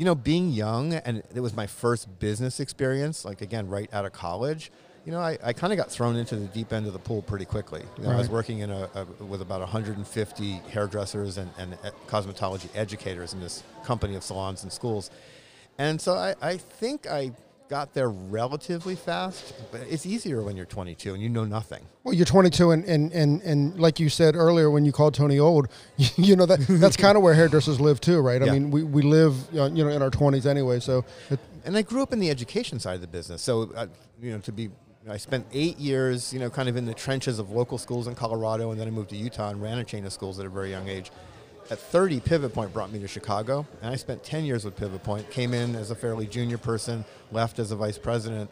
you 0.00 0.06
know, 0.06 0.14
being 0.14 0.48
young 0.48 0.94
and 0.94 1.22
it 1.34 1.40
was 1.40 1.54
my 1.54 1.66
first 1.66 2.18
business 2.18 2.58
experience. 2.58 3.22
Like 3.22 3.42
again, 3.42 3.68
right 3.68 3.92
out 3.92 4.06
of 4.06 4.14
college. 4.14 4.72
You 5.04 5.12
know, 5.12 5.20
I, 5.20 5.36
I 5.44 5.52
kind 5.52 5.74
of 5.74 5.76
got 5.76 5.90
thrown 5.90 6.16
into 6.16 6.36
the 6.36 6.46
deep 6.46 6.72
end 6.72 6.86
of 6.86 6.94
the 6.94 6.98
pool 6.98 7.20
pretty 7.20 7.44
quickly. 7.44 7.82
You 7.98 8.04
know, 8.04 8.10
I 8.10 8.16
was 8.16 8.30
working 8.30 8.60
in 8.60 8.70
a, 8.70 8.88
a 8.94 9.04
with 9.22 9.42
about 9.42 9.60
150 9.60 10.52
hairdressers 10.70 11.36
and, 11.36 11.50
and 11.58 11.74
cosmetology 12.06 12.70
educators 12.74 13.34
in 13.34 13.40
this 13.40 13.62
company 13.84 14.14
of 14.14 14.24
salons 14.24 14.62
and 14.62 14.72
schools. 14.72 15.10
And 15.76 16.00
so 16.00 16.14
I, 16.14 16.34
I 16.40 16.56
think 16.56 17.06
I 17.06 17.32
got 17.70 17.94
there 17.94 18.10
relatively 18.10 18.96
fast, 18.96 19.54
but 19.70 19.80
it's 19.88 20.04
easier 20.04 20.42
when 20.42 20.56
you're 20.56 20.66
22 20.66 21.14
and 21.14 21.22
you 21.22 21.28
know 21.28 21.44
nothing. 21.44 21.80
Well, 22.02 22.12
you're 22.12 22.26
22, 22.26 22.72
and, 22.72 22.84
and, 22.84 23.12
and, 23.12 23.40
and 23.42 23.78
like 23.78 24.00
you 24.00 24.08
said 24.08 24.34
earlier, 24.34 24.68
when 24.70 24.84
you 24.84 24.90
called 24.90 25.14
Tony 25.14 25.38
old, 25.38 25.68
you 26.16 26.34
know 26.34 26.46
that 26.46 26.58
that's 26.68 26.96
kind 26.96 27.16
of 27.16 27.22
where 27.22 27.32
hairdressers 27.32 27.80
live 27.80 28.00
too, 28.00 28.20
right? 28.20 28.42
I 28.42 28.46
Yeah. 28.46 28.52
mean, 28.54 28.72
we, 28.72 28.82
we 28.82 29.02
live 29.02 29.34
uh, 29.56 29.70
you 29.72 29.84
know 29.84 29.90
in 29.90 30.02
our 30.02 30.10
20s 30.10 30.46
anyway, 30.46 30.80
so 30.80 31.04
it, 31.30 31.38
and 31.64 31.76
I 31.76 31.82
grew 31.82 32.02
up 32.02 32.12
in 32.12 32.18
the 32.18 32.28
education 32.28 32.80
side 32.80 32.96
of 32.96 33.02
the 33.02 33.06
business. 33.06 33.40
So, 33.40 33.70
uh, 33.76 33.86
you 34.20 34.32
know, 34.32 34.38
to 34.40 34.50
be, 34.52 34.70
I 35.08 35.16
spent 35.16 35.46
eight 35.52 35.78
years, 35.78 36.32
you 36.32 36.40
know, 36.40 36.50
kind 36.50 36.68
of 36.68 36.76
in 36.76 36.86
the 36.86 36.94
trenches 36.94 37.38
of 37.38 37.50
local 37.52 37.78
schools 37.78 38.08
in 38.08 38.16
Colorado, 38.16 38.72
and 38.72 38.80
then 38.80 38.88
I 38.88 38.90
moved 38.90 39.10
to 39.10 39.16
Utah 39.16 39.50
and 39.50 39.62
ran 39.62 39.78
a 39.78 39.84
chain 39.84 40.04
of 40.04 40.12
schools 40.12 40.40
at 40.40 40.46
a 40.46 40.48
very 40.48 40.70
young 40.70 40.88
age. 40.88 41.12
At 41.70 41.78
30, 41.78 42.18
Pivot 42.18 42.52
Point 42.52 42.72
brought 42.72 42.90
me 42.90 42.98
to 42.98 43.06
Chicago, 43.06 43.64
and 43.80 43.92
I 43.92 43.96
spent 43.96 44.24
10 44.24 44.44
years 44.44 44.64
with 44.64 44.74
Pivot 44.74 45.04
Point. 45.04 45.30
Came 45.30 45.54
in 45.54 45.76
as 45.76 45.92
a 45.92 45.94
fairly 45.94 46.26
junior 46.26 46.58
person, 46.58 47.04
left 47.30 47.60
as 47.60 47.70
a 47.70 47.76
vice 47.76 47.96
president, 47.96 48.50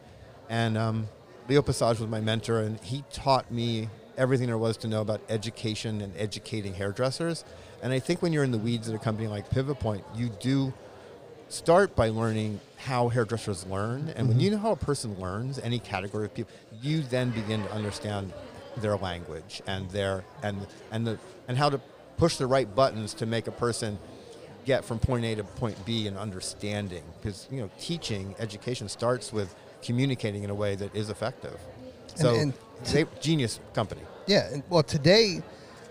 and 0.49 0.79
um, 0.79 1.09
Leo 1.49 1.61
Passage 1.61 1.99
was 1.99 2.09
my 2.09 2.21
mentor, 2.21 2.61
and 2.61 2.79
he 2.79 3.03
taught 3.13 3.51
me 3.51 3.89
everything 4.17 4.47
there 4.47 4.57
was 4.57 4.77
to 4.77 4.87
know 4.87 5.01
about 5.01 5.21
education 5.29 6.01
and 6.01 6.13
educating 6.17 6.75
hairdressers. 6.75 7.45
And 7.83 7.93
I 7.93 7.99
think 7.99 8.23
when 8.23 8.33
you're 8.33 8.45
in 8.45 8.53
the 8.53 8.59
weeds 8.59 8.89
at 8.89 8.95
a 8.95 9.01
company 9.01 9.27
like 9.27 9.51
Pivot 9.51 9.81
Point, 9.81 10.05
you 10.15 10.29
do 10.29 10.73
start 11.49 11.97
by 11.97 12.11
learning 12.11 12.61
how 12.77 13.09
hairdressers 13.09 13.67
learn. 13.67 14.13
And 14.15 14.29
when 14.29 14.39
you 14.39 14.53
know 14.53 14.59
how 14.59 14.71
a 14.71 14.77
person 14.77 15.19
learns, 15.19 15.59
any 15.59 15.81
category 15.81 16.27
of 16.27 16.35
people, 16.35 16.53
you 16.81 17.03
then 17.03 17.31
begin 17.31 17.65
to 17.65 17.73
understand 17.73 18.33
their 18.77 18.97
language 18.97 19.61
and 19.67 19.91
their 19.91 20.25
and 20.45 20.65
and 20.93 21.05
the 21.05 21.19
and 21.49 21.59
how 21.59 21.69
to 21.69 21.81
push 22.19 22.37
the 22.37 22.47
right 22.47 22.73
buttons 22.75 23.15
to 23.15 23.27
make 23.27 23.47
a 23.47 23.53
person 23.53 23.99
get 24.65 24.85
from 24.85 24.99
point 24.99 25.25
A 25.25 25.35
to 25.37 25.45
point 25.45 25.85
B 25.87 26.07
and 26.07 26.19
understanding. 26.19 27.03
Because 27.21 27.49
you 27.51 27.61
know, 27.61 27.71
teaching 27.81 28.35
education 28.39 28.89
starts 28.89 29.33
with 29.33 29.55
communicating 29.83 30.45
in 30.45 30.51
a 30.51 30.55
way 30.55 30.75
that 30.75 30.95
is 30.95 31.09
effective. 31.09 31.59
So, 32.15 32.35
and 32.35 32.53
they, 32.93 33.07
genius 33.21 33.61
company. 33.73 34.03
Yeah, 34.27 34.53
and, 34.53 34.63
well, 34.69 34.83
today 34.83 35.41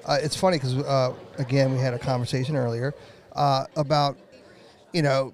uh, 0.05 0.17
it's 0.21 0.35
funny 0.35 0.57
because 0.57 0.75
uh, 0.77 1.13
again 1.37 1.73
we 1.73 1.79
had 1.79 1.93
a 1.93 1.99
conversation 1.99 2.55
earlier 2.55 2.93
uh, 3.33 3.65
about 3.75 4.17
you 4.93 5.01
know 5.01 5.33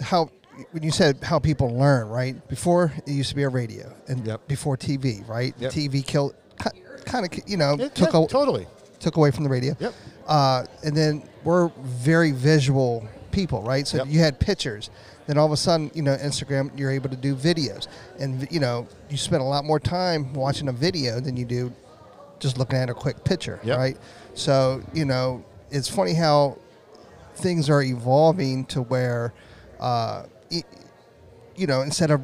how 0.00 0.30
when 0.72 0.82
you 0.82 0.90
said 0.90 1.18
how 1.22 1.38
people 1.38 1.76
learn, 1.76 2.08
right? 2.08 2.48
Before 2.48 2.92
it 3.06 3.10
used 3.10 3.30
to 3.30 3.36
be 3.36 3.44
a 3.44 3.48
radio, 3.48 3.94
and 4.08 4.26
Yep. 4.26 4.48
before 4.48 4.76
TV, 4.76 5.26
right? 5.28 5.54
Yep. 5.58 5.72
TV 5.72 6.06
killed, 6.06 6.34
kind 7.04 7.26
of, 7.26 7.32
you 7.48 7.56
know, 7.56 7.76
took 7.76 8.12
yeah, 8.12 8.24
a, 8.24 8.28
totally. 8.28 8.66
took 8.98 9.16
away 9.16 9.30
from 9.30 9.44
the 9.44 9.50
radio. 9.50 9.74
Yep. 9.78 9.94
Uh, 10.30 10.64
and 10.84 10.96
then 10.96 11.22
we're 11.44 11.68
very 11.80 12.30
visual 12.30 13.06
people, 13.32 13.62
right? 13.62 13.86
So 13.86 13.98
Yep. 13.98 14.06
you 14.08 14.20
had 14.20 14.38
pictures. 14.38 14.88
Then 15.26 15.36
all 15.38 15.46
of 15.46 15.52
a 15.52 15.56
sudden, 15.56 15.90
you 15.94 16.02
know, 16.02 16.16
Instagram, 16.16 16.70
you're 16.78 16.90
able 16.90 17.08
to 17.10 17.16
do 17.16 17.34
videos, 17.36 17.86
and 18.18 18.48
you 18.50 18.58
know, 18.60 18.86
you 19.10 19.16
spend 19.16 19.42
a 19.42 19.44
lot 19.44 19.64
more 19.64 19.78
time 19.78 20.32
watching 20.32 20.68
a 20.68 20.72
video 20.72 21.20
than 21.20 21.36
you 21.36 21.44
do 21.44 21.72
just 22.38 22.56
looking 22.58 22.78
at 22.78 22.88
a 22.88 22.94
quick 22.94 23.22
picture, 23.24 23.60
Yep. 23.62 23.76
right? 23.78 23.96
So 24.34 24.82
you 24.94 25.04
know, 25.04 25.44
it's 25.70 25.88
funny 25.88 26.14
how 26.14 26.56
things 27.34 27.68
are 27.70 27.82
evolving 27.82 28.64
to 28.66 28.82
where, 28.82 29.32
uh, 29.78 30.24
y- 30.50 30.64
you 31.56 31.66
know, 31.66 31.82
instead 31.82 32.10
of 32.10 32.20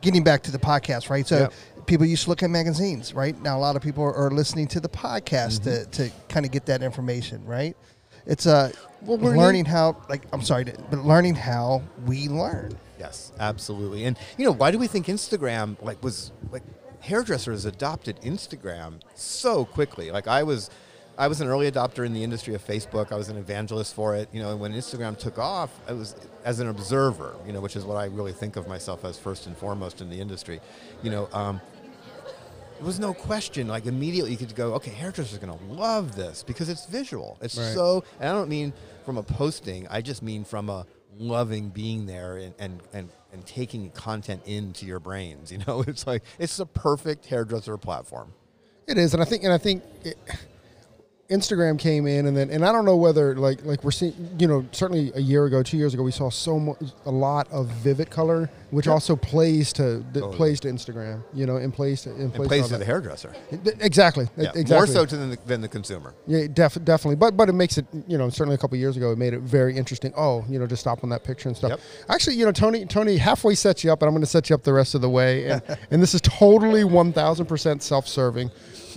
getting 0.00 0.22
back 0.22 0.42
to 0.44 0.50
the 0.52 0.58
podcast, 0.58 1.08
right? 1.10 1.26
So 1.26 1.38
Yep. 1.38 1.52
People 1.88 2.06
used 2.06 2.24
to 2.24 2.30
look 2.30 2.42
at 2.44 2.50
magazines, 2.50 3.14
right? 3.14 3.40
Now 3.42 3.58
a 3.58 3.60
lot 3.60 3.74
of 3.74 3.82
people 3.82 4.04
are, 4.04 4.14
are 4.14 4.30
listening 4.30 4.68
to 4.68 4.80
the 4.80 4.88
podcast 4.88 5.64
to, 5.64 5.86
to 5.86 6.12
kind 6.28 6.46
of 6.46 6.52
get 6.52 6.66
that 6.66 6.82
information, 6.82 7.44
right? 7.44 7.76
It's 8.26 8.46
a 8.46 8.72
Well, 9.02 9.18
we're 9.18 9.36
learning 9.36 9.64
how, 9.64 9.96
like, 10.08 10.22
I'm 10.32 10.42
sorry, 10.42 10.66
to- 10.66 10.76
but 10.90 11.00
learning 11.04 11.34
how 11.34 11.82
we 12.06 12.28
learn. 12.28 12.78
Yes, 13.00 13.32
absolutely. 13.40 14.04
And 14.04 14.18
you 14.36 14.44
know, 14.44 14.52
why 14.52 14.70
do 14.70 14.78
we 14.78 14.86
think 14.86 15.06
Instagram 15.06 15.80
like 15.82 16.02
was 16.02 16.30
like 16.50 16.62
hairdressers 17.00 17.64
adopted 17.64 18.20
Instagram 18.22 19.00
so 19.14 19.64
quickly? 19.64 20.10
Like 20.10 20.28
I 20.28 20.42
was 20.42 20.68
I 21.16 21.26
was 21.26 21.40
an 21.40 21.48
early 21.48 21.70
adopter 21.70 22.04
in 22.06 22.12
the 22.12 22.22
industry 22.22 22.54
of 22.54 22.64
Facebook. 22.64 23.10
I 23.10 23.16
was 23.16 23.28
an 23.28 23.36
evangelist 23.36 23.94
for 23.94 24.14
it. 24.14 24.28
You 24.32 24.42
know, 24.42 24.50
and 24.50 24.60
when 24.60 24.72
Instagram 24.72 25.16
took 25.18 25.38
off, 25.38 25.70
I 25.88 25.92
was 25.92 26.14
as 26.44 26.60
an 26.60 26.68
observer, 26.68 27.34
you 27.46 27.52
know, 27.52 27.60
which 27.60 27.76
is 27.76 27.84
what 27.84 27.96
I 27.96 28.06
really 28.06 28.32
think 28.32 28.56
of 28.56 28.68
myself 28.68 29.04
as 29.04 29.18
first 29.18 29.46
and 29.46 29.56
foremost 29.56 30.00
in 30.00 30.10
the 30.10 30.20
industry. 30.20 30.60
You 31.02 31.10
know, 31.10 31.28
um, 31.32 31.60
there 32.78 32.86
was 32.86 32.98
no 33.00 33.12
question. 33.12 33.68
Like 33.68 33.86
immediately, 33.86 34.30
you 34.30 34.36
could 34.36 34.54
go, 34.54 34.74
okay, 34.74 34.90
hairdressers 34.90 35.36
are 35.36 35.44
going 35.44 35.58
to 35.58 35.64
love 35.66 36.16
this 36.16 36.42
because 36.42 36.68
it's 36.68 36.86
visual. 36.86 37.38
It's 37.42 37.56
Right. 37.58 37.74
so, 37.74 38.04
and 38.20 38.28
I 38.28 38.32
don't 38.32 38.48
mean 38.48 38.72
from 39.04 39.16
a 39.18 39.22
posting. 39.22 39.86
I 39.88 40.00
just 40.00 40.22
mean 40.22 40.44
from 40.44 40.70
a 40.70 40.86
loving 41.18 41.68
being 41.70 42.06
there 42.06 42.36
and 42.36 42.54
and 42.58 42.80
and, 42.92 43.08
and 43.32 43.44
taking 43.46 43.90
content 43.90 44.42
into 44.46 44.86
your 44.86 45.00
brains. 45.00 45.50
You 45.50 45.58
know, 45.66 45.82
it's 45.86 46.06
like 46.06 46.22
it's 46.38 46.58
a 46.60 46.66
perfect 46.66 47.26
hairdresser 47.26 47.76
platform. 47.76 48.32
It 48.86 48.96
is, 48.96 49.12
and 49.12 49.22
I 49.22 49.26
think, 49.26 49.44
and 49.44 49.52
I 49.52 49.58
think, 49.58 49.82
it, 50.02 50.16
Instagram 51.28 51.78
came 51.78 52.06
in, 52.06 52.24
and 52.26 52.34
then, 52.34 52.48
and 52.48 52.64
I 52.64 52.72
don't 52.72 52.86
know 52.86 52.96
whether 52.96 53.36
like 53.36 53.62
like 53.62 53.84
we're 53.84 53.90
seeing, 53.90 54.14
you 54.38 54.46
know, 54.46 54.64
certainly 54.72 55.12
a 55.14 55.20
year 55.20 55.44
ago, 55.44 55.62
two 55.62 55.76
years 55.76 55.92
ago, 55.92 56.02
we 56.02 56.10
saw 56.10 56.30
so 56.30 56.58
much, 56.58 56.78
a 57.04 57.10
lot 57.10 57.46
of 57.52 57.66
vivid 57.68 58.08
color, 58.08 58.48
which 58.70 58.88
also 58.88 59.14
plays 59.14 59.70
to 59.74 59.98
that 60.12 60.20
Totally. 60.20 60.36
plays 60.36 60.60
to 60.60 60.68
Instagram, 60.68 61.22
you 61.34 61.44
know, 61.44 61.56
and 61.56 61.72
plays 61.74 62.00
to 62.02 62.10
and 62.12 62.20
And 62.22 62.34
plays, 62.34 62.48
plays 62.48 62.62
to 62.68 62.72
to 62.74 62.78
the 62.78 62.86
hairdresser. 62.86 63.34
exactly, 63.80 64.26
Yeah, 64.38 64.52
exactly, 64.54 64.74
more 64.74 64.86
so 64.86 65.04
to 65.04 65.16
than 65.18 65.30
the, 65.30 65.38
than 65.44 65.60
the 65.60 65.68
consumer. 65.68 66.14
Yeah, 66.26 66.46
def- 66.50 66.82
definitely. 66.82 67.16
But 67.16 67.36
but 67.36 67.50
it 67.50 67.54
makes 67.54 67.76
it 67.76 67.84
you 68.06 68.16
know 68.16 68.30
certainly 68.30 68.54
a 68.54 68.58
couple 68.58 68.76
of 68.76 68.80
years 68.80 68.96
ago 68.96 69.12
it 69.12 69.18
made 69.18 69.34
it 69.34 69.40
very 69.40 69.76
interesting. 69.76 70.14
Oh, 70.16 70.46
you 70.48 70.58
know, 70.58 70.66
to 70.66 70.76
stop 70.78 71.04
on 71.04 71.10
that 71.10 71.24
picture 71.24 71.50
and 71.50 71.56
stuff. 71.56 71.72
Yep. 71.72 71.80
Actually, 72.08 72.36
you 72.36 72.46
know, 72.46 72.52
Tony 72.52 72.86
Tony 72.86 73.18
halfway 73.18 73.54
sets 73.54 73.84
you 73.84 73.92
up, 73.92 74.00
and 74.00 74.08
I'm 74.08 74.14
going 74.14 74.22
to 74.22 74.26
set 74.30 74.48
you 74.48 74.54
up 74.54 74.62
the 74.62 74.72
rest 74.72 74.94
of 74.94 75.02
the 75.02 75.10
way. 75.10 75.44
And 75.50 75.62
and 75.90 76.02
this 76.02 76.14
is 76.14 76.22
totally 76.22 76.84
one 76.84 77.12
thousand 77.12 77.44
percent 77.46 77.82
self 77.82 78.08
serving. 78.08 78.50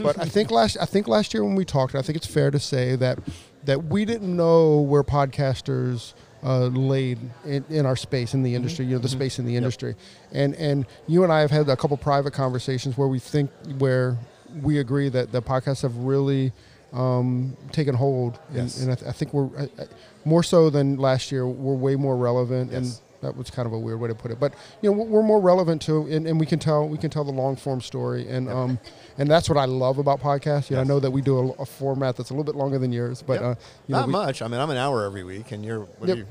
But 0.03 0.19
I 0.19 0.25
think 0.25 0.51
last 0.51 0.77
I 0.79 0.85
think 0.85 1.07
last 1.07 1.33
year 1.33 1.43
when 1.43 1.55
we 1.55 1.65
talked, 1.65 1.95
I 1.95 2.01
think 2.01 2.15
it's 2.17 2.27
fair 2.27 2.51
to 2.51 2.59
say 2.59 2.95
that 2.97 3.19
that 3.65 3.85
we 3.85 4.05
didn't 4.05 4.35
know 4.35 4.81
where 4.81 5.03
podcasters. 5.03 6.13
Uh, 6.43 6.61
laid 6.69 7.19
in, 7.45 7.63
in 7.69 7.85
our 7.85 7.95
space 7.95 8.33
in 8.33 8.41
the 8.41 8.55
industry, 8.55 8.83
you 8.83 8.93
know, 8.93 8.97
the 8.97 9.07
space 9.07 9.37
in 9.37 9.45
the 9.45 9.55
industry, 9.55 9.93
and 10.31 10.55
and 10.55 10.87
you 11.07 11.23
and 11.23 11.31
I 11.31 11.41
have 11.41 11.51
had 11.51 11.69
a 11.69 11.75
couple 11.77 11.95
private 11.97 12.33
conversations 12.33 12.97
where 12.97 13.07
we 13.07 13.19
think 13.19 13.51
where 13.77 14.17
we 14.59 14.79
agree 14.79 15.07
that 15.09 15.31
the 15.31 15.39
podcasts 15.39 15.83
have 15.83 15.95
really 15.97 16.51
um, 16.93 17.55
taken 17.71 17.93
hold, 17.93 18.39
Yes. 18.51 18.77
and, 18.79 18.85
and 18.89 18.91
I, 18.93 18.95
th- 18.95 19.07
I 19.09 19.11
think 19.11 19.35
we're 19.35 19.55
uh, 19.55 19.67
uh, 19.77 19.85
more 20.25 20.41
so 20.41 20.71
than 20.71 20.97
last 20.97 21.31
year. 21.31 21.45
We're 21.45 21.75
way 21.75 21.95
more 21.95 22.17
relevant, 22.17 22.71
and 22.71 22.87
Yes. 22.87 23.01
That 23.21 23.35
was 23.35 23.49
kind 23.49 23.65
of 23.65 23.73
a 23.73 23.79
weird 23.79 23.99
way 23.99 24.07
to 24.07 24.15
put 24.15 24.31
it. 24.31 24.39
But 24.39 24.53
you 24.81 24.91
know, 24.91 24.97
we're 25.03 25.21
more 25.23 25.39
relevant 25.39 25.81
to, 25.83 26.07
and, 26.07 26.27
and 26.27 26.39
we 26.39 26.45
can 26.45 26.59
tell 26.59 26.87
we 26.87 26.97
can 26.97 27.09
tell 27.09 27.23
the 27.23 27.31
long 27.31 27.55
form 27.55 27.81
story, 27.81 28.27
and 28.27 28.49
um, 28.49 28.79
and 29.17 29.29
that's 29.29 29.47
what 29.49 29.57
I 29.57 29.65
love 29.65 29.97
about 29.99 30.19
podcasts. 30.19 30.69
You 30.69 30.75
know, 30.75 30.81
I 30.81 30.85
know 30.85 30.99
that 30.99 31.11
we 31.11 31.21
do 31.21 31.37
a, 31.37 31.61
a 31.61 31.65
format 31.65 32.17
that's 32.17 32.29
a 32.29 32.33
little 32.33 32.43
bit 32.43 32.55
longer 32.55 32.77
than 32.79 32.91
yours, 32.91 33.21
but 33.21 33.33
Yep. 33.33 33.41
uh, 33.43 33.55
you 33.87 33.93
know, 33.93 33.99
Not 33.99 34.07
we- 34.07 34.11
much. 34.13 34.41
I 34.41 34.47
mean, 34.47 34.59
I'm 34.59 34.69
an 34.69 34.77
hour 34.77 35.05
every 35.05 35.23
week, 35.23 35.51
and 35.51 35.63
you're. 35.63 35.81
What 35.81 36.07
Yep. 36.09 36.17
you, 36.17 36.25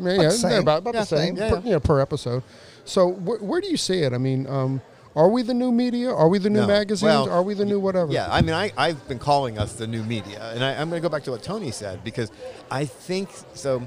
yeah, 0.00 0.12
About 0.12 0.22
the 0.22 0.30
same. 0.30 0.62
about, 0.62 0.78
about 0.78 0.94
Yeah, 0.94 1.00
the 1.00 1.06
same. 1.06 1.36
Yeah, 1.36 1.50
per, 1.50 1.56
yeah. 1.56 1.62
you 1.64 1.70
know, 1.72 1.80
per 1.80 2.00
episode. 2.00 2.42
So 2.84 3.12
wh- 3.12 3.42
where 3.42 3.60
do 3.60 3.68
you 3.68 3.76
see 3.76 4.00
it? 4.02 4.12
I 4.12 4.18
mean, 4.18 4.46
um, 4.46 4.80
are 5.16 5.28
we 5.28 5.42
the 5.42 5.54
new 5.54 5.72
media? 5.72 6.12
Are 6.14 6.28
we 6.28 6.38
the 6.38 6.50
new 6.50 6.60
No. 6.60 6.66
magazines? 6.68 7.02
Well, 7.02 7.28
are 7.30 7.42
we 7.42 7.54
the 7.54 7.64
new 7.64 7.80
whatever? 7.80 8.12
Yeah, 8.12 8.28
I 8.30 8.40
mean, 8.42 8.54
I, 8.54 8.72
I've 8.76 9.06
been 9.08 9.18
calling 9.18 9.58
us 9.58 9.72
the 9.74 9.86
new 9.86 10.02
media, 10.04 10.52
and 10.54 10.62
I, 10.64 10.72
I'm 10.80 10.88
going 10.88 11.02
to 11.02 11.08
go 11.08 11.10
back 11.12 11.24
to 11.24 11.32
what 11.32 11.42
Tony 11.42 11.70
said 11.72 12.04
because 12.04 12.30
I 12.70 12.84
think 12.84 13.28
so. 13.54 13.82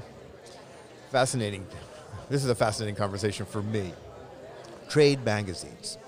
Fascinating. 1.10 1.66
This 2.32 2.44
is 2.44 2.48
a 2.48 2.54
fascinating 2.54 2.94
conversation 2.94 3.44
for 3.44 3.62
me. 3.62 3.92
Trade 4.88 5.22
magazines. 5.22 5.98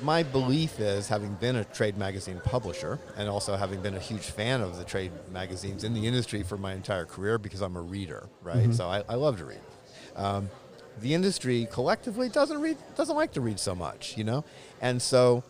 My 0.00 0.22
belief 0.22 0.78
is, 0.78 1.08
having 1.08 1.34
been 1.34 1.56
a 1.56 1.64
trade 1.64 1.96
magazine 1.96 2.40
publisher 2.44 3.00
and 3.16 3.28
also 3.28 3.56
having 3.56 3.82
been 3.82 3.96
a 3.96 3.98
huge 3.98 4.22
fan 4.22 4.60
of 4.60 4.78
the 4.78 4.84
trade 4.84 5.10
magazines 5.32 5.82
in 5.82 5.94
the 5.94 6.06
industry 6.06 6.44
for 6.44 6.56
my 6.56 6.74
entire 6.74 7.06
career 7.06 7.38
because 7.38 7.60
I'm 7.60 7.74
a 7.74 7.80
reader, 7.80 8.28
right? 8.40 8.72
So 8.72 8.88
I, 8.88 9.02
I 9.08 9.16
love 9.16 9.36
to 9.38 9.46
read. 9.46 9.60
Um, 10.14 10.48
the 11.00 11.12
industry 11.12 11.66
collectively 11.68 12.28
doesn't 12.28 12.60
read, 12.60 12.76
doesn't 12.94 13.16
like 13.16 13.32
to 13.32 13.40
read 13.40 13.58
so 13.58 13.74
much, 13.74 14.16
you 14.16 14.22
know, 14.22 14.44
and 14.80 15.02
so 15.02 15.42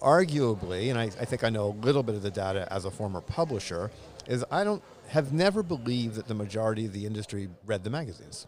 arguably, 0.00 0.90
and 0.90 0.98
I, 0.98 1.06
I 1.06 1.24
think 1.24 1.42
I 1.42 1.48
know 1.48 1.70
a 1.70 1.76
little 1.84 2.04
bit 2.04 2.14
of 2.14 2.22
the 2.22 2.30
data 2.30 2.72
as 2.72 2.84
a 2.84 2.90
former 2.92 3.20
publisher, 3.20 3.90
is 4.28 4.44
I 4.48 4.62
don't 4.62 4.82
have 5.08 5.32
never 5.32 5.62
believed 5.62 6.14
that 6.16 6.28
the 6.28 6.34
majority 6.34 6.86
of 6.86 6.92
the 6.92 7.06
industry 7.06 7.48
read 7.66 7.84
the 7.84 7.90
magazines. 7.90 8.46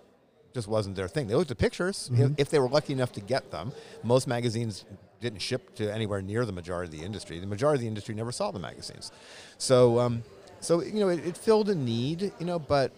Just 0.53 0.69
wasn't 0.69 0.97
their 0.97 1.09
thing. 1.09 1.29
They 1.29 1.35
looked 1.35 1.51
at 1.51 1.59
pictures 1.59 2.11
if, 2.13 2.33
if 2.39 2.51
they 2.51 2.59
were 2.59 2.69
lucky 2.69 2.93
enough 2.93 3.13
to 3.13 3.21
get 3.21 3.51
them. 3.51 3.73
Most 4.03 4.27
magazines 4.27 4.85
didn't 5.21 5.41
ship 5.41 5.75
to 5.77 5.93
anywhere 5.93 6.23
near 6.23 6.45
the 6.45 6.53
majority 6.53 6.93
of 6.93 7.01
the 7.01 7.07
industry. 7.07 7.39
The 7.39 7.47
majority 7.47 7.77
of 7.77 7.81
the 7.83 7.89
industry 7.89 8.15
never 8.15 8.33
saw 8.33 8.51
the 8.51 8.59
magazines. 8.59 9.13
So, 9.59 10.01
um, 10.01 10.25
so 10.61 10.83
you 10.83 11.01
know, 11.01 11.09
it, 11.09 11.25
it 11.25 11.37
filled 11.37 11.71
a 11.71 11.75
need, 11.75 12.33
you 12.39 12.47
know, 12.47 12.59
but 12.59 12.93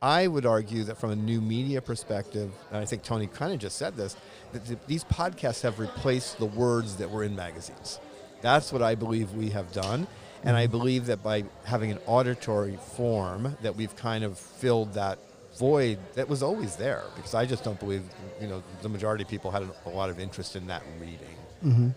I 0.00 0.26
would 0.26 0.46
argue 0.46 0.82
that 0.84 0.98
from 0.98 1.10
a 1.10 1.16
new 1.16 1.40
media 1.40 1.80
perspective, 1.80 2.50
and 2.70 2.78
I 2.78 2.84
think 2.84 3.02
Tony 3.02 3.28
kind 3.28 3.52
of 3.52 3.60
just 3.60 3.76
said 3.76 3.96
this, 3.96 4.16
that 4.52 4.66
th- 4.66 4.78
these 4.86 5.04
podcasts 5.04 5.62
have 5.62 5.78
replaced 5.78 6.38
the 6.38 6.46
words 6.46 6.96
that 6.96 7.10
were 7.10 7.22
in 7.22 7.36
magazines. 7.36 8.00
That's 8.40 8.72
what 8.72 8.82
I 8.82 8.96
believe 8.96 9.32
we 9.32 9.50
have 9.50 9.70
done. 9.72 10.08
And 10.44 10.56
I 10.56 10.66
believe 10.66 11.06
that 11.06 11.22
by 11.22 11.44
having 11.64 11.92
an 11.92 11.98
auditory 12.06 12.78
form, 12.96 13.56
that 13.62 13.76
we've 13.76 13.94
kind 13.96 14.24
of 14.24 14.38
filled 14.38 14.94
that 14.94 15.18
void 15.58 15.98
that 16.14 16.28
was 16.28 16.42
always 16.42 16.76
there 16.76 17.02
because 17.14 17.34
I 17.34 17.44
just 17.44 17.62
don't 17.62 17.78
believe 17.78 18.02
you 18.40 18.46
know 18.46 18.62
the 18.80 18.88
majority 18.88 19.22
of 19.22 19.28
people 19.28 19.50
had 19.50 19.62
a 19.84 19.88
lot 19.90 20.08
of 20.08 20.18
interest 20.18 20.56
in 20.56 20.66
that 20.68 20.82
reading. 20.98 21.36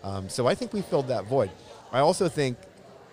Um, 0.04 0.28
so 0.28 0.46
I 0.46 0.54
think 0.54 0.72
we 0.72 0.82
filled 0.82 1.08
that 1.08 1.24
void. 1.24 1.50
I 1.90 2.00
also 2.00 2.28
think 2.28 2.58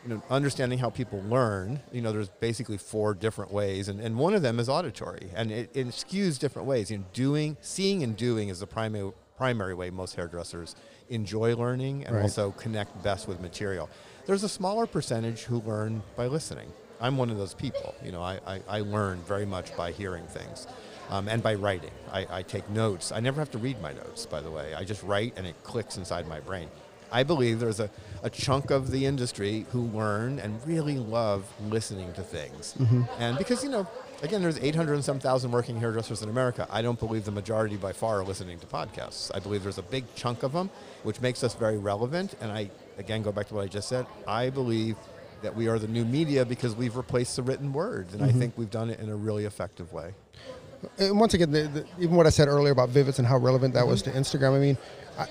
you 0.04 0.10
know 0.14 0.22
understanding 0.30 0.78
how 0.80 0.90
people 0.90 1.22
learn. 1.24 1.80
You 1.94 2.02
know, 2.02 2.12
there's 2.12 2.30
basically 2.30 2.78
four 2.78 3.14
different 3.14 3.52
ways, 3.52 3.88
and, 3.88 4.00
and 4.02 4.18
one 4.18 4.34
of 4.36 4.42
them 4.42 4.60
is 4.60 4.68
auditory, 4.70 5.30
and 5.34 5.50
it, 5.50 5.70
it 5.74 5.88
skews 5.88 6.38
different 6.38 6.68
ways. 6.68 6.92
You 6.92 6.98
know, 7.00 7.06
doing, 7.14 7.58
seeing, 7.62 8.04
and 8.04 8.16
doing 8.16 8.50
is 8.50 8.60
the 8.60 8.68
primary 8.68 9.14
primary 9.44 9.74
way 9.74 9.90
most 9.90 10.16
hairdressers 10.16 10.74
enjoy 11.10 11.54
learning 11.58 12.06
and 12.06 12.16
Right. 12.16 12.22
also 12.22 12.52
connect 12.52 13.04
best 13.04 13.28
with 13.28 13.42
material. 13.42 13.90
There's 14.26 14.44
a 14.44 14.48
smaller 14.48 14.86
percentage 14.88 15.42
who 15.44 15.60
learn 15.64 16.02
by 16.16 16.28
listening. 16.28 16.72
I'm 17.02 17.18
one 17.18 17.30
of 17.30 17.38
those 17.38 17.54
people. 17.54 17.94
You 18.06 18.14
know, 18.14 18.22
I, 18.22 18.40
I, 18.48 18.62
I 18.70 18.80
learn 18.80 19.18
very 19.28 19.46
much 19.46 19.76
by 19.76 19.92
hearing 19.92 20.26
things 20.28 20.66
um, 21.10 21.28
and 21.28 21.44
by 21.44 21.56
writing. 21.56 21.92
I, 22.10 22.26
I 22.40 22.42
take 22.44 22.70
notes. 22.70 23.12
I 23.12 23.20
never 23.20 23.42
have 23.42 23.52
to 23.52 23.58
read 23.58 23.82
my 23.82 23.92
notes, 23.92 24.26
by 24.26 24.40
the 24.40 24.50
way. 24.50 24.74
I 24.76 24.86
just 24.86 25.04
write 25.04 25.34
and 25.36 25.46
it 25.46 25.62
clicks 25.64 25.98
inside 25.98 26.26
my 26.26 26.40
brain. 26.40 26.70
I 27.12 27.24
believe 27.24 27.60
there's 27.60 27.82
a, 27.82 27.90
a 28.24 28.30
chunk 28.30 28.72
of 28.72 28.92
the 28.92 29.06
industry 29.06 29.66
who 29.74 29.82
learn 29.88 30.40
and 30.40 30.66
really 30.66 30.98
love 31.00 31.44
listening 31.70 32.14
to 32.14 32.24
things. 32.24 32.76
And 33.20 33.38
because, 33.38 33.62
you 33.62 33.70
know, 33.70 33.86
again, 34.24 34.42
there's 34.42 34.58
800 34.58 34.94
and 34.96 35.04
some 35.04 35.20
thousand 35.20 35.52
working 35.52 35.80
hairdressers 35.80 36.22
in 36.22 36.30
America. 36.30 36.66
I 36.72 36.82
don't 36.82 36.98
believe 36.98 37.26
the 37.26 37.32
majority 37.32 37.76
by 37.76 37.92
far 37.92 38.22
are 38.22 38.24
listening 38.24 38.58
to 38.60 38.66
podcasts. 38.66 39.30
I 39.36 39.40
believe 39.40 39.64
there's 39.64 39.78
a 39.78 39.84
big 39.84 40.06
chunk 40.16 40.44
of 40.44 40.54
them, 40.54 40.70
which 41.04 41.22
makes 41.22 41.44
us 41.44 41.54
very 41.54 41.78
relevant. 41.78 42.34
And 42.42 42.52
I, 42.52 42.72
again, 42.98 43.22
go 43.22 43.32
back 43.32 43.48
to 43.50 43.54
what 43.54 43.64
I 43.64 43.68
just 43.68 43.90
said. 43.90 44.08
I 44.28 44.50
believe 44.50 44.96
that 45.42 45.54
we 45.54 45.68
are 45.68 45.78
the 45.78 45.90
new 45.90 46.06
media 46.06 46.46
because 46.46 46.74
we've 46.74 46.96
replaced 46.96 47.36
the 47.36 47.44
written 47.44 47.74
word. 47.74 48.08
And 48.14 48.24
I 48.24 48.30
mm-hmm. 48.30 48.40
think 48.40 48.58
we've 48.58 48.72
done 48.72 48.90
it 48.90 49.00
in 49.00 49.10
a 49.10 49.16
really 49.16 49.44
effective 49.44 49.92
way. 49.92 50.14
and 50.98 51.20
once 51.20 51.34
again, 51.34 51.52
the, 51.52 51.64
the, 51.64 51.86
even 52.00 52.16
what 52.16 52.26
I 52.26 52.30
said 52.30 52.48
earlier 52.48 52.72
about 52.72 52.90
Vivids 52.90 53.20
and 53.20 53.28
how 53.28 53.38
relevant 53.38 53.74
that 53.74 53.86
was 53.86 54.02
to 54.04 54.12
Instagram. 54.12 54.56
I 54.56 54.60
mean, 54.60 54.78
I, 55.20 55.28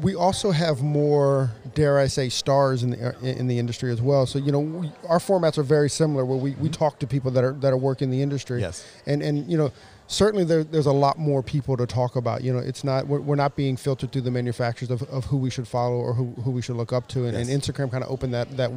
we 0.00 0.14
also 0.14 0.50
have 0.50 0.82
more, 0.82 1.50
dare 1.74 1.98
I 1.98 2.06
say, 2.06 2.28
stars 2.28 2.82
in 2.82 2.90
the 2.90 3.08
uh, 3.08 3.20
in 3.20 3.46
the 3.48 3.58
industry 3.58 3.92
as 3.92 4.00
well. 4.00 4.26
So 4.26 4.38
you 4.38 4.52
know, 4.52 4.60
we, 4.60 4.92
our 5.08 5.18
formats 5.18 5.58
are 5.58 5.62
very 5.62 5.90
similar, 5.90 6.24
where 6.24 6.36
we, 6.36 6.50
we 6.50 6.56
mm-hmm. 6.56 6.72
talk 6.72 6.98
to 7.00 7.06
people 7.06 7.30
that 7.32 7.44
are 7.44 7.52
that 7.52 7.72
are 7.72 7.76
working 7.76 8.06
in 8.06 8.10
the 8.10 8.22
industry. 8.22 8.60
Yes. 8.60 8.86
and 9.06 9.22
and 9.22 9.50
you 9.50 9.58
know. 9.58 9.72
Certainly, 10.10 10.44
there, 10.44 10.64
there's 10.64 10.86
a 10.86 10.92
lot 10.92 11.18
more 11.18 11.42
people 11.42 11.76
to 11.76 11.84
talk 11.84 12.16
about. 12.16 12.42
You 12.42 12.54
know, 12.54 12.60
it's 12.60 12.82
not 12.82 13.06
we're, 13.06 13.20
we're 13.20 13.36
not 13.36 13.56
being 13.56 13.76
filtered 13.76 14.10
through 14.10 14.22
the 14.22 14.30
manufacturers 14.30 14.90
of, 14.90 15.02
of 15.02 15.26
who 15.26 15.36
we 15.36 15.50
should 15.50 15.68
follow 15.68 15.96
or 15.96 16.14
who, 16.14 16.28
who 16.44 16.50
we 16.50 16.62
should 16.62 16.76
look 16.76 16.94
up 16.94 17.08
to, 17.08 17.26
and, 17.26 17.36
and 17.36 17.50
Instagram 17.50 17.90
kind 17.90 18.02
of 18.02 18.10
opened 18.10 18.32
that 18.32 18.56
that 18.56 18.70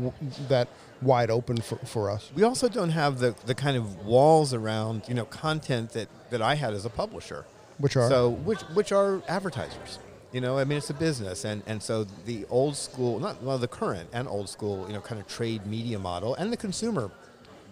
that 0.50 0.68
wide 1.02 1.32
open 1.32 1.62
for, 1.62 1.78
for 1.78 2.12
us. 2.12 2.30
We 2.36 2.44
also 2.44 2.68
don't 2.68 2.90
have 2.90 3.20
the, 3.20 3.34
the 3.46 3.56
kind 3.56 3.78
of 3.78 4.06
walls 4.06 4.54
around, 4.54 5.04
you 5.08 5.14
know, 5.14 5.24
content 5.24 5.92
that, 5.92 6.10
that 6.32 6.42
I 6.42 6.56
had 6.56 6.74
as 6.74 6.84
a 6.84 6.90
publisher. 6.90 7.46
Which 7.78 7.96
are? 7.96 8.10
So 8.10 8.32
which 8.32 8.62
which 8.74 8.92
are 8.92 9.24
advertisers. 9.30 10.00
You 10.32 10.40
know, 10.40 10.58
I 10.58 10.64
mean 10.64 10.78
it's 10.78 10.90
a 10.90 10.94
business 10.94 11.44
and, 11.44 11.62
and 11.66 11.84
so 11.84 12.06
the 12.26 12.46
old 12.50 12.76
school 12.76 13.20
not 13.20 13.42
well 13.44 13.58
the 13.58 13.68
current 13.68 14.10
and 14.14 14.28
old 14.28 14.48
school, 14.50 14.86
you 14.88 14.94
know, 14.94 15.02
kind 15.02 15.20
of 15.20 15.28
trade 15.28 15.66
media 15.66 16.00
model 16.00 16.36
and 16.36 16.52
the 16.52 16.58
consumer 16.58 17.12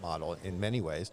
model 0.01 0.37
in 0.43 0.59
many 0.59 0.81
ways. 0.81 1.11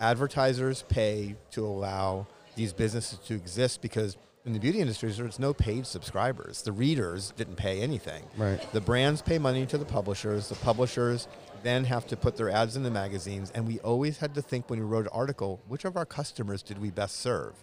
Advertisers 0.00 0.82
pay 0.88 1.36
to 1.52 1.64
allow 1.64 2.26
these 2.54 2.72
businesses 2.72 3.18
to 3.20 3.34
exist 3.34 3.80
because 3.80 4.16
in 4.44 4.52
the 4.52 4.58
beauty 4.58 4.80
industry 4.80 5.10
there's 5.10 5.38
no 5.38 5.52
paid 5.52 5.86
subscribers. 5.86 6.62
The 6.62 6.72
readers 6.72 7.32
didn't 7.36 7.56
pay 7.56 7.80
anything. 7.80 8.22
Right. 8.36 8.60
The 8.72 8.80
brands 8.80 9.22
pay 9.22 9.38
money 9.38 9.66
to 9.66 9.78
the 9.78 9.84
publishers. 9.84 10.48
The 10.48 10.54
publishers 10.56 11.28
then 11.62 11.84
have 11.84 12.06
to 12.08 12.16
put 12.16 12.36
their 12.36 12.50
ads 12.50 12.76
in 12.76 12.82
the 12.82 12.90
magazines. 12.90 13.52
And 13.54 13.66
we 13.66 13.78
always 13.80 14.18
had 14.18 14.34
to 14.34 14.42
think 14.42 14.70
when 14.70 14.78
we 14.78 14.84
wrote 14.84 15.06
an 15.06 15.12
article, 15.12 15.60
which 15.68 15.84
of 15.84 15.96
our 15.96 16.06
customers 16.06 16.62
did 16.62 16.80
we 16.80 16.90
best 16.90 17.16
serve? 17.16 17.54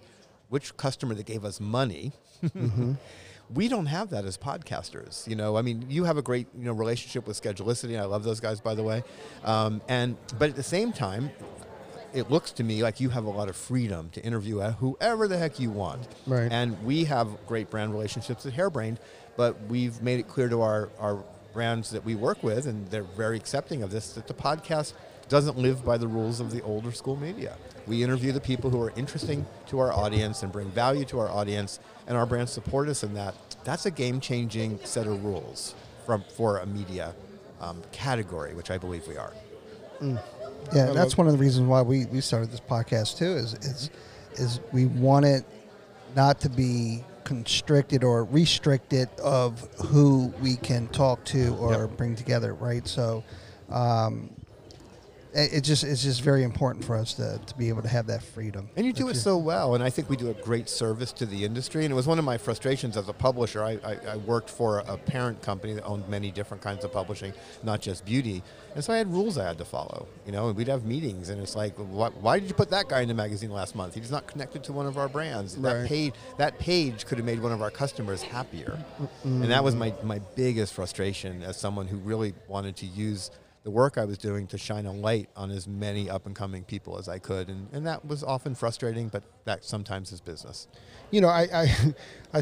Which 0.50 0.76
customer 0.78 1.16
that 1.16 1.26
gave 1.26 1.44
us 1.44 1.60
money? 1.60 2.12
we 3.54 3.68
don't 3.68 3.88
have 3.88 4.10
that 4.12 4.26
as 4.26 4.38
podcasters. 4.38 5.28
You 5.28 5.36
know, 5.36 5.58
I 5.58 5.62
mean, 5.62 5.86
you 5.90 6.04
have 6.04 6.18
a 6.18 6.22
great 6.22 6.48
you 6.58 6.66
know 6.66 6.74
relationship 6.74 7.28
with 7.28 7.42
Schedulicity. 7.42 8.00
I 8.00 8.06
love 8.06 8.24
those 8.24 8.40
guys, 8.40 8.60
by 8.60 8.76
the 8.76 8.84
way. 8.84 9.04
Um, 9.44 9.82
and 9.88 10.18
but 10.38 10.50
at 10.50 10.56
the 10.56 10.64
same 10.64 10.94
time, 10.94 11.32
it 12.14 12.32
looks 12.32 12.52
to 12.52 12.64
me 12.64 12.82
like 12.82 13.00
you 13.00 13.10
have 13.10 13.26
a 13.26 13.30
lot 13.30 13.50
of 13.50 13.56
freedom 13.56 14.10
to 14.12 14.24
interview 14.24 14.62
whoever 14.62 15.28
the 15.28 15.38
heck 15.38 15.60
you 15.60 15.70
want. 15.70 16.08
Right. 16.26 16.50
And 16.52 16.82
we 16.84 17.04
have 17.06 17.28
great 17.46 17.70
brand 17.70 17.92
relationships 17.92 18.46
at 18.46 18.54
Hairbrained, 18.54 18.98
but 19.36 19.62
we've 19.64 20.02
made 20.02 20.20
it 20.20 20.28
clear 20.28 20.48
to 20.48 20.62
our, 20.62 20.90
our 20.98 21.24
brands 21.54 21.90
that 21.92 22.06
we 22.06 22.16
work 22.16 22.42
with, 22.42 22.68
and 22.68 22.90
they're 22.90 23.04
very 23.04 23.36
accepting 23.36 23.84
of 23.84 23.92
this, 23.92 24.14
that 24.14 24.28
the 24.28 24.34
podcast 24.34 24.94
doesn't 25.28 25.58
live 25.58 25.84
by 25.84 25.98
the 25.98 26.08
rules 26.08 26.40
of 26.40 26.52
the 26.52 26.62
older 26.62 26.92
school 26.94 27.18
media. 27.18 27.58
We 27.88 28.04
interview 28.04 28.32
the 28.32 28.42
people 28.42 28.70
who 28.70 28.82
are 28.82 28.92
interesting 28.96 29.46
to 29.68 29.80
our 29.80 29.94
audience 29.94 30.44
and 30.44 30.52
bring 30.52 30.70
value 30.72 31.06
to 31.06 31.20
our 31.20 31.30
audience, 31.30 31.80
and 32.08 32.18
our 32.18 32.26
brands 32.26 32.52
support 32.52 32.90
us 32.90 33.04
in 33.04 33.14
that. 33.14 33.36
That's 33.64 33.86
a 33.86 33.92
game 33.92 34.20
changing 34.20 34.80
set 34.84 35.08
of 35.08 35.24
rules 35.24 35.76
from, 36.06 36.24
for 36.36 36.58
a 36.58 36.66
media 36.66 37.14
um, 37.62 37.82
category, 37.92 38.54
which 38.54 38.72
I 38.72 38.78
believe 38.78 39.08
we 39.08 39.18
are. 39.18 39.34
Yeah, 40.74 40.92
that's 40.92 41.18
one 41.18 41.28
of 41.28 41.34
the 41.34 41.40
reasons 41.40 41.68
why 41.68 41.82
we, 41.82 42.06
we 42.08 42.22
started 42.22 42.52
this 42.52 42.60
podcast 42.60 43.18
too. 43.18 43.32
Is 43.34 43.54
is 43.56 43.90
is 44.34 44.60
we 44.72 44.86
want 44.86 45.26
it 45.26 45.46
not 46.16 46.40
to 46.42 46.50
be 46.50 47.04
constricted 47.24 48.04
or 48.04 48.24
restricted 48.26 49.10
of 49.20 49.60
who 49.88 50.34
we 50.42 50.56
can 50.58 50.88
talk 50.90 51.24
to 51.26 51.56
or 51.56 51.88
Yep. 51.88 51.98
bring 51.98 52.16
together, 52.16 52.54
right? 52.54 52.88
So, 52.88 53.24
um, 53.70 54.30
it, 55.36 55.62
just 55.62 55.84
it's 55.84 56.04
just 56.04 56.22
very 56.22 56.44
important 56.44 56.86
for 56.86 56.96
us 56.96 57.14
to, 57.16 57.40
to 57.46 57.58
be 57.58 57.70
able 57.70 57.82
to 57.82 57.88
have 57.88 58.08
that 58.08 58.24
freedom. 58.24 58.70
And 58.76 58.86
you 58.86 58.94
do 58.94 59.10
it 59.10 59.16
so 59.16 59.38
well, 59.38 59.76
and 59.76 59.84
I 59.84 59.90
think 59.90 60.10
we 60.10 60.16
do 60.16 60.30
a 60.30 60.34
great 60.34 60.70
service 60.70 61.12
to 61.14 61.26
the 61.26 61.44
industry. 61.44 61.84
And 61.84 61.92
it 61.92 61.96
was 61.96 62.08
one 62.08 62.20
of 62.20 62.26
my 62.26 62.38
frustrations 62.38 62.96
as 62.96 63.10
a 63.10 63.14
publisher. 63.14 63.64
I, 63.64 63.80
I, 63.84 63.98
I 64.14 64.16
worked 64.18 64.50
for 64.50 64.80
a 64.80 64.98
parent 64.98 65.42
company 65.42 65.74
that 65.74 65.84
owned 65.84 66.08
many 66.08 66.32
different 66.32 66.64
kinds 66.64 66.86
of 66.86 66.94
publishing, 66.94 67.34
not 67.64 67.82
just 67.82 68.06
beauty. 68.06 68.44
And 68.76 68.84
so 68.84 68.94
I 68.94 68.98
had 68.98 69.12
rules 69.12 69.38
I 69.38 69.46
had 69.46 69.58
to 69.58 69.66
follow, 69.66 70.08
you 70.26 70.32
know, 70.32 70.48
and 70.48 70.58
we'd 70.58 70.68
have 70.68 70.86
meetings, 70.86 71.30
and 71.30 71.42
it's 71.42 71.56
like, 71.56 71.76
why, 71.76 72.10
why 72.10 72.40
did 72.40 72.48
you 72.48 72.56
put 72.56 72.70
that 72.70 72.88
guy 72.88 73.02
in 73.02 73.08
the 73.08 73.14
magazine 73.14 73.52
last 73.52 73.76
month? 73.76 73.96
He's 73.96 74.12
not 74.12 74.28
connected 74.28 74.64
to 74.66 74.74
one 74.74 74.86
of 74.86 74.98
our 74.98 75.10
brands. 75.10 75.58
Right. 75.58 75.74
That, 75.74 75.88
page, 75.88 76.14
that 76.38 76.60
page 76.60 77.06
could 77.06 77.18
have 77.18 77.26
made 77.26 77.42
one 77.42 77.52
of 77.52 77.62
our 77.62 77.72
customers 77.72 78.22
happier. 78.22 78.78
And 79.24 79.44
that 79.44 79.64
was 79.64 79.76
my, 79.76 79.94
my 80.04 80.20
biggest 80.36 80.74
frustration 80.74 81.44
as 81.44 81.58
someone 81.58 81.88
who 81.88 81.98
really 81.98 82.34
wanted 82.48 82.76
to 82.78 82.86
use 82.86 83.32
the 83.66 83.72
work 83.72 83.98
I 83.98 84.06
was 84.06 84.20
doing 84.20 84.46
to 84.48 84.60
shine 84.60 84.86
a 84.86 84.94
light 84.94 85.28
on 85.36 85.50
as 85.50 85.68
many 85.68 86.08
up 86.08 86.28
and 86.28 86.36
coming 86.36 86.64
people 86.64 87.00
as 87.00 87.10
I 87.10 87.18
could. 87.18 87.50
And, 87.50 87.68
and 87.74 87.86
that 87.88 88.06
was 88.06 88.24
often 88.24 88.54
frustrating, 88.54 89.10
but 89.10 89.24
that 89.46 89.66
sometimes 89.66 90.12
is 90.12 90.22
business. 90.22 90.68
you 91.10 91.20
know, 91.20 91.30
I, 91.30 91.48
I, 91.52 91.94
I 92.38 92.42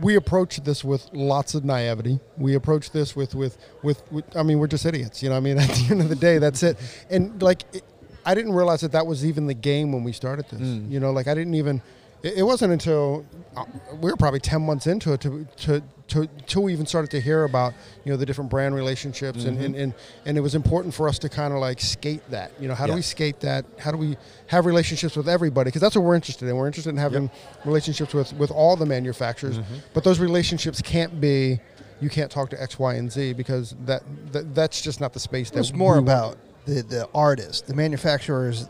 we 0.00 0.14
approach 0.14 0.58
this 0.58 0.84
with 0.84 1.08
lots 1.12 1.54
of 1.54 1.64
naivety. 1.64 2.20
We 2.36 2.54
approach 2.54 2.92
this 2.92 3.16
with, 3.16 3.34
with, 3.34 3.58
with, 3.82 4.00
with, 4.12 4.36
I 4.36 4.44
mean, 4.44 4.60
we're 4.60 4.68
just 4.68 4.86
idiots. 4.86 5.24
You 5.24 5.30
know, 5.30 5.36
I 5.36 5.40
mean, 5.40 5.58
at 5.58 5.68
the 5.70 5.88
end 5.90 6.02
of 6.02 6.08
the 6.08 6.14
day, 6.14 6.38
that's 6.38 6.62
it. 6.62 6.78
And 7.10 7.42
like, 7.42 7.64
it, 7.72 7.82
I 8.24 8.36
didn't 8.36 8.52
realize 8.52 8.82
that 8.82 8.92
that 8.92 9.08
was 9.08 9.26
even 9.26 9.48
the 9.48 9.54
game 9.54 9.90
when 9.90 10.04
we 10.04 10.12
started 10.12 10.46
this. 10.50 10.60
Mm. 10.60 10.88
You 10.88 11.00
know, 11.00 11.10
like 11.10 11.26
I 11.26 11.34
didn't 11.34 11.54
even. 11.54 11.82
It, 12.22 12.38
it 12.38 12.42
wasn't 12.42 12.72
until 12.72 13.24
uh, 13.56 13.64
we 14.00 14.10
were 14.10 14.16
probably 14.16 14.40
ten 14.40 14.62
months 14.62 14.86
into 14.86 15.12
it 15.12 15.20
to 15.22 15.46
to. 15.58 15.82
To, 16.08 16.26
till 16.46 16.62
we 16.62 16.72
even 16.72 16.86
started 16.86 17.10
to 17.10 17.20
hear 17.20 17.44
about 17.44 17.74
you 18.02 18.10
know 18.10 18.16
the 18.16 18.24
different 18.24 18.50
brand 18.50 18.74
relationships 18.74 19.44
and, 19.44 19.58
and, 19.58 19.76
and 19.76 19.94
and 20.24 20.38
it 20.38 20.40
was 20.40 20.54
important 20.54 20.94
for 20.94 21.06
us 21.06 21.18
to 21.18 21.28
kind 21.28 21.52
of 21.52 21.58
like 21.58 21.82
skate 21.82 22.22
that. 22.30 22.50
You 22.58 22.66
know 22.66 22.74
how 22.74 22.86
do 22.86 22.94
we 22.94 23.02
skate 23.02 23.40
that? 23.40 23.66
How 23.78 23.90
do 23.90 23.98
we 23.98 24.16
have 24.46 24.64
relationships 24.64 25.16
with 25.16 25.28
everybody? 25.28 25.68
Because 25.68 25.82
that's 25.82 25.94
what 25.96 26.06
we're 26.06 26.14
interested 26.14 26.48
in. 26.48 26.56
We're 26.56 26.66
interested 26.66 26.88
in 26.88 26.96
having 26.96 27.30
relationships 27.66 28.14
with 28.14 28.32
with 28.38 28.50
all 28.50 28.74
the 28.74 28.86
manufacturers. 28.86 29.60
But 29.92 30.02
those 30.02 30.18
relationships 30.18 30.80
can't 30.80 31.20
be 31.20 31.60
you 32.00 32.08
can't 32.08 32.30
talk 32.30 32.48
to 32.50 32.62
x 32.62 32.78
y 32.78 32.94
and 32.94 33.12
z 33.12 33.34
because 33.34 33.76
that, 33.84 34.02
that 34.32 34.54
that's 34.54 34.80
just 34.80 35.02
not 35.02 35.12
the 35.12 35.20
space 35.20 35.50
that 35.50 35.58
It's 35.60 35.74
more 35.74 35.98
about 35.98 36.38
the 36.64 36.80
the 36.80 37.06
artist, 37.14 37.66
the 37.66 37.74
manufacturers, 37.74 38.66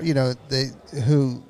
you 0.00 0.14
know, 0.14 0.32
they 0.48 0.70
who 1.04 1.42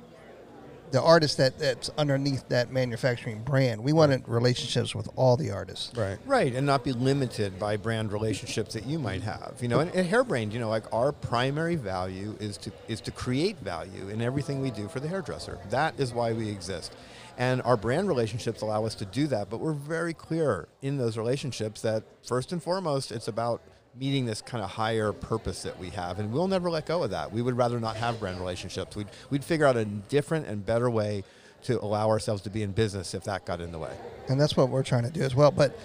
the 0.91 1.03
artist 1.03 1.37
that 1.39 1.59
that's 1.59 1.91
underneath 1.99 2.49
that 2.49 2.73
manufacturing 2.73 3.43
brand. 3.43 3.83
We 3.83 3.93
wanted 3.93 4.27
relationships 4.27 4.95
with 4.95 5.09
all 5.17 5.37
the 5.37 5.51
artists. 5.51 5.97
right 5.97 6.19
Right, 6.27 6.55
and 6.55 6.67
not 6.67 6.85
be 6.85 6.93
limited 6.93 7.59
by 7.59 7.77
brand 7.77 8.13
relationships 8.13 8.75
that 8.75 8.87
you 8.87 8.99
might 8.99 9.23
have. 9.23 9.57
You 9.61 9.69
know, 9.69 9.81
and, 9.81 9.95
and 9.95 10.09
Hairbrained, 10.09 10.53
you 10.53 10.61
know, 10.61 10.69
like 10.69 10.85
our 10.93 11.13
primary 11.13 11.77
value 11.77 12.37
is 12.41 12.57
to 12.59 12.73
is 12.87 13.01
to 13.03 13.11
create 13.11 13.59
value 13.59 14.09
in 14.09 14.21
everything 14.23 14.61
we 14.61 14.71
do 14.71 14.89
for 14.89 15.01
the 15.01 15.09
hairdresser. 15.09 15.59
That 15.71 15.99
is 15.99 16.13
why 16.13 16.33
we 16.33 16.49
exist. 16.49 16.95
And 17.37 17.63
our 17.63 17.77
brand 17.77 18.09
relationships 18.09 18.63
allow 18.63 18.85
us 18.85 18.97
to 18.97 19.05
do 19.05 19.29
that, 19.29 19.49
but 19.49 19.61
we're 19.61 19.73
very 19.73 20.13
clear 20.13 20.67
in 20.83 20.99
those 20.99 21.17
relationships 21.17 21.81
that 21.83 22.03
first 22.27 22.51
and 22.51 22.61
foremost 22.61 23.13
it's 23.13 23.29
about 23.29 23.63
meeting 23.99 24.27
this 24.27 24.41
kind 24.41 24.63
of 24.63 24.71
higher 24.71 25.13
purpose 25.13 25.63
that 25.63 25.79
we 25.79 25.91
have 25.91 26.19
and 26.19 26.33
we'll 26.33 26.49
never 26.49 26.71
let 26.71 26.87
go 26.87 27.03
of 27.03 27.11
that. 27.11 27.33
We 27.33 27.43
would 27.43 27.57
rather 27.57 27.81
not 27.81 27.97
have 27.97 28.21
brand 28.21 28.39
relationships. 28.39 28.95
We'd 28.97 29.09
we'd 29.31 29.45
figure 29.45 29.67
out 29.67 29.77
a 29.77 29.85
different 29.85 30.47
and 30.47 30.65
better 30.65 30.89
way 30.89 31.25
to 31.65 31.81
allow 31.83 32.09
ourselves 32.09 32.43
to 32.43 32.51
be 32.51 32.63
in 32.63 32.71
business 32.73 33.15
if 33.15 33.25
that 33.25 33.45
got 33.45 33.61
in 33.61 33.73
the 33.73 33.79
way. 33.79 33.93
and 34.29 34.41
that's 34.41 34.57
what 34.57 34.69
we're 34.69 34.85
trying 34.85 35.03
to 35.05 35.11
do 35.11 35.23
as 35.23 35.35
well. 35.35 35.51
But 35.51 35.77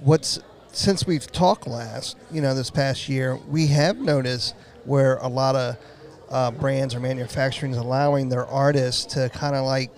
what's 0.00 0.38
since 0.72 1.06
we've 1.06 1.26
talked 1.32 1.66
last, 1.66 2.16
you 2.30 2.40
know, 2.40 2.54
this 2.54 2.70
past 2.70 3.08
year, 3.08 3.36
we 3.48 3.66
have 3.68 3.96
noticed 3.98 4.54
where 4.84 5.16
a 5.16 5.26
lot 5.28 5.56
of 5.56 5.76
uh, 6.30 6.50
brands 6.52 6.94
or 6.94 7.00
manufacturing 7.00 7.72
is 7.72 7.78
allowing 7.78 8.28
their 8.28 8.46
artists 8.46 9.14
to 9.14 9.28
kind 9.30 9.56
of 9.56 9.64
like 9.64 9.90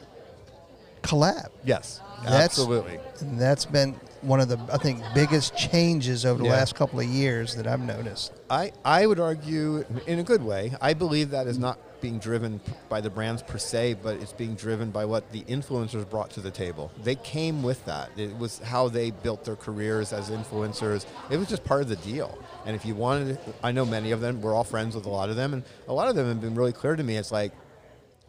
collab. 1.03 1.49
Yes, 1.65 2.01
That's- 2.23 2.45
absolutely. 2.45 2.99
And 3.21 3.39
that's 3.39 3.65
been 3.67 3.97
one 4.23 4.41
of 4.41 4.49
the 4.49 4.59
I 4.73 4.77
think 4.77 5.03
biggest 5.15 5.57
changes 5.57 6.27
over 6.27 6.39
the 6.39 6.45
Yeah. 6.49 6.55
last 6.57 6.75
couple 6.75 7.01
of 7.01 7.07
years 7.07 7.55
that 7.57 7.67
I've 7.67 7.81
noticed. 7.81 8.33
I, 8.51 8.73
I 8.85 9.07
would 9.07 9.21
argue, 9.21 9.85
in 10.07 10.19
a 10.19 10.23
good 10.23 10.43
way, 10.43 10.75
I 10.81 10.95
believe 10.95 11.31
that 11.31 11.47
is 11.47 11.59
not 11.59 11.79
being 12.01 12.19
driven 12.19 12.61
by 12.89 13.01
the 13.01 13.11
brands 13.11 13.43
per 13.43 13.59
se, 13.59 13.95
but 14.03 14.17
it's 14.17 14.33
being 14.33 14.55
driven 14.55 14.91
by 14.91 15.05
what 15.05 15.31
the 15.33 15.43
influencers 15.43 16.09
brought 16.09 16.31
to 16.31 16.41
the 16.41 16.51
table. 16.51 16.91
They 17.05 17.15
came 17.15 17.63
with 17.63 17.85
that. 17.85 18.11
It 18.17 18.37
was 18.39 18.59
how 18.59 18.89
they 18.89 19.11
built 19.11 19.45
their 19.45 19.57
careers 19.57 20.13
as 20.13 20.31
influencers. 20.31 21.05
It 21.31 21.37
was 21.37 21.49
just 21.49 21.63
part 21.65 21.83
of 21.83 21.89
the 21.89 21.97
deal. 21.97 22.39
And 22.65 22.75
if 22.75 22.87
you 22.87 22.95
wanted, 22.95 23.39
I 23.63 23.73
know 23.73 23.85
many 23.85 24.13
of 24.13 24.21
them, 24.23 24.41
we're 24.41 24.55
all 24.55 24.65
friends 24.65 24.95
with 24.95 25.05
a 25.07 25.11
lot 25.11 25.29
of 25.31 25.37
them, 25.37 25.53
and 25.53 25.63
a 25.89 25.93
lot 25.93 26.09
of 26.09 26.15
them 26.17 26.27
have 26.27 26.41
been 26.41 26.55
really 26.55 26.73
clear 26.73 26.97
to 26.97 27.03
me. 27.03 27.17
It's 27.17 27.33
like, 27.33 27.53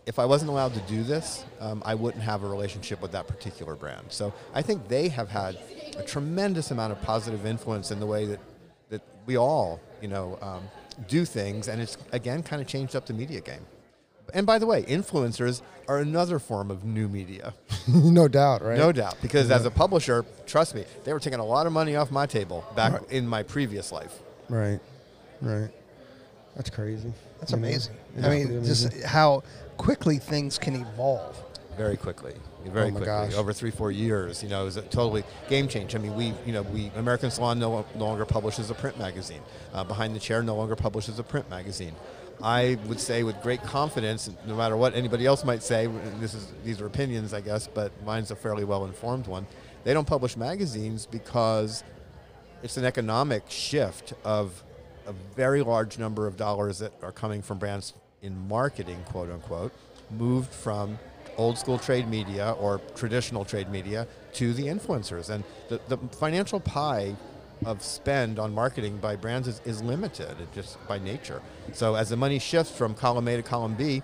if 0.06 0.20
I 0.20 0.26
wasn't 0.26 0.50
allowed 0.50 0.74
to 0.74 0.80
do 0.82 1.04
this, 1.04 1.46
um, 1.60 1.82
I 1.86 1.96
wouldn't 1.96 2.24
have 2.24 2.44
a 2.44 2.48
relationship 2.48 3.02
with 3.02 3.12
that 3.12 3.28
particular 3.28 3.76
brand. 3.76 4.08
So 4.10 4.34
I 4.54 4.64
think 4.64 4.88
they 4.88 5.10
have 5.10 5.30
had 5.30 5.58
a 6.02 6.06
tremendous 6.08 6.72
amount 6.72 6.92
of 6.92 7.02
positive 7.02 7.46
influence 7.46 7.92
in 7.92 8.00
the 8.00 8.06
way 8.06 8.26
that, 8.26 8.40
that 8.90 9.02
we 9.26 9.38
all, 9.38 9.80
you 10.02 10.08
know, 10.08 10.38
um, 10.42 10.64
do 11.08 11.26
things, 11.26 11.68
and 11.68 11.82
it's 11.82 11.98
again 12.12 12.44
kind 12.44 12.62
of 12.62 12.68
changed 12.68 12.96
up 12.96 13.06
the 13.06 13.14
media 13.14 13.42
game. 13.42 13.66
And 14.34 14.46
by 14.46 14.60
the 14.60 14.66
way, 14.66 14.84
influencers 14.84 15.62
are 15.90 16.00
another 16.00 16.40
form 16.40 16.72
of 16.72 16.86
new 16.86 17.08
media, 17.10 17.54
no 17.88 18.28
doubt, 18.28 18.62
right? 18.64 18.78
no 18.78 18.92
doubt. 18.92 19.16
Because 19.22 19.52
as 19.52 19.66
a 19.66 19.72
publisher, 19.72 20.26
trust 20.46 20.74
me, 20.76 20.86
they 21.04 21.12
were 21.14 21.20
taking 21.20 21.40
a 21.40 21.46
lot 21.46 21.68
of 21.68 21.74
money 21.74 21.96
off 21.96 22.12
my 22.12 22.26
table 22.26 22.64
back 22.76 22.94
in 23.10 23.28
my 23.28 23.44
previous 23.44 23.92
life. 23.92 24.20
Right, 24.50 24.80
right. 25.42 25.70
That's 26.56 26.70
crazy. 26.70 27.14
That's 27.40 27.52
You 27.52 27.58
know? 27.58 27.68
amazing. 27.68 27.96
It's 28.16 28.26
I 28.26 28.30
mean, 28.30 28.48
pretty 28.48 28.66
just 28.66 29.04
how 29.04 29.44
quickly 29.78 30.18
things 30.18 30.58
can 30.58 30.76
evolve. 30.76 31.38
Very 31.82 31.98
quickly. 31.98 32.34
Very 32.66 32.88
Oh 32.90 32.92
quickly, 32.92 33.06
gosh. 33.06 33.34
over 33.34 33.52
three, 33.54 33.72
four 33.72 33.92
years, 33.92 34.44
you 34.44 34.50
know, 34.50 34.62
it 34.62 34.66
was 34.66 34.78
a 34.78 34.84
totally 34.84 35.24
game 35.50 35.68
change. 35.68 35.96
I 35.96 35.98
mean, 35.98 36.16
we, 36.16 36.34
you 36.46 36.54
know, 36.54 36.62
we 36.62 36.92
American 36.96 37.32
Salon 37.32 37.58
no, 37.60 37.86
no 37.96 38.06
longer 38.06 38.26
publishes 38.26 38.70
a 38.70 38.76
print 38.76 39.00
magazine. 39.00 39.42
Uh, 39.74 39.84
Behind 39.84 40.16
the 40.16 40.20
Chair 40.20 40.44
no 40.44 40.56
longer 40.56 40.76
publishes 40.76 41.18
a 41.18 41.24
print 41.24 41.50
magazine. 41.50 41.96
I 42.44 42.78
would 42.88 43.00
say 43.00 43.24
with 43.24 43.42
great 43.42 43.62
confidence, 43.64 44.30
no 44.48 44.56
matter 44.56 44.78
what 44.78 44.96
anybody 44.96 45.26
else 45.26 45.44
might 45.44 45.64
say, 45.64 45.88
this 46.20 46.34
is 46.34 46.48
these 46.64 46.82
are 46.82 46.86
opinions, 46.88 47.34
I 47.34 47.42
guess, 47.42 47.68
but 47.68 47.92
mine's 48.06 48.32
a 48.32 48.36
fairly 48.36 48.64
well 48.64 48.86
informed 48.86 49.28
one. 49.28 49.48
They 49.84 49.94
don't 49.94 50.08
publish 50.08 50.38
magazines 50.38 51.06
because 51.08 51.84
it's 52.64 52.78
an 52.78 52.86
economic 52.86 53.44
shift 53.50 54.14
of 54.24 54.64
a 55.08 55.14
very 55.36 55.64
large 55.64 55.98
number 55.98 56.28
of 56.28 56.38
dollars 56.38 56.78
that 56.80 56.94
are 57.02 57.12
coming 57.12 57.42
from 57.42 57.58
brands 57.58 57.94
in 58.22 58.48
marketing, 58.48 59.04
quote 59.06 59.32
unquote, 59.32 59.72
moved 60.12 60.54
from 60.54 61.00
old 61.38 61.58
school 61.58 61.78
trade 61.78 62.08
media 62.08 62.56
or 62.60 62.80
traditional 62.96 63.46
trade 63.46 63.70
media 63.70 64.08
to 64.34 64.54
the 64.54 64.64
influencers. 64.64 65.30
And 65.30 65.44
the, 65.70 65.80
the 65.88 65.98
financial 66.16 66.60
pie 66.60 67.16
of 67.66 67.84
spend 67.84 68.40
on 68.40 68.54
marketing 68.54 68.98
by 68.98 69.16
brands 69.16 69.48
is, 69.48 69.62
is 69.66 69.82
limited 69.84 70.32
it 70.40 70.52
just 70.54 70.86
by 70.88 70.98
nature. 70.98 71.42
So 71.74 71.96
as 71.96 72.10
the 72.10 72.18
money 72.18 72.40
shifts 72.40 72.76
from 72.76 72.96
column 72.96 73.28
A 73.28 73.38
to 73.38 73.44
column 73.44 73.76
B, 73.76 74.02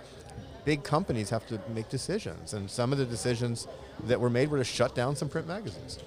big 0.64 0.84
companies 0.84 1.30
have 1.30 1.46
to 1.48 1.60
make 1.74 1.88
decisions. 1.88 2.54
And 2.54 2.70
some 2.70 2.92
of 2.92 2.98
the 2.98 3.06
decisions 3.06 3.66
that 4.04 4.20
were 4.20 4.30
made 4.30 4.50
were 4.50 4.58
to 4.58 4.64
shut 4.64 4.94
down 4.94 5.16
some 5.16 5.28
print 5.28 5.48
magazines. 5.48 5.98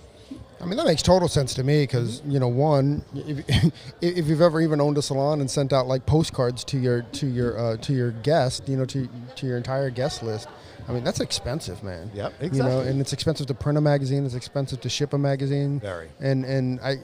I 0.62 0.66
mean, 0.66 0.78
that 0.78 0.86
makes 0.86 1.02
total 1.02 1.28
sense 1.28 1.54
to 1.56 1.64
me 1.64 1.84
because 1.84 2.22
you 2.26 2.40
know, 2.40 2.48
one, 2.48 3.04
if, 3.16 3.74
if 4.02 4.28
you've 4.28 4.42
ever 4.42 4.62
even 4.62 4.80
owned 4.80 4.98
a 4.98 5.02
salon 5.02 5.42
and 5.42 5.50
sent 5.50 5.74
out 5.74 5.88
like 5.88 6.06
postcards 6.06 6.64
to 6.66 6.78
your 6.78 7.02
to 7.02 7.28
your 7.28 7.58
uh, 7.58 7.78
to 7.78 7.94
your 7.94 8.12
guest, 8.12 8.70
you 8.70 8.78
know, 8.78 8.86
to 8.86 9.10
to 9.38 9.48
your 9.48 9.58
entire 9.58 9.90
guest 9.90 10.22
list, 10.22 10.48
I 10.88 10.92
mean, 10.94 11.04
that's 11.04 11.20
expensive, 11.20 11.84
man. 11.84 12.12
Yep, 12.14 12.34
exactly. 12.42 12.58
You 12.58 12.64
know, 12.64 12.80
and 12.90 13.00
it's 13.02 13.14
expensive 13.14 13.48
to 13.48 13.54
print 13.54 13.78
a 13.78 13.82
magazine. 13.82 14.26
It's 14.26 14.36
expensive 14.36 14.82
to 14.82 14.90
ship 14.90 15.14
a 15.14 15.18
magazine. 15.18 15.80
Very. 15.80 16.10
And 16.20 16.46
and 16.46 16.80
I. 16.82 16.98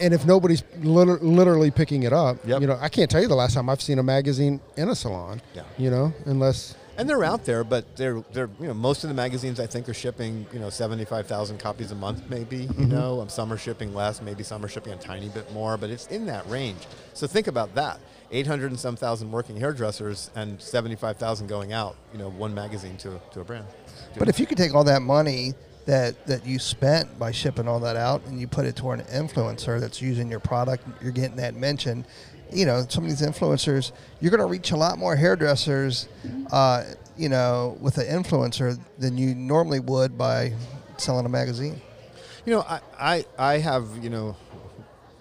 And 0.00 0.14
if 0.14 0.24
nobody's 0.24 0.62
liter- 0.78 1.18
literally 1.18 1.70
picking 1.70 2.04
it 2.04 2.12
up, 2.14 2.38
Yep. 2.46 2.62
you 2.62 2.66
know, 2.66 2.78
I 2.80 2.88
can't 2.88 3.10
tell 3.10 3.20
you 3.20 3.28
the 3.28 3.34
last 3.34 3.52
time 3.52 3.68
I've 3.68 3.82
seen 3.82 3.98
a 3.98 4.02
magazine 4.02 4.60
in 4.78 4.88
a 4.88 4.94
salon. 4.94 5.42
Yeah. 5.54 5.64
You 5.76 5.90
know, 5.90 6.14
unless 6.24 6.74
And 6.96 7.06
they're 7.06 7.22
out 7.22 7.44
there, 7.44 7.64
but 7.64 7.94
they're 7.96 8.22
they're 8.32 8.48
you 8.60 8.68
know 8.68 8.72
most 8.74 9.04
of 9.04 9.08
the 9.08 9.14
magazines 9.14 9.60
I 9.60 9.66
think 9.66 9.86
are 9.90 9.94
shipping 9.94 10.46
you 10.54 10.58
know 10.58 10.70
seventy 10.70 11.04
five 11.04 11.26
thousand 11.26 11.58
copies 11.58 11.90
a 11.90 11.94
month 11.96 12.22
maybe 12.30 12.66
you 12.78 12.86
know 12.86 13.20
um, 13.20 13.28
some 13.28 13.52
are 13.52 13.58
shipping 13.58 13.92
less 13.92 14.22
maybe 14.22 14.42
some 14.42 14.64
are 14.64 14.68
shipping 14.68 14.92
a 14.94 14.96
tiny 14.96 15.28
bit 15.28 15.52
more 15.52 15.76
but 15.76 15.90
it's 15.90 16.06
in 16.06 16.24
that 16.26 16.48
range. 16.48 16.80
So 17.12 17.26
think 17.26 17.46
about 17.46 17.74
that 17.74 17.98
eight 18.34 18.46
hundred 18.46 18.70
and 18.70 18.78
some 18.78 18.96
thousand 18.96 19.30
working 19.30 19.56
hairdressers 19.56 20.30
and 20.34 20.60
seventy 20.60 20.96
five 20.96 21.16
thousand 21.16 21.46
going 21.46 21.72
out 21.72 21.96
you 22.12 22.18
know 22.18 22.28
one 22.30 22.52
magazine 22.54 22.96
to 22.98 23.20
to 23.32 23.40
a 23.40 23.44
brand. 23.44 23.64
But 24.18 24.28
if 24.28 24.38
you 24.38 24.46
could 24.46 24.58
take 24.58 24.74
all 24.74 24.84
that 24.84 25.00
money 25.00 25.54
that 25.86 26.26
that 26.26 26.44
you 26.46 26.58
spent 26.58 27.18
by 27.18 27.30
shipping 27.30 27.68
all 27.68 27.80
that 27.80 27.96
out 27.96 28.24
and 28.26 28.40
you 28.40 28.48
put 28.48 28.66
it 28.66 28.76
toward 28.76 29.00
an 29.00 29.06
influencer 29.06 29.80
that's 29.80 30.02
using 30.02 30.30
your 30.30 30.40
product, 30.40 30.86
you're 31.00 31.12
getting 31.12 31.36
that 31.36 31.54
mention. 31.54 32.04
You 32.52 32.66
know, 32.66 32.84
some 32.88 33.04
of 33.04 33.10
these 33.10 33.22
influencers, 33.22 33.92
you're 34.20 34.30
going 34.30 34.40
to 34.40 34.46
reach 34.46 34.70
a 34.70 34.76
lot 34.76 34.98
more 34.98 35.16
hairdressers, 35.16 36.08
uh, 36.52 36.84
you 37.16 37.28
know, 37.28 37.76
with 37.80 37.98
an 37.98 38.06
influencer 38.06 38.78
than 38.98 39.18
you 39.18 39.34
normally 39.34 39.80
would 39.80 40.16
by 40.16 40.52
selling 40.96 41.26
a 41.26 41.28
magazine. 41.28 41.80
You 42.46 42.52
know, 42.52 42.60
I, 42.60 42.80
I, 42.98 43.24
I 43.38 43.58
have, 43.58 43.88
you 44.02 44.10
know, 44.10 44.36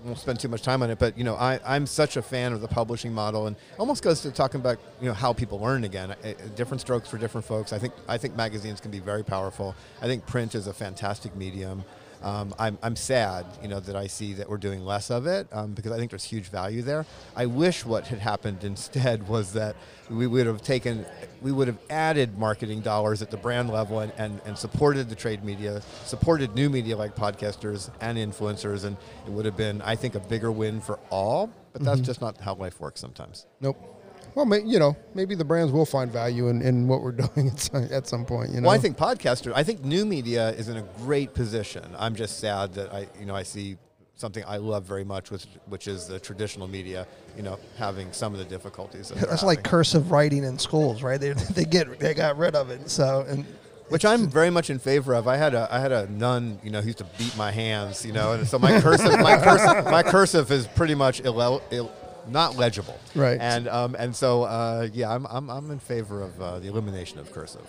won't 0.04 0.20
spend 0.20 0.40
too 0.40 0.48
much 0.48 0.62
time 0.62 0.84
on 0.84 0.90
it, 0.90 1.00
but, 1.00 1.18
you 1.18 1.24
know, 1.24 1.36
I, 1.36 1.60
I'm 1.66 1.86
such 1.86 2.18
a 2.18 2.22
fan 2.22 2.54
of 2.54 2.62
the 2.62 2.68
publishing 2.68 3.14
model 3.14 3.48
and 3.48 3.56
almost 3.78 4.04
goes 4.04 4.22
to 4.22 4.32
talking 4.32 4.60
about, 4.60 4.78
you 5.02 5.08
know, 5.08 5.14
how 5.14 5.34
people 5.34 5.60
learn 5.60 5.84
again. 5.84 6.16
Different 6.56 6.82
strokes 6.82 7.10
for 7.10 7.18
different 7.18 7.46
folks. 7.46 7.74
I 7.74 7.80
think, 7.80 7.94
I 8.08 8.18
think 8.18 8.36
magazines 8.36 8.80
can 8.82 8.92
be 8.92 9.00
very 9.00 9.24
powerful. 9.24 9.76
I 10.02 10.06
think 10.06 10.26
print 10.26 10.56
is 10.56 10.68
a 10.68 10.74
fantastic 10.74 11.36
medium. 11.36 11.84
Um, 12.24 12.56
I'm, 12.58 12.78
I'm 12.82 12.96
sad, 12.96 13.46
you 13.62 13.68
know, 13.68 13.80
that 13.82 13.96
I 13.96 14.08
see 14.08 14.34
that 14.34 14.50
we're 14.50 14.58
doing 14.58 14.86
less 14.86 15.12
of 15.12 15.28
it 15.28 15.48
um, 15.52 15.74
because 15.74 15.92
I 15.92 15.98
think 15.98 16.10
there's 16.12 16.24
huge 16.24 16.50
value 16.50 16.82
there. 16.82 17.06
I 17.36 17.46
wish 17.48 17.86
what 17.86 18.08
had 18.08 18.20
happened 18.20 18.64
instead 18.64 19.28
was 19.28 19.54
that 19.54 19.76
we 20.10 20.26
would 20.28 20.48
have 20.48 20.62
taken, 20.62 21.06
we 21.42 21.52
would 21.52 21.68
have 21.68 21.80
added 21.90 22.38
marketing 22.38 22.82
dollars 22.82 23.22
at 23.22 23.30
the 23.30 23.38
brand 23.38 23.70
level 23.70 24.00
and, 24.00 24.14
and, 24.18 24.42
and 24.46 24.58
supported 24.58 25.10
the 25.10 25.16
trade 25.16 25.44
media, 25.44 25.82
supported 26.06 26.56
new 26.56 26.70
media 26.70 26.96
like 26.96 27.16
podcasters 27.16 27.90
and 28.00 28.18
influencers, 28.18 28.86
and 28.86 28.96
it 29.26 29.32
would 29.32 29.46
have 29.46 29.58
been, 29.58 29.82
I 29.82 29.96
think, 29.96 30.16
a 30.16 30.20
bigger 30.20 30.52
win 30.52 30.82
for 30.82 31.00
all. 31.10 31.52
But 31.74 31.84
that's 31.84 32.02
just 32.02 32.22
not 32.22 32.40
how 32.40 32.54
life 32.54 32.80
works 32.80 33.02
sometimes. 33.02 33.48
Nope. 33.60 34.03
Well, 34.36 34.46
may, 34.46 34.62
you 34.64 34.80
know, 34.80 34.96
maybe 35.14 35.36
the 35.36 35.46
brands 35.46 35.72
will 35.72 35.86
find 35.86 36.12
value 36.12 36.48
in, 36.48 36.62
in 36.62 36.88
what 36.88 37.02
we're 37.02 37.12
doing 37.34 37.50
at 37.50 37.60
some, 37.60 37.88
at 37.92 38.08
some 38.08 38.26
point. 38.26 38.52
You 38.52 38.62
know. 38.62 38.68
Well, 38.68 38.76
I 38.76 38.80
think 38.80 38.98
podcasters. 38.98 39.54
I 39.56 39.64
think 39.64 39.84
new 39.84 40.06
media 40.06 40.50
is 40.52 40.70
in 40.70 40.78
a 40.78 40.84
great 41.00 41.34
position. 41.34 41.84
I'm 41.98 42.16
just 42.16 42.40
sad 42.40 42.74
that 42.74 42.94
I, 42.94 43.08
you 43.20 43.26
know, 43.26 43.36
I 43.36 43.44
see 43.44 43.78
something 44.16 44.44
I 44.48 44.58
love 44.58 44.86
very 44.86 45.04
much, 45.04 45.32
which 45.32 45.46
which 45.68 45.88
is 45.88 46.08
the 46.08 46.20
traditional 46.20 46.68
media. 46.68 47.08
You 47.36 47.44
know, 47.44 47.60
having 47.78 48.12
some 48.12 48.34
of 48.34 48.40
the 48.40 48.46
difficulties. 48.46 49.10
That 49.10 49.30
That's 49.30 49.44
like 49.44 49.60
having. 49.60 49.70
cursive 49.70 50.12
writing 50.12 50.44
in 50.44 50.58
schools, 50.60 51.04
right? 51.04 51.20
They, 51.20 51.34
they 51.56 51.66
get 51.66 52.00
they 52.00 52.14
got 52.14 52.38
rid 52.38 52.56
of 52.56 52.70
it. 52.70 52.90
So 52.90 53.26
and 53.28 53.46
which 53.90 54.06
I'm 54.06 54.28
very 54.28 54.50
much 54.50 54.70
in 54.70 54.80
favor 54.80 55.14
of. 55.14 55.28
I 55.28 55.38
had 55.38 55.54
a 55.54 55.68
I 55.72 55.80
had 55.80 55.92
a 55.92 56.10
nun, 56.12 56.60
you 56.64 56.72
know, 56.72 56.82
who 56.82 56.88
used 56.88 57.00
to 57.00 57.08
beat 57.18 57.36
my 57.38 57.52
hands, 57.52 58.06
you 58.06 58.14
know, 58.14 58.34
and 58.34 58.48
so 58.48 58.58
my 58.58 58.80
cursive 58.82 59.20
my 59.20 59.38
cursive 59.38 59.86
my 59.86 60.04
cursive 60.04 60.52
is 60.52 60.68
pretty 60.68 60.96
much 60.96 61.22
ill, 61.24 61.62
Ill, 61.72 61.92
not 62.28 62.56
legible. 62.58 63.00
Right. 63.16 63.40
And 63.40 63.68
um, 63.68 63.96
and 63.98 64.16
so 64.16 64.44
uh, 64.44 64.88
yeah, 64.94 65.14
I'm, 65.14 65.26
I'm 65.28 65.50
I'm 65.50 65.72
in 65.72 65.80
favor 65.80 66.22
of 66.22 66.42
uh, 66.42 66.60
the 66.60 66.68
elimination 66.68 67.20
of 67.20 67.32
cursive 67.32 67.62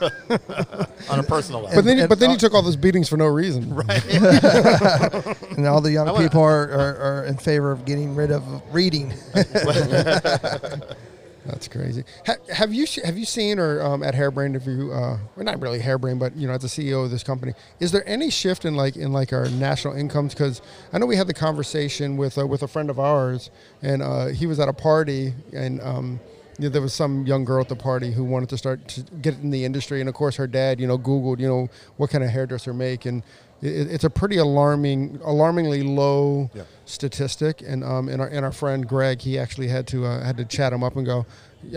on 1.10 1.18
a 1.18 1.22
personal 1.22 1.60
level. 1.62 1.76
but 1.76 1.84
then, 1.84 1.96
you, 1.96 2.02
and- 2.04 2.08
but 2.08 2.18
then 2.18 2.30
you 2.30 2.36
uh, 2.36 2.38
took 2.38 2.54
all 2.54 2.62
those 2.62 2.76
beatings 2.76 3.08
for 3.08 3.16
no 3.16 3.26
reason. 3.26 3.74
Right. 3.74 4.04
and 5.56 5.66
all 5.66 5.80
the 5.80 5.90
young 5.92 6.06
wanna- 6.06 6.28
people 6.28 6.42
are, 6.42 6.70
are, 6.70 6.96
are 6.96 7.24
in 7.26 7.36
favor 7.36 7.70
of 7.72 7.84
getting 7.84 8.14
rid 8.14 8.30
of 8.30 8.42
reading. 8.74 9.12
That's 11.44 11.66
crazy. 11.66 12.04
Ha, 12.26 12.36
have 12.52 12.72
you 12.72 12.86
have 13.04 13.18
you 13.18 13.24
seen 13.24 13.58
or 13.58 13.82
um, 13.82 14.02
at 14.02 14.14
Hairbrain? 14.14 14.54
If 14.54 14.66
you, 14.66 14.92
uh, 14.92 15.18
well, 15.34 15.44
not 15.44 15.60
really 15.60 15.80
Hairbrain, 15.80 16.18
but 16.18 16.36
you 16.36 16.46
know, 16.46 16.54
as 16.54 16.62
the 16.62 16.68
CEO 16.68 17.04
of 17.04 17.10
this 17.10 17.24
company, 17.24 17.52
is 17.80 17.90
there 17.90 18.06
any 18.08 18.30
shift 18.30 18.64
in 18.64 18.76
like 18.76 18.96
in 18.96 19.12
like 19.12 19.32
our 19.32 19.48
national 19.48 19.94
incomes? 19.94 20.34
Because 20.34 20.62
I 20.92 20.98
know 20.98 21.06
we 21.06 21.16
had 21.16 21.26
the 21.26 21.34
conversation 21.34 22.16
with 22.16 22.38
uh, 22.38 22.46
with 22.46 22.62
a 22.62 22.68
friend 22.68 22.90
of 22.90 23.00
ours, 23.00 23.50
and 23.82 24.02
uh, 24.02 24.26
he 24.26 24.46
was 24.46 24.60
at 24.60 24.68
a 24.68 24.72
party, 24.72 25.34
and 25.52 25.80
um, 25.80 26.20
you 26.58 26.68
know, 26.68 26.68
there 26.68 26.82
was 26.82 26.94
some 26.94 27.26
young 27.26 27.44
girl 27.44 27.60
at 27.60 27.68
the 27.68 27.76
party 27.76 28.12
who 28.12 28.22
wanted 28.22 28.48
to 28.50 28.58
start 28.58 28.86
to 28.88 29.00
get 29.20 29.34
in 29.34 29.50
the 29.50 29.64
industry, 29.64 29.98
and 29.98 30.08
of 30.08 30.14
course, 30.14 30.36
her 30.36 30.46
dad, 30.46 30.78
you 30.78 30.86
know, 30.86 30.98
Googled, 30.98 31.40
you 31.40 31.48
know, 31.48 31.68
what 31.96 32.10
kind 32.10 32.22
of 32.22 32.30
hairdresser 32.30 32.72
make, 32.72 33.04
and 33.04 33.24
it, 33.62 33.90
it's 33.90 34.04
a 34.04 34.10
pretty 34.10 34.36
alarming, 34.38 35.20
alarmingly 35.24 35.82
low 35.82 36.50
Yeah. 36.54 36.62
statistic. 36.84 37.62
And 37.66 37.82
um, 37.84 38.08
and 38.08 38.20
our 38.20 38.28
and 38.28 38.44
our 38.44 38.52
friend 38.52 38.86
Greg, 38.86 39.20
he 39.20 39.38
actually 39.38 39.68
had 39.68 39.86
to 39.88 40.04
uh, 40.06 40.22
had 40.24 40.36
to 40.36 40.44
chat 40.44 40.72
him 40.72 40.82
up 40.84 40.96
and 40.96 41.06
go. 41.06 41.24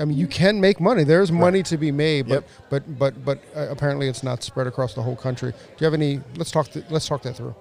I 0.01 0.03
mean, 0.05 0.17
you 0.17 0.25
can 0.27 0.59
make 0.59 0.79
money. 0.81 1.03
There's 1.03 1.31
money 1.31 1.61
to 1.63 1.77
be 1.77 1.91
made, 1.91 2.27
but 2.27 2.43
Yep. 2.43 2.49
but 2.71 2.99
but 2.99 3.25
but 3.25 3.37
uh, 3.55 3.67
apparently 3.69 4.07
it's 4.07 4.23
not 4.23 4.41
spread 4.43 4.67
across 4.67 4.93
the 4.95 5.03
whole 5.03 5.15
country. 5.15 5.51
Do 5.51 5.57
you 5.79 5.85
have 5.85 5.93
any? 5.93 6.21
Let's 6.35 6.51
talk. 6.51 6.69
Th- 6.69 6.85
let's 6.89 7.07
talk 7.07 7.21
that 7.21 7.35
through. 7.35 7.55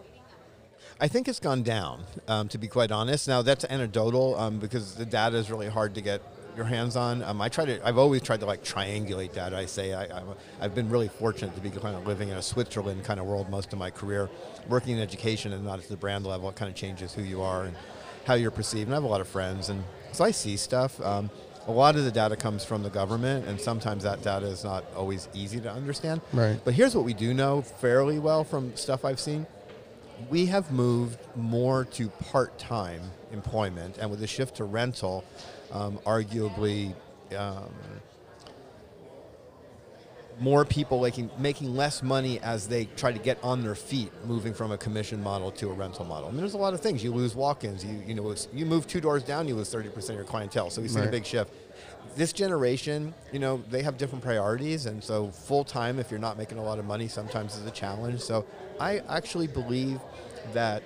I 1.00 1.08
think 1.08 1.26
it's 1.28 1.40
gone 1.40 1.62
down, 1.64 2.04
um, 2.28 2.48
to 2.48 2.56
be 2.56 2.68
quite 2.68 2.90
honest. 2.92 3.28
Now 3.28 3.42
that's 3.42 3.64
anecdotal 3.64 4.36
um, 4.36 4.58
because 4.58 4.94
the 4.94 5.04
data 5.04 5.36
is 5.36 5.50
really 5.50 5.68
hard 5.68 5.94
to 5.96 6.00
get 6.00 6.22
your 6.56 6.66
hands 6.66 6.96
on. 6.96 7.22
Um, 7.22 7.40
I 7.40 7.48
try 7.48 7.64
to. 7.64 7.86
I've 7.86 7.98
always 7.98 8.22
tried 8.22 8.40
to 8.40 8.46
like 8.46 8.62
triangulate 8.62 9.32
that. 9.32 9.54
I 9.54 9.66
say 9.66 9.92
I, 9.92 10.04
I'm, 10.04 10.28
I've 10.60 10.74
been 10.74 10.88
really 10.88 11.08
fortunate 11.08 11.54
to 11.54 11.60
be 11.60 11.70
kind 11.70 11.96
of 11.96 12.06
living 12.06 12.28
in 12.28 12.36
a 12.36 12.42
Switzerland 12.42 13.04
kind 13.04 13.20
of 13.20 13.26
world 13.26 13.48
most 13.50 13.72
of 13.72 13.78
my 13.78 13.90
career, 13.90 14.28
working 14.68 14.96
in 14.96 15.02
education 15.02 15.52
and 15.52 15.64
not 15.64 15.78
at 15.78 15.88
the 15.88 15.96
brand 15.96 16.26
level. 16.26 16.48
It 16.48 16.56
kind 16.56 16.70
of 16.70 16.76
changes 16.76 17.12
who 17.14 17.22
you 17.22 17.42
are 17.42 17.64
and 17.64 17.76
how 18.24 18.34
you're 18.34 18.50
perceived. 18.50 18.86
And 18.86 18.94
I 18.94 18.96
have 18.96 19.04
a 19.04 19.08
lot 19.08 19.20
of 19.20 19.28
friends, 19.28 19.68
and 19.68 19.82
so 20.12 20.24
I 20.24 20.30
see 20.30 20.56
stuff. 20.56 21.00
Um, 21.00 21.30
a 21.66 21.72
lot 21.72 21.96
of 21.96 22.04
the 22.04 22.10
data 22.10 22.36
comes 22.36 22.62
from 22.62 22.82
the 22.82 22.90
government, 22.90 23.46
and 23.46 23.58
sometimes 23.58 24.02
that 24.02 24.22
data 24.22 24.46
is 24.46 24.64
not 24.64 24.84
always 24.94 25.28
easy 25.32 25.60
to 25.60 25.72
understand. 25.72 26.20
Right. 26.32 26.60
But 26.62 26.74
here's 26.74 26.94
what 26.94 27.04
we 27.04 27.14
do 27.14 27.32
know 27.32 27.62
fairly 27.62 28.18
well 28.18 28.44
from 28.44 28.76
stuff 28.76 29.04
I've 29.04 29.20
seen 29.20 29.46
we 30.30 30.46
have 30.46 30.70
moved 30.72 31.18
more 31.36 31.84
to 31.84 32.08
part-time 32.08 33.02
employment, 33.32 33.98
and 33.98 34.10
with 34.10 34.20
the 34.20 34.26
shift 34.26 34.56
to 34.56 34.64
rental, 34.64 35.24
um, 35.74 35.98
arguably 36.06 36.94
um, 37.36 37.68
more 40.40 40.64
people 40.64 41.00
making 41.00 41.30
making 41.38 41.76
less 41.76 42.02
money 42.02 42.40
as 42.40 42.66
they 42.66 42.86
try 42.96 43.12
to 43.12 43.18
get 43.18 43.38
on 43.42 43.62
their 43.62 43.74
feet, 43.74 44.10
moving 44.24 44.52
from 44.54 44.72
a 44.72 44.78
commission 44.78 45.22
model 45.22 45.50
to 45.52 45.68
a 45.70 45.72
rental 45.72 46.04
model. 46.04 46.28
I 46.28 46.30
mean, 46.30 46.40
there's 46.40 46.54
a 46.54 46.58
lot 46.58 46.74
of 46.74 46.80
things. 46.80 47.04
You 47.04 47.12
lose 47.12 47.34
walk-ins. 47.34 47.84
You 47.84 48.02
you 48.06 48.14
know, 48.14 48.34
you 48.52 48.66
move 48.66 48.86
two 48.86 49.00
doors 49.00 49.22
down, 49.22 49.46
you 49.46 49.54
lose 49.54 49.72
30% 49.72 49.96
of 50.10 50.14
your 50.16 50.24
clientele. 50.24 50.70
So 50.70 50.80
we've 50.80 50.90
seen 50.90 51.04
a 51.04 51.10
big 51.10 51.26
shift. 51.26 51.52
This 52.16 52.32
generation, 52.32 53.12
you 53.32 53.40
know, 53.40 53.62
they 53.70 53.82
have 53.82 53.96
different 53.98 54.22
priorities, 54.22 54.86
and 54.86 55.02
so 55.02 55.28
full 55.28 55.64
time, 55.64 55.98
if 55.98 56.10
you're 56.10 56.20
not 56.20 56.38
making 56.38 56.58
a 56.58 56.62
lot 56.62 56.78
of 56.78 56.84
money, 56.84 57.08
sometimes 57.08 57.56
is 57.56 57.66
a 57.66 57.72
challenge. 57.72 58.20
So 58.20 58.46
I 58.78 59.00
actually 59.08 59.48
believe 59.48 60.00
that 60.52 60.82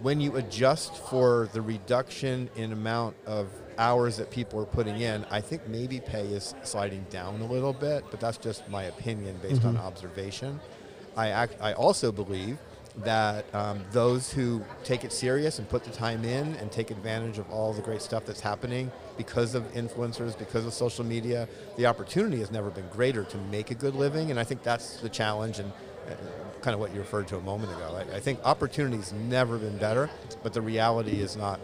when 0.00 0.20
you 0.20 0.36
adjust 0.36 0.96
for 0.96 1.48
the 1.52 1.60
reduction 1.60 2.48
in 2.56 2.72
amount 2.72 3.14
of 3.26 3.48
hours 3.80 4.18
that 4.18 4.30
people 4.30 4.60
are 4.60 4.66
putting 4.66 5.00
in, 5.00 5.24
I 5.30 5.40
think 5.40 5.66
maybe 5.66 6.00
pay 6.00 6.26
is 6.26 6.54
sliding 6.62 7.06
down 7.10 7.40
a 7.40 7.46
little 7.46 7.72
bit, 7.72 8.04
but 8.10 8.20
that's 8.20 8.36
just 8.36 8.68
my 8.68 8.84
opinion 8.84 9.38
based 9.42 9.64
on 9.64 9.76
observation. 9.76 10.60
I 11.16 11.28
act, 11.28 11.56
I 11.60 11.72
also 11.72 12.12
believe 12.12 12.58
that 12.98 13.44
um, 13.54 13.80
those 13.92 14.30
who 14.30 14.62
take 14.84 15.04
it 15.04 15.12
serious 15.12 15.58
and 15.58 15.68
put 15.68 15.84
the 15.84 15.90
time 15.90 16.24
in 16.24 16.54
and 16.56 16.70
take 16.70 16.90
advantage 16.90 17.38
of 17.38 17.50
all 17.50 17.72
the 17.72 17.80
great 17.80 18.02
stuff 18.02 18.26
that's 18.26 18.40
happening 18.40 18.90
because 19.16 19.54
of 19.54 19.62
influencers, 19.72 20.38
because 20.38 20.66
of 20.66 20.74
social 20.74 21.04
media, 21.04 21.48
the 21.76 21.86
opportunity 21.86 22.38
has 22.38 22.50
never 22.50 22.68
been 22.68 22.88
greater 22.88 23.24
to 23.24 23.38
make 23.50 23.70
a 23.70 23.74
good 23.74 23.94
living, 23.94 24.30
and 24.30 24.38
I 24.38 24.44
think 24.44 24.62
that's 24.62 25.00
the 25.00 25.08
challenge 25.08 25.58
and 25.58 25.72
uh, 26.08 26.14
kind 26.60 26.74
of 26.74 26.80
what 26.80 26.92
you 26.92 27.00
referred 27.00 27.28
to 27.28 27.36
a 27.36 27.40
moment 27.40 27.72
ago. 27.72 27.96
I, 27.96 28.16
I 28.16 28.20
think 28.20 28.40
opportunity's 28.44 29.12
never 29.12 29.56
been 29.56 29.78
better, 29.78 30.10
but 30.42 30.52
the 30.52 30.60
reality 30.60 31.22
is 31.22 31.36
not. 31.36 31.60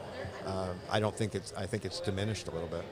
Uh, 0.47 0.68
I 0.90 1.01
don't 1.01 1.16
think 1.16 1.34
it's. 1.34 1.53
I 1.55 1.66
think 1.66 1.84
it's 1.84 1.99
diminished 2.01 2.47
a 2.49 2.53
little 2.53 2.68
bit. 2.68 2.84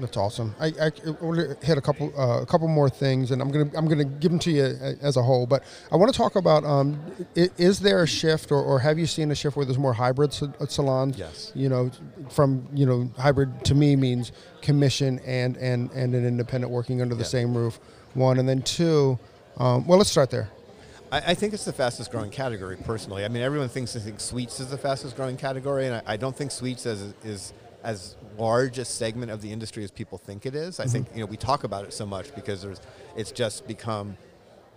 That's 0.00 0.16
awesome. 0.16 0.54
I, 0.58 0.68
I, 0.68 0.86
I 0.86 1.10
want 1.20 1.36
to 1.60 1.66
hit 1.66 1.76
a 1.76 1.82
couple 1.82 2.10
uh, 2.18 2.40
a 2.40 2.46
couple 2.46 2.66
more 2.66 2.88
things, 2.88 3.30
and 3.30 3.42
I'm 3.42 3.50
gonna 3.50 3.70
I'm 3.76 3.86
gonna 3.86 4.04
give 4.06 4.30
them 4.30 4.38
to 4.40 4.50
you 4.50 4.64
as 5.02 5.18
a 5.18 5.22
whole. 5.22 5.46
But 5.46 5.64
I 5.90 5.96
want 5.96 6.10
to 6.10 6.16
talk 6.16 6.34
about 6.36 6.64
um, 6.64 6.98
is 7.34 7.80
there 7.80 8.02
a 8.02 8.06
shift, 8.06 8.50
or, 8.50 8.62
or 8.62 8.78
have 8.78 8.98
you 8.98 9.06
seen 9.06 9.30
a 9.30 9.34
shift 9.34 9.54
where 9.54 9.66
there's 9.66 9.78
more 9.78 9.92
hybrid 9.92 10.34
uh, 10.60 10.66
salons? 10.66 11.18
Yes. 11.18 11.52
You 11.54 11.68
know, 11.68 11.90
from 12.30 12.66
you 12.72 12.86
know 12.86 13.10
hybrid 13.18 13.64
to 13.66 13.74
me 13.74 13.94
means 13.96 14.32
commission 14.62 15.18
and 15.26 15.58
and 15.58 15.90
and 15.90 16.14
an 16.14 16.24
independent 16.24 16.72
working 16.72 17.02
under 17.02 17.14
the 17.14 17.20
Yeah. 17.24 17.26
same 17.28 17.54
roof. 17.54 17.78
One 18.14 18.38
and 18.38 18.48
then 18.48 18.62
two. 18.62 19.18
Um, 19.58 19.86
well, 19.86 19.98
let's 19.98 20.10
start 20.10 20.30
there. 20.30 20.48
I, 21.12 21.18
I 21.18 21.34
think 21.34 21.52
it's 21.52 21.64
the 21.64 21.72
fastest 21.72 22.10
growing 22.10 22.30
category 22.30 22.76
personally. 22.76 23.24
I 23.24 23.28
mean, 23.28 23.42
everyone 23.42 23.68
thinks 23.68 23.94
I 23.94 24.00
think 24.00 24.18
suites 24.18 24.58
is 24.58 24.70
the 24.70 24.78
fastest 24.78 25.14
growing 25.14 25.36
category, 25.36 25.86
and 25.86 25.96
I, 25.96 26.14
I 26.14 26.16
don't 26.16 26.34
think 26.34 26.50
suites 26.50 26.86
is, 26.86 27.14
is 27.22 27.52
as 27.84 28.16
large 28.38 28.78
a 28.78 28.84
segment 28.84 29.30
of 29.30 29.42
the 29.42 29.52
industry 29.52 29.84
as 29.84 29.90
people 29.90 30.18
think 30.18 30.46
it 30.46 30.54
is. 30.54 30.80
I 30.80 30.86
think 30.86 31.08
mm-hmm. 31.08 31.18
you 31.18 31.24
know 31.24 31.30
we 31.30 31.36
talk 31.36 31.64
about 31.64 31.84
it 31.84 31.92
so 31.92 32.06
much 32.06 32.34
because 32.34 32.62
there's 32.62 32.80
it's 33.14 33.30
just 33.30 33.68
become 33.68 34.16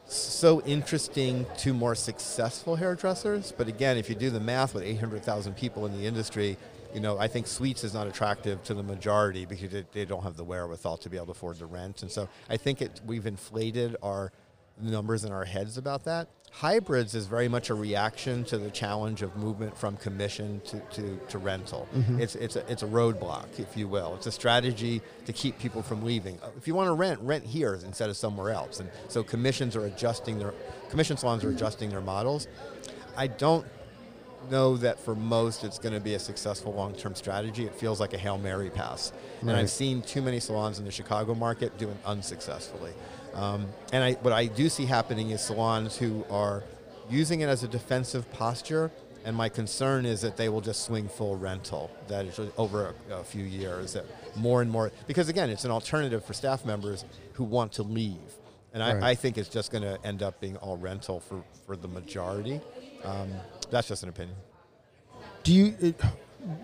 so 0.08 0.62
interesting 0.62 1.48
to 1.58 1.74
more 1.74 1.96
successful 1.96 2.76
hairdressers. 2.76 3.52
But 3.52 3.68
again, 3.68 3.98
if 3.98 4.08
you 4.10 4.16
do 4.16 4.30
the 4.30 4.40
math 4.40 4.76
with 4.76 4.84
800,000 4.84 5.56
people 5.56 5.88
in 5.88 5.94
the 5.94 6.06
industry, 6.06 6.58
you 6.94 7.00
know, 7.00 7.18
I 7.18 7.28
think 7.28 7.48
suites 7.48 7.84
is 7.84 7.96
not 7.96 8.06
attractive 8.06 8.64
to 8.66 8.76
the 8.76 8.84
majority 8.84 9.46
because 9.46 9.72
they, 9.72 9.84
they 9.94 10.06
don't 10.06 10.22
have 10.22 10.38
the 10.38 10.44
wherewithal 10.44 10.98
to 10.98 11.10
be 11.10 11.18
able 11.18 11.28
to 11.28 11.32
afford 11.32 11.58
the 11.58 11.66
rent. 11.66 12.04
And 12.04 12.12
so 12.12 12.30
I 12.52 12.58
think 12.58 12.84
it, 12.84 13.02
we've 13.04 13.26
inflated 13.26 13.96
our 14.04 14.32
numbers 14.82 15.24
in 15.24 15.32
our 15.32 15.46
heads 15.46 15.78
about 15.78 16.04
that. 16.06 16.28
Hybrids 16.52 17.16
is 17.16 17.28
very 17.28 17.50
much 17.50 17.70
a 17.70 17.74
reaction 17.74 18.46
to 18.46 18.58
the 18.58 18.72
challenge 18.72 19.22
of 19.22 19.36
movement 19.36 19.78
from 19.78 19.98
commission 19.98 20.62
to, 20.66 20.80
to, 20.92 21.20
to 21.28 21.38
rental. 21.38 21.88
It's, 22.18 22.36
it's, 22.36 22.56
a, 22.56 22.72
it's 22.72 22.82
a 22.82 22.88
roadblock, 22.88 23.60
if 23.60 23.76
you 23.76 23.90
will. 23.90 24.16
It's 24.16 24.26
a 24.28 24.32
strategy 24.32 25.02
to 25.26 25.34
keep 25.34 25.60
people 25.60 25.82
from 25.82 26.06
leaving. 26.06 26.40
Uh, 26.42 26.52
If 26.58 26.66
you 26.66 26.74
want 26.74 26.88
to 26.88 26.94
rent, 26.94 27.20
rent 27.22 27.44
here 27.46 27.74
instead 27.86 28.10
of 28.10 28.16
somewhere 28.16 28.52
else. 28.52 28.80
And 28.80 28.90
so 29.10 29.22
commissions 29.22 29.76
are 29.76 29.86
adjusting 29.86 30.40
their, 30.40 30.54
commission 30.90 31.18
salons 31.18 31.44
are 31.44 31.50
adjusting 31.50 31.90
their 31.90 32.00
models. 32.02 32.48
I 33.18 33.28
don't 33.28 33.66
know 34.50 34.78
that 34.78 35.00
for 35.00 35.16
most 35.16 35.64
it's 35.66 35.80
going 35.80 35.96
to 35.96 36.00
be 36.00 36.14
a 36.14 36.20
successful 36.20 36.72
long-term 36.74 37.16
strategy. 37.16 37.66
It 37.66 37.76
feels 37.76 38.00
like 38.00 38.14
a 38.14 38.18
Hail 38.18 38.38
Mary 38.38 38.70
pass. 38.70 39.12
And 39.42 39.52
I've 39.52 39.70
seen 39.70 40.04
too 40.04 40.22
many 40.22 40.40
salons 40.40 40.80
in 40.80 40.86
the 40.86 40.92
Chicago 40.92 41.34
market 41.36 41.78
doing 41.78 41.98
unsuccessfully. 42.06 42.94
Um, 43.36 43.68
and 43.92 44.04
I, 44.04 44.14
what 44.14 44.34
I 44.34 44.46
do 44.48 44.70
see 44.70 44.86
happening 44.86 45.32
is 45.32 45.42
salons 45.42 45.98
who 45.98 46.26
are 46.30 46.64
using 47.10 47.42
it 47.42 47.50
as 47.50 47.64
a 47.64 47.68
defensive 47.68 48.32
posture. 48.32 48.92
And 49.26 49.36
my 49.36 49.50
concern 49.50 50.06
is 50.06 50.22
that 50.22 50.38
they 50.38 50.50
will 50.50 50.62
just 50.62 50.86
swing 50.86 51.10
full 51.10 51.36
rental 51.36 51.90
that 52.08 52.26
is 52.26 52.40
over 52.58 52.94
a, 53.10 53.16
a 53.16 53.24
few 53.24 53.44
years. 53.44 53.94
That 53.94 54.06
more 54.36 54.62
and 54.62 54.70
more, 54.70 54.92
because 55.08 55.30
again, 55.30 55.50
it's 55.50 55.66
an 55.66 55.72
alternative 55.72 56.24
for 56.24 56.34
staff 56.34 56.64
members 56.64 57.06
who 57.34 57.44
want 57.44 57.74
to 57.74 57.84
leave. 57.84 58.20
And 58.74 58.84
Right. 58.84 59.04
I, 59.04 59.10
I 59.12 59.16
think 59.16 59.38
it's 59.38 59.50
just 59.50 59.72
going 59.72 59.84
to 59.84 59.98
end 60.06 60.22
up 60.22 60.40
being 60.40 60.58
all 60.58 60.78
rental 60.78 61.20
for, 61.20 61.44
for 61.66 61.76
the 61.76 61.88
majority. 61.88 62.62
Um, 63.04 63.30
that's 63.72 63.88
just 63.88 64.04
an 64.04 64.10
opinion. 64.10 64.36
Do 65.44 65.54
you, 65.54 65.76
it, 65.80 66.00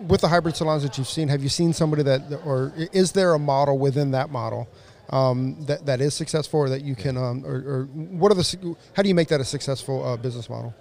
with 0.06 0.20
the 0.20 0.28
hybrid 0.28 0.54
salons 0.54 0.82
that 0.82 0.98
you've 0.98 1.08
seen, 1.08 1.28
have 1.28 1.42
you 1.42 1.48
seen 1.48 1.72
somebody 1.72 2.02
that, 2.04 2.42
or 2.44 2.72
is 2.92 3.12
there 3.12 3.34
a 3.34 3.38
model 3.38 3.78
within 3.78 4.12
that 4.12 4.30
model 4.30 4.68
um, 5.10 5.64
that, 5.66 5.86
that 5.86 6.00
is 6.00 6.14
successful 6.14 6.60
or 6.60 6.68
that 6.68 6.82
you 6.82 6.94
can, 6.94 7.16
um, 7.16 7.44
or, 7.44 7.54
or 7.56 7.84
what 7.92 8.32
are 8.32 8.34
the, 8.34 8.76
how 8.94 9.02
do 9.02 9.08
you 9.08 9.14
make 9.14 9.28
that 9.28 9.40
a 9.40 9.44
successful 9.44 10.04
uh, 10.04 10.16
business 10.16 10.48
model? 10.48 10.74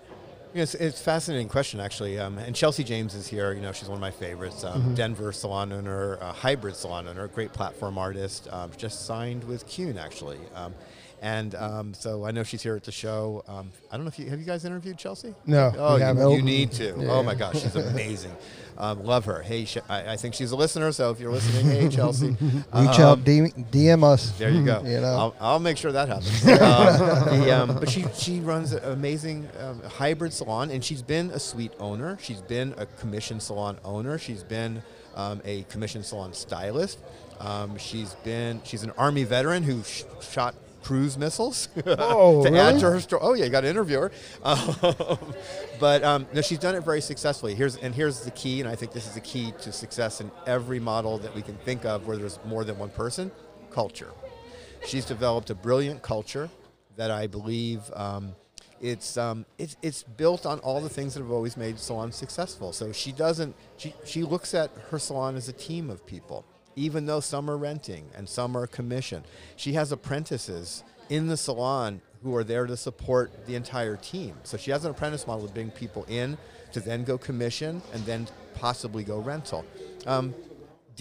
It's, 0.53 0.75
it's 0.75 0.99
a 0.99 1.03
fascinating 1.03 1.47
question, 1.47 1.79
actually. 1.79 2.19
Um, 2.19 2.37
and 2.37 2.53
Chelsea 2.53 2.83
James 2.83 3.15
is 3.15 3.25
here. 3.25 3.53
You 3.53 3.61
know, 3.61 3.71
she's 3.71 3.87
one 3.87 3.95
of 3.95 4.01
my 4.01 4.11
favorites. 4.11 4.65
Um, 4.65 4.93
Denver 4.95 5.31
salon 5.31 5.71
owner, 5.71 6.15
a 6.15 6.33
hybrid 6.33 6.75
salon 6.75 7.07
owner, 7.07 7.27
great 7.29 7.53
platform 7.53 7.97
artist. 7.97 8.49
Um, 8.51 8.69
just 8.77 9.05
signed 9.05 9.45
with 9.45 9.65
Kuhn, 9.65 9.97
actually. 9.97 10.39
Um, 10.53 10.73
and 11.21 11.55
um, 11.55 11.93
so 11.93 12.25
I 12.25 12.31
know 12.31 12.43
she's 12.43 12.63
here 12.63 12.75
at 12.75 12.83
the 12.83 12.91
show. 12.91 13.43
Um, 13.47 13.71
I 13.91 13.95
don't 13.95 14.05
know 14.05 14.09
if 14.09 14.19
you 14.19 14.29
have 14.29 14.39
you 14.39 14.45
guys 14.45 14.65
interviewed 14.65 14.97
Chelsea. 14.97 15.35
No, 15.45 15.71
Oh, 15.77 15.95
you, 15.95 16.35
you 16.37 16.41
need 16.41 16.71
to. 16.73 16.95
Yeah. 16.97 17.11
Oh 17.11 17.23
my 17.23 17.35
gosh, 17.35 17.61
she's 17.61 17.75
amazing. 17.91 18.35
Um, 18.81 19.03
love 19.05 19.25
her. 19.25 19.43
Hey, 19.43 19.65
sh- 19.65 19.77
I, 19.87 20.13
I 20.13 20.17
think 20.17 20.33
she's 20.33 20.51
a 20.51 20.55
listener. 20.55 20.91
So 20.91 21.11
if 21.11 21.19
you're 21.19 21.31
listening, 21.31 21.67
hey 21.67 21.87
Chelsea, 21.95 22.29
Reach 22.31 22.39
Um, 22.73 22.87
out, 22.87 23.19
DM, 23.23 23.53
DM 23.71 24.03
us. 24.03 24.31
there 24.39 24.49
you 24.49 24.65
go. 24.65 24.81
You 24.85 24.99
know. 25.01 25.15
I'll, 25.15 25.35
I'll 25.39 25.59
make 25.59 25.77
sure 25.77 25.91
that 25.91 26.07
happens. 26.09 26.43
um, 26.47 27.39
the, 27.39 27.51
um, 27.51 27.75
but 27.79 27.87
she, 27.89 28.03
she 28.15 28.39
runs 28.39 28.73
an 28.73 28.83
amazing 28.91 29.47
um, 29.59 29.81
hybrid 29.83 30.33
salon, 30.33 30.71
and 30.71 30.83
she's 30.83 31.03
been 31.03 31.29
a 31.29 31.39
suite 31.39 31.73
owner. 31.79 32.17
She's 32.21 32.41
been 32.41 32.73
a 32.77 32.87
commission 32.87 33.39
salon 33.39 33.77
owner. 33.85 34.17
She's 34.17 34.43
been 34.43 34.81
um, 35.15 35.41
a 35.45 35.61
commission 35.69 36.01
salon 36.03 36.33
stylist. 36.33 36.97
Um, 37.39 37.77
she's 37.77 38.15
been 38.23 38.61
she's 38.63 38.81
an 38.83 38.91
army 38.97 39.23
veteran 39.25 39.61
who 39.63 39.83
sh- 39.83 40.03
shot 40.21 40.55
cruise 40.83 41.17
missiles 41.17 41.69
Oh, 41.85 42.43
to 42.43 42.57
add 42.57 42.79
to 42.79 42.91
her 42.91 42.99
story. 42.99 43.21
Oh 43.23 43.33
yeah, 43.33 43.45
you 43.45 43.51
got 43.51 43.61
to 43.61 43.69
interview 43.69 43.99
her. 43.99 44.11
Um, 44.43 45.17
but 45.79 46.03
um, 46.03 46.27
no, 46.33 46.41
she's 46.41 46.59
done 46.59 46.75
it 46.75 46.83
very 46.83 47.01
successfully. 47.01 47.55
Here's 47.55 47.75
and 47.77 47.93
here's 47.93 48.21
the 48.21 48.31
key, 48.31 48.59
and 48.59 48.69
I 48.69 48.75
think 48.75 48.91
this 48.91 49.07
is 49.07 49.13
the 49.13 49.21
key 49.21 49.53
to 49.61 49.71
success 49.71 50.21
in 50.21 50.31
every 50.45 50.79
model 50.79 51.17
that 51.19 51.33
we 51.35 51.41
can 51.41 51.55
think 51.57 51.85
of 51.85 52.07
where 52.07 52.17
there's 52.17 52.39
more 52.45 52.63
than 52.63 52.77
one 52.77 52.89
person: 52.89 53.31
culture. 53.69 54.11
She's 54.85 55.05
developed 55.05 55.49
a 55.49 55.55
brilliant 55.55 56.01
culture 56.01 56.49
that 56.95 57.11
I 57.11 57.27
believe 57.27 57.81
um, 57.93 58.35
it's, 58.81 59.15
um, 59.15 59.45
it's 59.59 59.77
it's 59.81 60.03
built 60.03 60.45
on 60.45 60.59
all 60.59 60.81
the 60.81 60.89
things 60.89 61.13
that 61.13 61.21
have 61.21 61.31
always 61.31 61.55
made 61.55 61.79
salons 61.79 62.15
successful. 62.15 62.73
So 62.73 62.91
she 62.91 63.11
doesn't 63.11 63.55
she 63.77 63.93
she 64.05 64.23
looks 64.23 64.53
at 64.53 64.71
her 64.89 64.97
salon 64.99 65.35
as 65.35 65.47
a 65.47 65.53
team 65.53 65.89
of 65.89 66.05
people, 66.05 66.45
even 66.75 67.05
though 67.05 67.19
some 67.19 67.49
are 67.49 67.57
renting 67.57 68.05
and 68.15 68.27
some 68.27 68.55
are 68.55 68.67
commission. 68.67 69.23
She 69.55 69.73
has 69.73 69.91
apprentices 69.91 70.83
in 71.09 71.27
the 71.27 71.37
salon 71.37 72.01
who 72.23 72.35
are 72.35 72.43
there 72.43 72.67
to 72.67 72.77
support 72.77 73.45
the 73.45 73.55
entire 73.55 73.97
team. 73.97 74.35
So 74.43 74.57
she 74.57 74.71
has 74.71 74.85
an 74.85 74.91
apprentice 74.91 75.25
model 75.25 75.47
to 75.47 75.53
bring 75.53 75.71
people 75.71 76.05
in 76.07 76.37
to 76.71 76.79
then 76.79 77.03
go 77.03 77.17
commission 77.17 77.81
and 77.93 78.05
then 78.05 78.27
possibly 78.53 79.03
go 79.03 79.19
rental. 79.19 79.65
Um, 80.05 80.33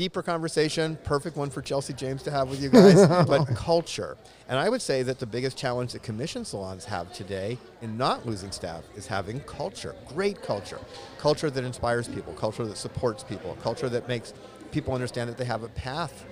deeper 0.00 0.22
conversation, 0.22 0.96
perfect 1.04 1.36
one 1.36 1.50
for 1.50 1.60
Chelsea 1.60 1.92
James 1.92 2.22
to 2.22 2.30
have 2.30 2.48
with 2.48 2.62
you 2.62 2.70
guys, 2.70 3.06
but 3.28 3.44
culture. 3.48 4.16
And 4.48 4.58
I 4.58 4.66
would 4.70 4.80
say 4.80 5.02
that 5.02 5.18
the 5.18 5.26
biggest 5.26 5.58
challenge 5.58 5.92
that 5.92 6.02
commission 6.02 6.42
salons 6.42 6.86
have 6.86 7.12
today 7.12 7.58
in 7.82 7.98
not 7.98 8.24
losing 8.24 8.50
staff 8.50 8.82
is 8.96 9.06
having 9.06 9.40
culture, 9.40 9.94
great 10.08 10.40
culture. 10.40 10.78
Culture 11.18 11.50
that 11.50 11.64
inspires 11.64 12.08
people, 12.08 12.32
culture 12.32 12.64
that 12.64 12.78
supports 12.78 13.22
people, 13.22 13.58
culture 13.62 13.90
that 13.90 14.08
makes 14.08 14.32
people 14.72 14.94
understand 14.94 15.28
that 15.28 15.36
they 15.36 15.44
have 15.44 15.64
a 15.64 15.68
path 15.68 16.24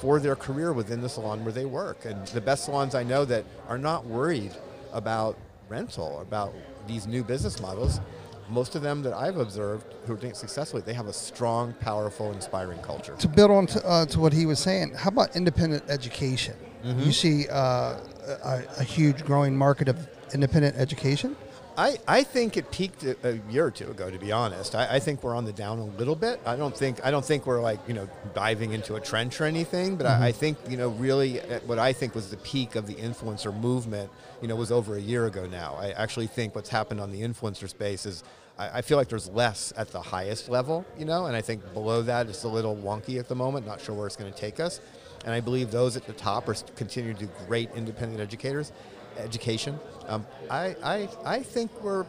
for 0.00 0.18
their 0.18 0.34
career 0.34 0.72
within 0.72 1.00
the 1.00 1.08
salon 1.08 1.44
where 1.44 1.52
they 1.52 1.66
work. 1.66 2.06
And 2.06 2.26
the 2.28 2.40
best 2.40 2.64
salons 2.64 2.96
I 2.96 3.04
know 3.04 3.24
that 3.26 3.44
are 3.68 3.78
not 3.78 4.04
worried 4.06 4.56
about 4.92 5.38
rental, 5.68 6.20
about 6.20 6.52
these 6.88 7.06
new 7.06 7.22
business 7.22 7.60
models, 7.60 8.00
most 8.48 8.74
of 8.74 8.82
them 8.82 9.02
that 9.02 9.12
I've 9.12 9.36
observed 9.36 9.86
who 10.06 10.14
are 10.14 10.16
doing 10.16 10.32
it 10.32 10.36
successfully, 10.36 10.82
they 10.82 10.94
have 10.94 11.06
a 11.06 11.12
strong, 11.12 11.74
powerful, 11.80 12.32
inspiring 12.32 12.78
culture. 12.80 13.14
To 13.16 13.28
build 13.28 13.50
on 13.50 13.66
to, 13.68 13.86
uh, 13.86 14.06
to 14.06 14.20
what 14.20 14.32
he 14.32 14.46
was 14.46 14.58
saying, 14.58 14.94
how 14.94 15.08
about 15.08 15.34
independent 15.36 15.84
education? 15.88 16.54
Mm-hmm. 16.84 17.00
You 17.00 17.12
see 17.12 17.48
uh, 17.48 17.96
a, 18.44 18.62
a 18.78 18.84
huge 18.84 19.24
growing 19.24 19.56
market 19.56 19.88
of 19.88 20.06
independent 20.32 20.76
education. 20.76 21.36
I, 21.76 21.98
I 22.06 22.22
think 22.22 22.56
it 22.56 22.70
peaked 22.70 23.02
a, 23.04 23.16
a 23.28 23.32
year 23.50 23.66
or 23.66 23.70
two 23.70 23.90
ago. 23.90 24.10
To 24.10 24.18
be 24.18 24.30
honest, 24.32 24.74
I, 24.74 24.96
I 24.96 24.98
think 25.00 25.22
we're 25.22 25.34
on 25.34 25.44
the 25.44 25.52
down 25.52 25.78
a 25.78 25.84
little 25.84 26.14
bit. 26.14 26.40
I 26.46 26.56
don't 26.56 26.76
think 26.76 27.04
I 27.04 27.10
don't 27.10 27.24
think 27.24 27.46
we're 27.46 27.60
like 27.60 27.80
you 27.88 27.94
know 27.94 28.08
diving 28.34 28.72
into 28.72 28.94
a 28.94 29.00
trench 29.00 29.40
or 29.40 29.44
anything. 29.44 29.96
But 29.96 30.06
I, 30.06 30.28
I 30.28 30.30
mm-hmm. 30.30 30.38
think 30.38 30.58
you 30.68 30.76
know 30.76 30.90
really 30.90 31.40
uh, 31.40 31.60
what 31.60 31.78
I 31.78 31.92
think 31.92 32.14
was 32.14 32.30
the 32.30 32.36
peak 32.38 32.76
of 32.76 32.86
the 32.86 32.94
influencer 32.94 33.54
movement. 33.54 34.10
You 34.40 34.48
know 34.48 34.56
was 34.56 34.70
over 34.70 34.96
a 34.96 35.00
year 35.00 35.26
ago 35.26 35.46
now. 35.46 35.76
I 35.78 35.90
actually 35.90 36.26
think 36.26 36.54
what's 36.54 36.70
happened 36.70 37.00
on 37.00 37.10
the 37.10 37.22
influencer 37.22 37.68
space 37.68 38.06
is 38.06 38.22
I, 38.58 38.78
I 38.78 38.82
feel 38.82 38.96
like 38.96 39.08
there's 39.08 39.28
less 39.30 39.72
at 39.76 39.88
the 39.88 40.00
highest 40.00 40.48
level. 40.48 40.84
You 40.98 41.06
know, 41.06 41.26
and 41.26 41.36
I 41.36 41.40
think 41.40 41.72
below 41.72 42.02
that 42.02 42.28
it's 42.28 42.44
a 42.44 42.48
little 42.48 42.76
wonky 42.76 43.18
at 43.18 43.28
the 43.28 43.34
moment. 43.34 43.66
Not 43.66 43.80
sure 43.80 43.94
where 43.94 44.06
it's 44.06 44.16
going 44.16 44.32
to 44.32 44.38
take 44.38 44.60
us. 44.60 44.80
And 45.24 45.32
I 45.32 45.40
believe 45.40 45.70
those 45.70 45.96
at 45.96 46.06
the 46.06 46.12
top 46.12 46.48
are 46.48 46.54
continuing 46.76 47.16
to 47.16 47.24
do 47.24 47.32
great 47.46 47.70
independent 47.74 48.20
educators 48.20 48.72
education. 49.18 49.78
Um, 50.08 50.26
I, 50.50 50.76
I, 50.82 51.08
I 51.24 51.42
think 51.42 51.70
we're 51.82 52.06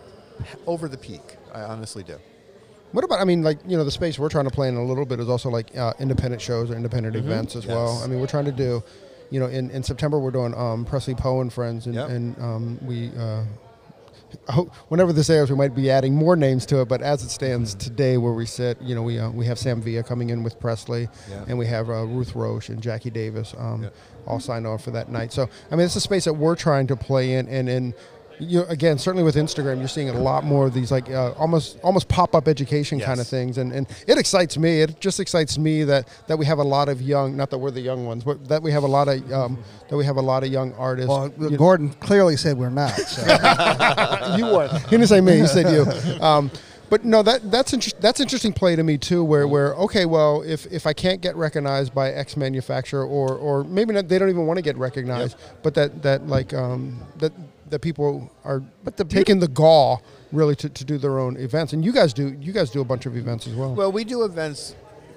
over 0.67 0.87
the 0.87 0.97
peak. 0.97 1.21
I 1.53 1.61
honestly 1.61 2.03
do. 2.03 2.17
What 2.91 3.03
about? 3.03 3.19
I 3.19 3.25
mean, 3.25 3.41
like 3.41 3.59
you 3.67 3.75
know, 3.77 3.83
the 3.83 3.91
space 3.91 4.17
we're 4.19 4.29
trying 4.29 4.45
to 4.45 4.51
play 4.51 4.69
in 4.69 4.75
a 4.75 4.83
little 4.83 5.05
bit 5.05 5.19
is 5.19 5.27
also 5.29 5.49
like 5.49 5.75
uh, 5.77 5.93
independent 5.99 6.41
shows 6.41 6.71
or 6.71 6.75
independent 6.75 7.15
events 7.15 7.55
as 7.55 7.65
well. 7.65 7.95
Mm-hmm. 7.95 8.03
I 8.03 8.07
mean, 8.07 8.19
we're 8.21 8.27
trying 8.27 8.45
to 8.45 8.51
do, 8.53 8.83
you 9.31 9.39
know, 9.39 9.47
in, 9.47 9.69
in 9.71 9.83
September 9.83 10.17
we're 10.19 10.31
doing 10.31 10.53
um, 10.55 10.85
Presley 10.85 11.15
Poe 11.15 11.41
and 11.41 11.51
Friends, 11.51 11.87
and, 11.87 11.95
Yep. 11.95 12.09
and 12.09 12.37
um, 12.39 12.79
we. 12.85 13.11
Uh, 13.17 13.43
whenever 14.89 15.11
this 15.13 15.29
airs, 15.29 15.49
we 15.49 15.55
might 15.55 15.75
be 15.75 15.89
adding 15.89 16.13
more 16.13 16.35
names 16.35 16.65
to 16.67 16.81
it. 16.81 16.87
But 16.87 17.01
as 17.01 17.23
it 17.23 17.29
stands 17.29 17.73
today, 17.75 18.17
where 18.17 18.33
we 18.33 18.45
sit, 18.45 18.81
you 18.81 18.95
know, 18.95 19.03
we 19.03 19.19
uh, 19.19 19.29
we 19.29 19.45
have 19.45 19.57
Sam 19.59 19.81
Villa 19.81 20.03
coming 20.03 20.29
in 20.29 20.43
with 20.43 20.59
Presley, 20.59 21.07
Yeah. 21.29 21.45
and 21.47 21.57
we 21.57 21.67
have 21.67 21.89
uh, 21.89 22.03
Ruth 22.05 22.35
Roche 22.35 22.69
and 22.69 22.81
Jackie 22.81 23.09
Davis 23.09 23.53
um, 23.57 23.83
Yeah. 23.83 23.89
all 24.27 24.39
signed 24.39 24.65
on 24.67 24.77
for 24.77 24.91
that 24.91 25.09
night. 25.09 25.33
So 25.33 25.49
I 25.71 25.75
mean, 25.75 25.85
it's 25.85 25.95
a 25.95 26.01
space 26.01 26.25
that 26.25 26.33
we're 26.33 26.55
trying 26.55 26.87
to 26.87 26.95
play 26.95 27.33
in, 27.33 27.47
and 27.49 27.67
and 27.69 27.93
you 28.39 28.63
again, 28.63 28.97
certainly 28.97 29.23
with 29.23 29.35
Instagram, 29.35 29.79
you're 29.79 29.87
seeing 29.87 30.09
a 30.09 30.13
lot 30.17 30.43
more 30.43 30.65
of 30.67 30.73
these 30.73 30.91
like 30.91 31.09
uh, 31.09 31.31
almost 31.33 31.79
almost 31.83 32.07
pop 32.07 32.35
up 32.35 32.47
education 32.47 32.99
kind 32.99 33.19
of 33.19 33.27
things, 33.27 33.57
and 33.57 33.71
and 33.71 33.87
it 34.07 34.17
excites 34.17 34.57
me. 34.57 34.81
It 34.81 34.99
just 34.99 35.19
excites 35.19 35.57
me 35.57 35.83
that 35.85 36.07
that 36.27 36.37
we 36.37 36.45
have 36.45 36.59
a 36.59 36.63
lot 36.63 36.89
of 36.89 37.01
young, 37.01 37.35
not 37.35 37.49
that 37.51 37.57
we're 37.57 37.71
the 37.71 37.81
young 37.81 38.05
ones, 38.05 38.23
but 38.23 38.47
that 38.47 38.61
we 38.61 38.71
have 38.71 38.83
a 38.83 38.87
lot 38.87 39.07
of 39.07 39.31
um, 39.31 39.63
that 39.89 39.97
we 39.97 40.05
have 40.05 40.17
a 40.17 40.21
lot 40.21 40.43
of 40.43 40.51
young 40.51 40.73
artists. 40.73 41.09
Well, 41.09 41.31
You- 41.39 41.57
Gordon 41.57 41.89
clearly 41.93 42.35
said 42.37 42.57
we're 42.57 42.69
not. 42.69 42.91
So. 42.91 43.21
you 44.37 44.45
were. 44.45 44.67
He 44.67 44.89
didn't 44.89 45.07
say 45.07 45.21
me. 45.21 45.37
He 45.39 45.47
said 45.47 45.71
you. 45.71 46.21
Um, 46.23 46.51
but 46.89 47.03
no, 47.03 47.23
that 47.23 47.49
that's 47.51 47.73
inter- 47.73 47.97
that's 47.99 48.19
interesting 48.19 48.53
play 48.53 48.75
to 48.75 48.83
me 48.83 48.97
too. 48.97 49.23
Where 49.23 49.47
where 49.47 49.73
okay, 49.75 50.05
well, 50.05 50.41
if 50.43 50.65
if 50.67 50.85
I 50.85 50.93
can't 50.93 51.21
get 51.21 51.35
recognized 51.35 51.93
by 51.95 52.11
X 52.11 52.37
manufacturer, 52.37 53.05
or 53.05 53.35
or 53.35 53.63
maybe 53.63 53.93
not, 53.93 54.07
they 54.07 54.19
don't 54.19 54.29
even 54.29 54.45
want 54.45 54.57
to 54.57 54.61
get 54.61 54.77
recognized, 54.77 55.35
but 55.63 55.73
that 55.75 56.03
that 56.03 56.27
like 56.27 56.53
um, 56.53 56.99
that 57.17 57.31
that 57.75 57.81
people 57.81 58.31
are 58.45 58.61
But 58.85 58.95
the 58.95 59.03
taking 59.03 59.39
the 59.39 59.49
gall 59.49 60.01
really 60.31 60.55
to, 60.55 60.69
to 60.69 60.85
do 60.85 60.97
their 60.97 61.19
own 61.19 61.35
events, 61.35 61.73
and 61.73 61.83
you 61.83 61.91
guys 61.91 62.13
do 62.13 62.33
you 62.39 62.53
guys 62.53 62.69
do 62.69 62.79
a 62.79 62.85
bunch 62.85 63.05
of 63.05 63.17
events 63.17 63.47
as 63.47 63.53
well. 63.53 63.75
Well, 63.75 63.91
we 63.91 64.05
do 64.05 64.23
events 64.23 64.75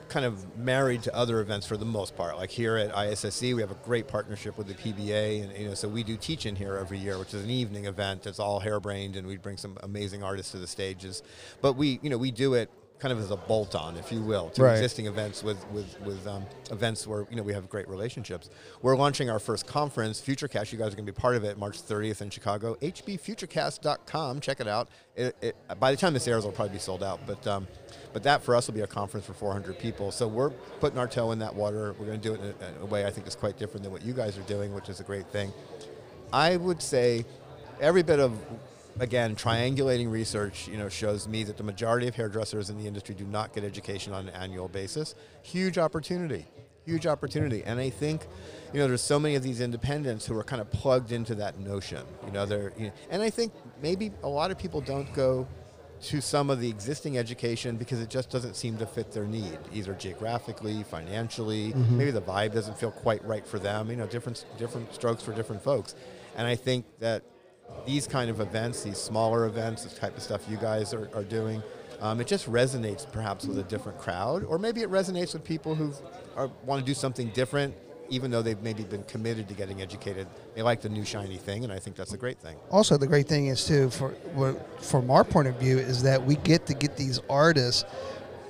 kind 0.08 0.24
of 0.26 0.58
married 0.58 1.02
to 1.04 1.14
other 1.14 1.38
events 1.38 1.66
for 1.68 1.76
the 1.76 1.84
most 1.84 2.16
part. 2.16 2.36
Like 2.36 2.50
here 2.50 2.76
at 2.76 2.96
ISSE, 2.96 3.54
we 3.54 3.60
have 3.60 3.70
a 3.70 3.78
great 3.84 4.08
partnership 4.08 4.58
with 4.58 4.66
the 4.66 4.74
PBA, 4.74 5.44
and 5.44 5.56
you 5.56 5.68
know, 5.68 5.74
so 5.74 5.86
we 5.86 6.02
do 6.02 6.16
teach 6.16 6.46
in 6.46 6.56
here 6.56 6.76
every 6.76 6.98
year, 6.98 7.16
which 7.16 7.32
is 7.32 7.44
an 7.44 7.50
evening 7.50 7.84
event. 7.84 8.26
It's 8.26 8.40
all 8.40 8.60
Hairbrained, 8.60 9.16
and 9.16 9.24
we 9.24 9.36
bring 9.36 9.56
some 9.56 9.78
amazing 9.84 10.24
artists 10.24 10.50
to 10.50 10.58
the 10.58 10.66
stages. 10.66 11.22
But 11.60 11.76
we, 11.76 12.00
you 12.02 12.10
know, 12.10 12.18
we 12.18 12.32
do 12.32 12.54
it 12.54 12.70
kind 12.98 13.12
of 13.12 13.20
as 13.20 13.30
a 13.30 13.36
bolt-on, 13.36 13.96
if 13.96 14.10
you 14.10 14.20
will, 14.20 14.50
to 14.50 14.62
Right. 14.64 14.72
existing 14.72 15.06
events 15.06 15.42
with 15.42 15.64
with 15.70 16.00
with 16.00 16.26
um, 16.26 16.44
events 16.70 17.06
where 17.06 17.26
you 17.30 17.36
know 17.36 17.42
we 17.42 17.52
have 17.52 17.68
great 17.68 17.88
relationships. 17.88 18.50
We're 18.82 18.96
launching 18.96 19.30
our 19.30 19.38
first 19.38 19.66
conference, 19.66 20.20
FutureCast. 20.20 20.72
You 20.72 20.78
guys 20.78 20.92
are 20.92 20.96
going 20.96 21.06
to 21.06 21.12
be 21.12 21.16
part 21.20 21.36
of 21.36 21.44
it, 21.44 21.58
March 21.58 21.80
30th 21.82 22.20
in 22.22 22.30
Chicago. 22.30 22.74
HBFuturecast.com. 22.82 24.40
Check 24.40 24.60
it 24.60 24.68
out. 24.68 24.88
It, 25.16 25.36
it, 25.40 25.56
by 25.78 25.90
the 25.90 25.96
time 25.96 26.12
this 26.14 26.26
airs, 26.28 26.44
it'll 26.44 26.52
probably 26.52 26.74
be 26.74 26.78
sold 26.80 27.02
out. 27.02 27.20
But 27.26 27.46
um, 27.46 27.66
but 28.12 28.22
that 28.22 28.42
for 28.42 28.54
us 28.56 28.66
will 28.66 28.74
be 28.74 28.80
a 28.80 28.86
conference 28.86 29.26
for 29.26 29.34
400 29.34 29.78
people. 29.78 30.10
So 30.10 30.26
we're 30.26 30.50
putting 30.80 30.98
our 30.98 31.06
toe 31.08 31.32
in 31.32 31.38
that 31.40 31.54
water. 31.54 31.94
We're 31.98 32.06
going 32.06 32.20
to 32.20 32.28
do 32.28 32.34
it 32.34 32.40
in 32.40 32.46
a, 32.46 32.76
in 32.76 32.82
a 32.82 32.86
way 32.86 33.04
I 33.06 33.10
think 33.10 33.26
is 33.26 33.34
quite 33.34 33.58
different 33.58 33.82
than 33.84 33.92
what 33.92 34.02
you 34.02 34.12
guys 34.12 34.38
are 34.38 34.42
doing, 34.42 34.74
which 34.74 34.88
is 34.88 35.00
a 35.00 35.04
great 35.04 35.26
thing. 35.28 35.52
I 36.32 36.56
would 36.56 36.82
say 36.82 37.24
every 37.80 38.02
bit 38.02 38.18
of 38.18 38.38
again 39.00 39.36
triangulating 39.36 40.10
research 40.10 40.68
you 40.68 40.76
know 40.76 40.88
shows 40.88 41.28
me 41.28 41.44
that 41.44 41.56
the 41.56 41.62
majority 41.62 42.08
of 42.08 42.14
hairdressers 42.14 42.70
in 42.70 42.78
the 42.78 42.86
industry 42.86 43.14
do 43.14 43.24
not 43.24 43.52
get 43.52 43.64
education 43.64 44.12
on 44.12 44.28
an 44.28 44.34
annual 44.34 44.68
basis 44.68 45.14
huge 45.42 45.78
opportunity 45.78 46.46
huge 46.84 47.06
opportunity 47.06 47.62
and 47.64 47.78
i 47.78 47.90
think 47.90 48.26
you 48.72 48.80
know 48.80 48.88
there's 48.88 49.02
so 49.02 49.18
many 49.18 49.34
of 49.34 49.42
these 49.42 49.60
independents 49.60 50.26
who 50.26 50.36
are 50.38 50.44
kind 50.44 50.60
of 50.60 50.70
plugged 50.70 51.12
into 51.12 51.34
that 51.34 51.58
notion 51.60 52.04
you 52.24 52.32
know 52.32 52.46
they're 52.46 52.72
you 52.78 52.86
know, 52.86 52.92
and 53.10 53.22
i 53.22 53.30
think 53.30 53.52
maybe 53.82 54.10
a 54.22 54.28
lot 54.28 54.50
of 54.50 54.58
people 54.58 54.80
don't 54.80 55.12
go 55.14 55.46
to 56.00 56.20
some 56.20 56.48
of 56.48 56.60
the 56.60 56.68
existing 56.68 57.18
education 57.18 57.76
because 57.76 58.00
it 58.00 58.08
just 58.08 58.30
doesn't 58.30 58.54
seem 58.54 58.76
to 58.78 58.86
fit 58.86 59.10
their 59.12 59.24
need, 59.24 59.58
either 59.72 59.94
geographically, 59.94 60.84
financially. 60.84 61.72
Mm-hmm. 61.72 61.98
Maybe 61.98 62.10
the 62.12 62.22
vibe 62.22 62.54
doesn't 62.54 62.78
feel 62.78 62.92
quite 62.92 63.24
right 63.24 63.46
for 63.46 63.58
them. 63.58 63.90
You 63.90 63.96
know, 63.96 64.06
different 64.06 64.44
different 64.58 64.94
strokes 64.94 65.22
for 65.22 65.32
different 65.32 65.62
folks. 65.62 65.94
And 66.36 66.46
I 66.46 66.54
think 66.54 66.84
that 67.00 67.24
these 67.86 68.06
kind 68.06 68.30
of 68.30 68.40
events, 68.40 68.82
these 68.82 68.98
smaller 68.98 69.46
events, 69.46 69.84
this 69.84 69.94
type 69.94 70.16
of 70.16 70.22
stuff 70.22 70.42
you 70.48 70.56
guys 70.56 70.92
are, 70.92 71.08
are 71.14 71.24
doing, 71.24 71.62
um, 72.00 72.20
it 72.20 72.26
just 72.26 72.50
resonates 72.50 73.10
perhaps 73.10 73.44
with 73.46 73.58
a 73.58 73.62
different 73.64 73.98
crowd, 73.98 74.44
or 74.44 74.58
maybe 74.58 74.82
it 74.82 74.90
resonates 74.90 75.32
with 75.32 75.44
people 75.44 75.74
who 75.74 75.92
want 76.64 76.80
to 76.80 76.86
do 76.86 76.94
something 76.94 77.28
different, 77.30 77.74
even 78.08 78.30
though 78.30 78.42
they've 78.42 78.62
maybe 78.62 78.84
been 78.84 79.02
committed 79.04 79.48
to 79.48 79.54
getting 79.54 79.82
educated. 79.82 80.26
They 80.54 80.62
like 80.62 80.80
the 80.80 80.88
new 80.88 81.04
shiny 81.04 81.36
thing, 81.36 81.64
and 81.64 81.72
I 81.72 81.78
think 81.78 81.96
that's 81.96 82.12
a 82.12 82.16
great 82.16 82.38
thing. 82.38 82.56
also, 82.70 82.96
the 82.96 83.06
great 83.06 83.26
thing 83.26 83.48
is 83.48 83.66
too, 83.66 83.90
for 83.90 84.14
from 84.80 85.10
our 85.10 85.24
point 85.24 85.48
of 85.48 85.56
view, 85.58 85.78
is 85.78 86.02
that 86.04 86.24
we 86.24 86.36
get 86.36 86.66
to 86.66 86.74
get 86.74 86.96
these 86.96 87.20
artists 87.28 87.84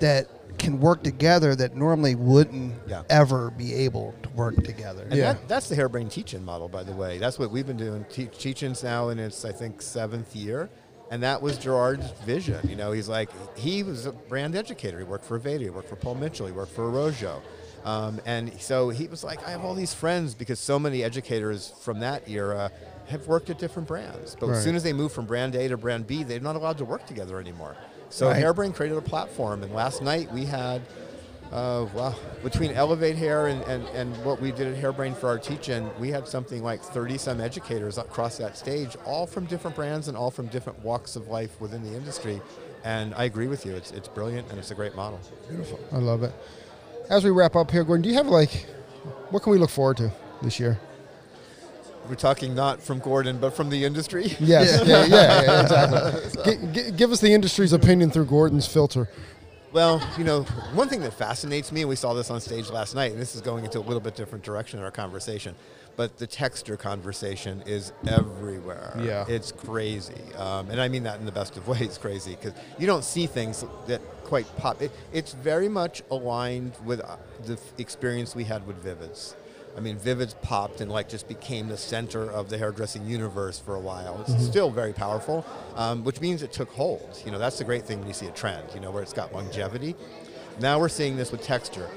that 0.00 0.28
can 0.56 0.80
work 0.80 1.02
together 1.02 1.54
that 1.56 1.76
normally 1.76 2.14
wouldn't 2.14 2.74
Yeah. 2.88 3.02
ever 3.10 3.50
be 3.50 3.74
able 3.74 4.14
to 4.22 4.28
work 4.30 4.56
together. 4.64 5.02
And 5.04 5.14
Yeah. 5.14 5.34
that, 5.34 5.48
that's 5.48 5.68
the 5.68 5.76
Hairbrained 5.76 6.10
teaching 6.10 6.44
model, 6.44 6.68
by 6.68 6.82
the 6.82 6.92
way. 6.92 7.18
That's 7.18 7.38
what 7.38 7.50
we've 7.50 7.66
been 7.66 7.76
doing. 7.76 8.04
Te- 8.10 8.26
teaching's 8.26 8.82
now 8.82 9.10
in 9.10 9.18
its, 9.18 9.44
I 9.44 9.52
think, 9.52 9.82
seventh 9.82 10.34
year. 10.34 10.68
And 11.10 11.22
that 11.22 11.40
was 11.40 11.56
Gerard's 11.58 12.10
vision. 12.26 12.68
You 12.68 12.76
know, 12.76 12.92
he's 12.92 13.08
like, 13.08 13.30
he 13.56 13.82
was 13.82 14.04
a 14.06 14.12
brand 14.12 14.54
educator. 14.54 14.98
He 14.98 15.04
worked 15.04 15.24
for 15.24 15.38
Aveda, 15.38 15.60
he 15.60 15.70
worked 15.70 15.88
for 15.88 15.96
Paul 15.96 16.16
Mitchell, 16.16 16.46
he 16.46 16.52
worked 16.52 16.72
for 16.72 16.82
Arrojo. 16.90 17.40
Um, 17.84 18.20
and 18.26 18.52
so 18.60 18.90
he 18.90 19.06
was 19.06 19.24
like, 19.24 19.46
I 19.46 19.50
have 19.50 19.64
all 19.64 19.74
these 19.74 19.94
friends 19.94 20.34
because 20.34 20.58
so 20.58 20.78
many 20.78 21.02
educators 21.02 21.72
from 21.80 22.00
that 22.00 22.28
era 22.28 22.70
have 23.06 23.26
worked 23.26 23.48
at 23.48 23.58
different 23.58 23.88
brands. 23.88 24.36
But 24.38 24.48
Right. 24.48 24.56
as 24.58 24.64
soon 24.64 24.76
as 24.76 24.82
they 24.82 24.92
move 24.92 25.10
from 25.12 25.24
brand 25.24 25.54
A 25.54 25.66
to 25.68 25.78
brand 25.78 26.06
B, 26.06 26.24
they're 26.24 26.40
not 26.40 26.56
allowed 26.56 26.76
to 26.78 26.84
work 26.84 27.06
together 27.06 27.38
anymore. 27.40 27.76
So 28.10 28.28
Right. 28.28 28.42
Hairbrain 28.42 28.74
created 28.74 28.98
a 28.98 29.02
platform. 29.02 29.62
And 29.62 29.74
last 29.74 30.02
night 30.02 30.32
we 30.32 30.44
had 30.44 30.82
uh, 31.52 31.86
well, 31.94 32.18
between 32.42 32.72
Elevate 32.72 33.16
Hair 33.16 33.46
and, 33.46 33.62
and, 33.62 33.86
and 33.88 34.24
what 34.24 34.40
we 34.40 34.52
did 34.52 34.66
at 34.66 34.82
Hairbrain 34.82 35.16
for 35.16 35.28
our 35.28 35.38
teach-in, 35.38 35.88
we 35.98 36.10
had 36.10 36.28
something 36.28 36.62
like 36.62 36.82
30 36.82 37.16
some 37.16 37.40
educators 37.40 37.96
across 37.96 38.36
that 38.38 38.56
stage, 38.56 38.96
all 39.06 39.26
from 39.26 39.46
different 39.46 39.74
brands 39.74 40.08
and 40.08 40.16
all 40.16 40.30
from 40.30 40.46
different 40.48 40.78
walks 40.84 41.16
of 41.16 41.28
life 41.28 41.58
within 41.60 41.82
the 41.82 41.96
industry. 41.96 42.40
And 42.84 43.14
I 43.14 43.24
agree 43.24 43.46
with 43.46 43.64
you. 43.64 43.74
It's, 43.74 43.92
it's 43.92 44.08
brilliant 44.08 44.50
and 44.50 44.58
it's 44.58 44.70
a 44.70 44.74
great 44.74 44.94
model. 44.94 45.20
Beautiful. 45.48 45.80
I 45.90 45.96
love 45.96 46.22
it. 46.22 46.32
As 47.08 47.24
we 47.24 47.30
wrap 47.30 47.56
up 47.56 47.70
here, 47.70 47.82
Gordon, 47.82 48.02
do 48.02 48.10
you 48.10 48.16
have 48.16 48.26
like, 48.26 48.66
what 49.30 49.42
can 49.42 49.52
we 49.52 49.58
look 49.58 49.70
forward 49.70 49.96
to 49.98 50.12
this 50.42 50.60
year? 50.60 50.78
We're 52.08 52.14
talking 52.14 52.54
not 52.54 52.82
from 52.82 53.00
Gordon, 53.00 53.38
but 53.38 53.54
from 53.54 53.68
the 53.70 53.84
industry. 53.84 54.34
Yes, 54.40 54.82
yeah, 54.86 55.04
yeah, 55.04 55.42
yeah, 55.42 55.60
exactly. 55.60 56.56
G- 56.72 56.72
g- 56.72 56.90
give 56.92 57.12
us 57.12 57.20
the 57.20 57.32
industry's 57.32 57.72
opinion 57.72 58.10
through 58.10 58.24
Gordon's 58.26 58.66
filter. 58.66 59.08
Well, 59.72 60.02
you 60.16 60.24
know, 60.24 60.42
one 60.72 60.88
thing 60.88 61.00
that 61.02 61.12
fascinates 61.12 61.70
me, 61.70 61.82
and 61.82 61.90
we 61.90 61.96
saw 61.96 62.14
this 62.14 62.30
on 62.30 62.40
stage 62.40 62.70
last 62.70 62.94
night, 62.94 63.12
and 63.12 63.20
this 63.20 63.34
is 63.34 63.42
going 63.42 63.64
into 63.64 63.78
a 63.78 63.80
little 63.80 64.00
bit 64.00 64.16
different 64.16 64.42
direction 64.42 64.78
in 64.78 64.84
our 64.84 64.90
conversation, 64.90 65.54
but 65.96 66.16
the 66.16 66.26
texture 66.26 66.78
conversation 66.78 67.62
is 67.66 67.92
everywhere. 68.06 68.96
Yeah. 68.98 69.26
It's 69.28 69.52
crazy. 69.52 70.14
Um, 70.36 70.70
and 70.70 70.80
I 70.80 70.88
mean 70.88 71.02
that 71.02 71.20
in 71.20 71.26
the 71.26 71.32
best 71.32 71.58
of 71.58 71.68
ways, 71.68 71.98
crazy, 71.98 72.34
because 72.36 72.54
you 72.78 72.86
don't 72.86 73.04
see 73.04 73.26
things 73.26 73.62
that 73.86 74.00
quite 74.24 74.46
pop. 74.56 74.80
It, 74.80 74.90
it's 75.12 75.34
very 75.34 75.68
much 75.68 76.02
aligned 76.10 76.72
with 76.86 77.00
uh, 77.00 77.16
the 77.44 77.58
experience 77.76 78.34
we 78.34 78.44
had 78.44 78.66
with 78.66 78.82
Vivids. 78.82 79.34
I 79.78 79.80
mean, 79.80 79.96
Vivids 79.96 80.34
popped 80.42 80.80
and 80.80 80.90
like 80.90 81.08
just 81.08 81.28
became 81.28 81.68
the 81.68 81.76
center 81.76 82.28
of 82.28 82.50
the 82.50 82.58
hairdressing 82.58 83.06
universe 83.06 83.60
for 83.60 83.76
a 83.76 83.80
while. 83.80 84.24
It's 84.26 84.44
still 84.44 84.70
very 84.70 84.92
powerful, 84.92 85.46
um, 85.76 86.02
which 86.02 86.20
means 86.20 86.42
it 86.42 86.52
took 86.52 86.68
hold. 86.72 87.22
You 87.24 87.30
know, 87.30 87.38
that's 87.38 87.58
the 87.58 87.64
great 87.64 87.84
thing 87.84 88.00
when 88.00 88.08
you 88.08 88.12
see 88.12 88.26
a 88.26 88.32
trend. 88.32 88.64
You 88.74 88.80
know, 88.80 88.90
where 88.90 89.04
it's 89.04 89.12
got 89.12 89.32
longevity. 89.32 89.94
Now 90.58 90.80
we're 90.80 90.88
seeing 90.88 91.16
this 91.16 91.30
with 91.30 91.42
texture. 91.42 91.88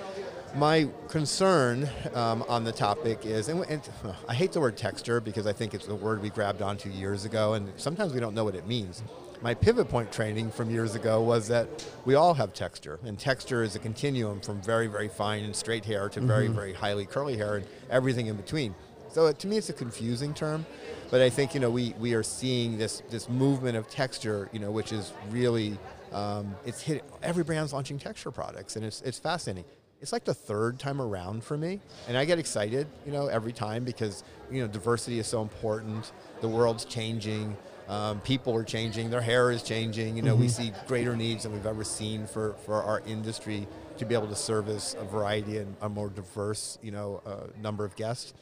my 0.55 0.87
concern 1.07 1.89
um, 2.13 2.43
on 2.47 2.63
the 2.63 2.71
topic 2.71 3.25
is, 3.25 3.47
and, 3.47 3.65
and 3.69 3.81
uh, 4.03 4.13
I 4.27 4.35
hate 4.35 4.51
the 4.51 4.59
word 4.59 4.77
texture 4.77 5.19
because 5.19 5.47
I 5.47 5.53
think 5.53 5.73
it's 5.73 5.87
a 5.87 5.95
word 5.95 6.21
we 6.21 6.29
grabbed 6.29 6.61
onto 6.61 6.89
years 6.89 7.25
ago, 7.25 7.53
and 7.53 7.71
sometimes 7.77 8.13
we 8.13 8.19
don't 8.19 8.35
know 8.35 8.43
what 8.43 8.55
it 8.55 8.67
means. 8.67 9.01
My 9.43 9.55
pivot 9.55 9.89
point 9.89 10.11
training 10.11 10.51
from 10.51 10.69
years 10.69 10.93
ago 10.93 11.19
was 11.19 11.47
that 11.47 11.67
we 12.05 12.13
all 12.13 12.35
have 12.35 12.53
texture, 12.53 12.99
and 13.03 13.17
texture 13.17 13.63
is 13.63 13.75
a 13.75 13.79
continuum 13.79 14.39
from 14.39 14.61
very, 14.61 14.85
very 14.85 15.07
fine 15.07 15.43
and 15.43 15.55
straight 15.55 15.83
hair 15.83 16.09
to 16.09 16.21
very, 16.21 16.47
very 16.47 16.73
highly 16.73 17.07
curly 17.07 17.37
hair 17.37 17.55
and 17.55 17.65
everything 17.89 18.27
in 18.27 18.35
between. 18.35 18.75
So 19.09 19.25
it, 19.25 19.39
to 19.39 19.47
me, 19.47 19.57
it's 19.57 19.69
a 19.69 19.73
confusing 19.73 20.35
term, 20.35 20.63
but 21.09 21.21
I 21.21 21.29
think 21.31 21.55
you 21.55 21.59
know 21.59 21.71
we, 21.71 21.95
we 21.99 22.13
are 22.13 22.21
seeing 22.21 22.77
this 22.77 23.01
this 23.09 23.27
movement 23.29 23.77
of 23.77 23.89
texture, 23.89 24.47
you 24.53 24.59
know, 24.59 24.69
which 24.69 24.93
is 24.93 25.11
really 25.31 25.79
um, 26.11 26.55
it's 26.63 26.79
hit 26.79 27.03
every 27.23 27.43
brand's 27.43 27.73
launching 27.73 27.97
texture 27.97 28.29
products, 28.29 28.75
and 28.75 28.85
it's 28.85 29.01
it's 29.01 29.17
fascinating. 29.17 29.65
It's 30.01 30.13
like 30.13 30.23
the 30.23 30.35
third 30.35 30.77
time 30.77 31.01
around 31.01 31.43
for 31.43 31.57
me, 31.57 31.79
and 32.07 32.15
I 32.15 32.25
get 32.25 32.37
excited, 32.37 32.87
you 33.07 33.11
know, 33.11 33.25
every 33.25 33.53
time 33.53 33.85
because 33.85 34.23
you 34.51 34.61
know 34.61 34.67
diversity 34.67 35.17
is 35.17 35.25
so 35.25 35.41
important. 35.41 36.11
The 36.41 36.47
world's 36.47 36.85
changing. 36.85 37.57
Um, 37.87 38.21
people 38.21 38.55
are 38.55 38.63
changing. 38.63 39.09
Their 39.09 39.21
hair 39.21 39.51
is 39.51 39.63
changing. 39.63 40.15
You 40.15 40.21
know, 40.21 40.35
we 40.35 40.47
see 40.47 40.71
greater 40.87 41.15
needs 41.15 41.43
than 41.43 41.51
we've 41.51 41.65
ever 41.65 41.83
seen 41.83 42.25
for, 42.25 42.53
for 42.65 42.81
our 42.81 43.01
industry 43.05 43.67
to 43.97 44.05
be 44.05 44.15
able 44.15 44.27
to 44.27 44.35
service 44.35 44.95
a 44.99 45.03
variety 45.03 45.57
and 45.57 45.75
a 45.81 45.89
more 45.89 46.09
diverse, 46.09 46.77
you 46.81 46.91
know, 46.91 47.21
uh, 47.25 47.47
number 47.61 47.83
of 47.83 47.95
guests 47.95 48.33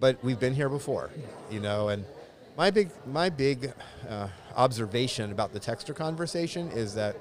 but 0.00 0.22
we've 0.22 0.40
been 0.40 0.54
here 0.54 0.68
before, 0.68 1.10
you 1.50 1.60
know. 1.60 1.88
And 1.88 2.04
my 2.56 2.70
big 2.70 2.90
my 3.06 3.30
big 3.30 3.72
uh, 4.08 4.28
observation 4.56 5.32
about 5.32 5.52
the 5.52 5.60
texture 5.60 5.94
conversation 5.94 6.70
is 6.72 6.94
that, 6.94 7.16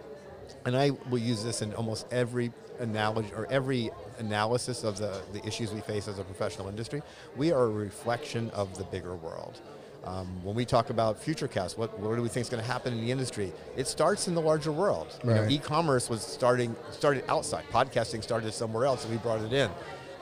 and 0.65 0.75
I 0.75 0.91
will 1.09 1.19
use 1.19 1.43
this 1.43 1.61
in 1.61 1.73
almost 1.73 2.07
every 2.11 2.51
analogy 2.79 3.31
or 3.35 3.47
every 3.49 3.91
analysis 4.19 4.83
of 4.83 4.97
the 4.97 5.21
the 5.31 5.45
issues 5.47 5.71
we 5.71 5.81
face 5.81 6.07
as 6.07 6.19
a 6.19 6.23
professional 6.23 6.67
industry. 6.67 7.01
We 7.35 7.51
are 7.51 7.63
a 7.63 7.69
reflection 7.69 8.49
of 8.51 8.77
the 8.77 8.83
bigger 8.83 9.15
world. 9.15 9.61
Um, 10.03 10.27
when 10.43 10.53
we 10.55 10.65
talk 10.65 10.89
about 10.89 11.21
FutureCast, 11.23 11.77
what, 11.77 11.97
what 11.99 12.15
do 12.15 12.21
we 12.21 12.27
think 12.27 12.45
is 12.45 12.49
going 12.49 12.61
to 12.61 12.69
happen 12.69 12.91
in 12.93 12.99
the 12.99 13.09
industry? 13.11 13.53
It 13.77 13.87
starts 13.87 14.27
in 14.27 14.35
the 14.35 14.41
larger 14.41 14.71
world. 14.71 15.17
You 15.23 15.29
know, 15.33 15.47
e-commerce 15.49 16.09
was 16.09 16.21
starting 16.21 16.75
started 16.91 17.23
outside. 17.29 17.63
Podcasting 17.71 18.21
started 18.21 18.53
somewhere 18.53 18.85
else, 18.85 19.03
and 19.05 19.13
we 19.13 19.17
brought 19.19 19.41
it 19.41 19.53
in. 19.53 19.71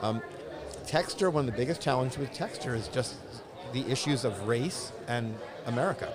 Um, 0.00 0.22
texture, 0.86 1.30
one 1.30 1.48
of 1.48 1.52
the 1.52 1.56
biggest 1.58 1.80
challenges 1.80 2.18
with 2.18 2.32
texture 2.32 2.74
is 2.76 2.86
just 2.88 3.16
the 3.72 3.84
issues 3.90 4.24
of 4.24 4.46
race 4.46 4.92
and 5.08 5.34
America. 5.66 6.12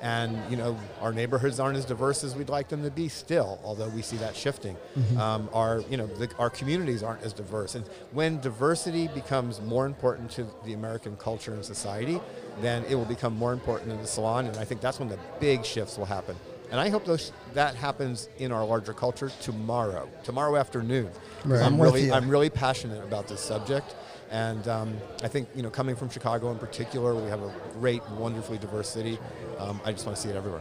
And 0.00 0.38
you 0.50 0.56
know, 0.56 0.78
our 1.00 1.12
neighborhoods 1.12 1.58
aren't 1.58 1.76
as 1.76 1.84
diverse 1.84 2.22
as 2.22 2.36
we'd 2.36 2.48
like 2.48 2.68
them 2.68 2.82
to 2.84 2.90
be 2.90 3.08
still, 3.08 3.58
although 3.64 3.88
we 3.88 4.02
see 4.02 4.16
that 4.18 4.36
shifting. 4.36 4.76
Um, 5.18 5.48
our, 5.52 5.82
you 5.90 5.96
know, 5.96 6.06
the, 6.06 6.30
our 6.38 6.50
communities 6.50 7.02
aren't 7.02 7.22
as 7.22 7.32
diverse. 7.32 7.74
And 7.74 7.84
when 8.12 8.40
diversity 8.40 9.08
becomes 9.08 9.60
more 9.60 9.86
important 9.86 10.30
to 10.32 10.46
the 10.64 10.74
American 10.74 11.16
culture 11.16 11.52
and 11.52 11.64
society, 11.64 12.20
then 12.60 12.84
it 12.84 12.94
will 12.94 13.04
become 13.04 13.36
more 13.36 13.52
important 13.52 13.90
in 13.90 13.98
the 14.00 14.06
salon. 14.06 14.46
And 14.46 14.56
I 14.56 14.64
think 14.64 14.80
that's 14.80 14.98
when 14.98 15.08
the 15.08 15.18
big 15.40 15.64
shifts 15.64 15.98
will 15.98 16.06
happen. 16.06 16.36
And 16.70 16.78
I 16.78 16.90
hope 16.90 17.04
those, 17.04 17.32
that 17.54 17.74
happens 17.74 18.28
in 18.38 18.52
our 18.52 18.64
larger 18.64 18.92
culture 18.92 19.32
tomorrow, 19.40 20.08
tomorrow 20.22 20.56
afternoon. 20.56 21.10
Right. 21.44 21.62
I'm 21.62 21.80
really. 21.80 22.12
I'm 22.12 22.28
really 22.28 22.50
passionate 22.50 23.02
about 23.02 23.26
this 23.26 23.40
subject. 23.40 23.94
And 24.30 24.66
um, 24.68 24.96
I 25.22 25.28
think, 25.28 25.48
you 25.54 25.62
know, 25.62 25.70
coming 25.70 25.96
from 25.96 26.10
Chicago 26.10 26.50
in 26.50 26.58
particular, 26.58 27.14
we 27.14 27.28
have 27.30 27.42
a 27.42 27.52
great, 27.80 28.06
wonderfully 28.10 28.58
diverse 28.58 28.88
city. 28.88 29.18
Um, 29.58 29.80
I 29.84 29.92
just 29.92 30.04
want 30.06 30.16
to 30.16 30.22
see 30.22 30.28
it 30.28 30.36
everywhere. 30.36 30.60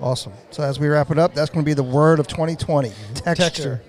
Awesome. 0.00 0.32
So 0.50 0.62
as 0.62 0.78
we 0.78 0.88
wrap 0.88 1.10
it 1.10 1.18
up, 1.18 1.34
that's 1.34 1.50
going 1.50 1.64
to 1.64 1.68
be 1.68 1.74
the 1.74 1.82
word 1.82 2.20
of 2.20 2.26
2020. 2.28 2.90
Texture. 3.14 3.34
Texture. 3.34 3.82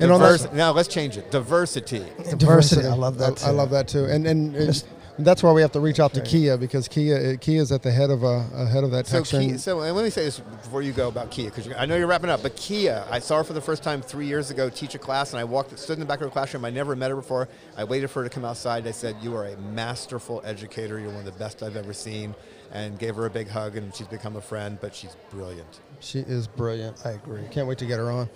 And 0.00 0.10
on 0.10 0.20
that- 0.20 0.52
now 0.54 0.72
let's 0.72 0.88
change 0.88 1.16
it. 1.16 1.30
Diversity. 1.30 2.04
Diversity. 2.36 2.86
I 2.86 2.94
love 2.94 3.18
that. 3.18 3.42
I, 3.44 3.48
I 3.48 3.50
too. 3.50 3.56
love 3.56 3.70
that 3.70 3.88
too. 3.88 4.04
And 4.06 4.26
and, 4.26 4.54
and 4.56 4.66
Just- 4.66 4.86
that's 5.18 5.42
why 5.42 5.52
we 5.52 5.62
have 5.62 5.72
to 5.72 5.80
reach 5.80 6.00
out 6.00 6.12
to 6.14 6.20
Right. 6.20 6.28
Kia 6.28 6.56
because 6.56 6.88
Kia 6.88 7.34
uh, 7.34 7.36
Kia 7.40 7.60
is 7.60 7.70
at 7.70 7.82
the 7.82 7.90
head 7.90 8.10
of 8.10 8.22
a 8.22 8.46
ahead 8.54 8.84
of 8.84 8.90
that 8.90 9.06
So. 9.06 9.22
Kia, 9.22 9.58
so 9.58 9.80
and 9.80 9.94
let 9.94 10.04
me 10.04 10.10
say 10.10 10.24
this 10.24 10.40
before 10.40 10.82
you 10.82 10.92
go 10.92 11.08
about 11.08 11.30
Kia, 11.30 11.50
because 11.50 11.68
I 11.76 11.86
know 11.86 11.96
you're 11.96 12.06
wrapping 12.06 12.30
up. 12.30 12.42
But 12.42 12.56
Kia, 12.56 13.04
I 13.10 13.18
saw 13.18 13.38
her 13.38 13.44
for 13.44 13.52
the 13.52 13.60
first 13.60 13.82
time 13.82 14.02
three 14.02 14.26
years 14.26 14.50
ago 14.50 14.68
teach 14.68 14.94
a 14.94 14.98
class, 14.98 15.32
and 15.32 15.40
I 15.40 15.44
walked, 15.44 15.78
stood 15.78 15.94
in 15.94 16.00
the 16.00 16.06
back 16.06 16.20
of 16.20 16.24
her 16.26 16.30
classroom. 16.30 16.64
I 16.64 16.70
never 16.70 16.96
met 16.96 17.10
her 17.10 17.16
before. 17.16 17.48
I 17.76 17.84
waited 17.84 18.08
for 18.08 18.22
her 18.22 18.28
to 18.28 18.34
come 18.34 18.44
outside. 18.44 18.86
I 18.86 18.90
said, 18.92 19.16
"You 19.22 19.36
are 19.36 19.46
a 19.46 19.56
masterful 19.58 20.42
educator. 20.44 20.98
You're 20.98 21.10
one 21.10 21.26
of 21.26 21.32
the 21.32 21.38
best 21.38 21.62
I've 21.62 21.76
ever 21.76 21.92
seen." 21.92 22.34
And 22.72 22.98
gave 22.98 23.14
her 23.14 23.26
a 23.26 23.30
big 23.30 23.48
hug, 23.48 23.76
and 23.76 23.94
she's 23.94 24.08
become 24.08 24.34
a 24.34 24.40
friend. 24.40 24.78
But 24.80 24.96
she's 24.96 25.14
brilliant. 25.30 25.80
she 26.00 26.20
is 26.20 26.48
brilliant. 26.48 27.06
I 27.06 27.10
agree. 27.10 27.42
Can't 27.52 27.68
wait 27.68 27.78
to 27.78 27.86
get 27.86 27.98
her 27.98 28.10
on. 28.10 28.28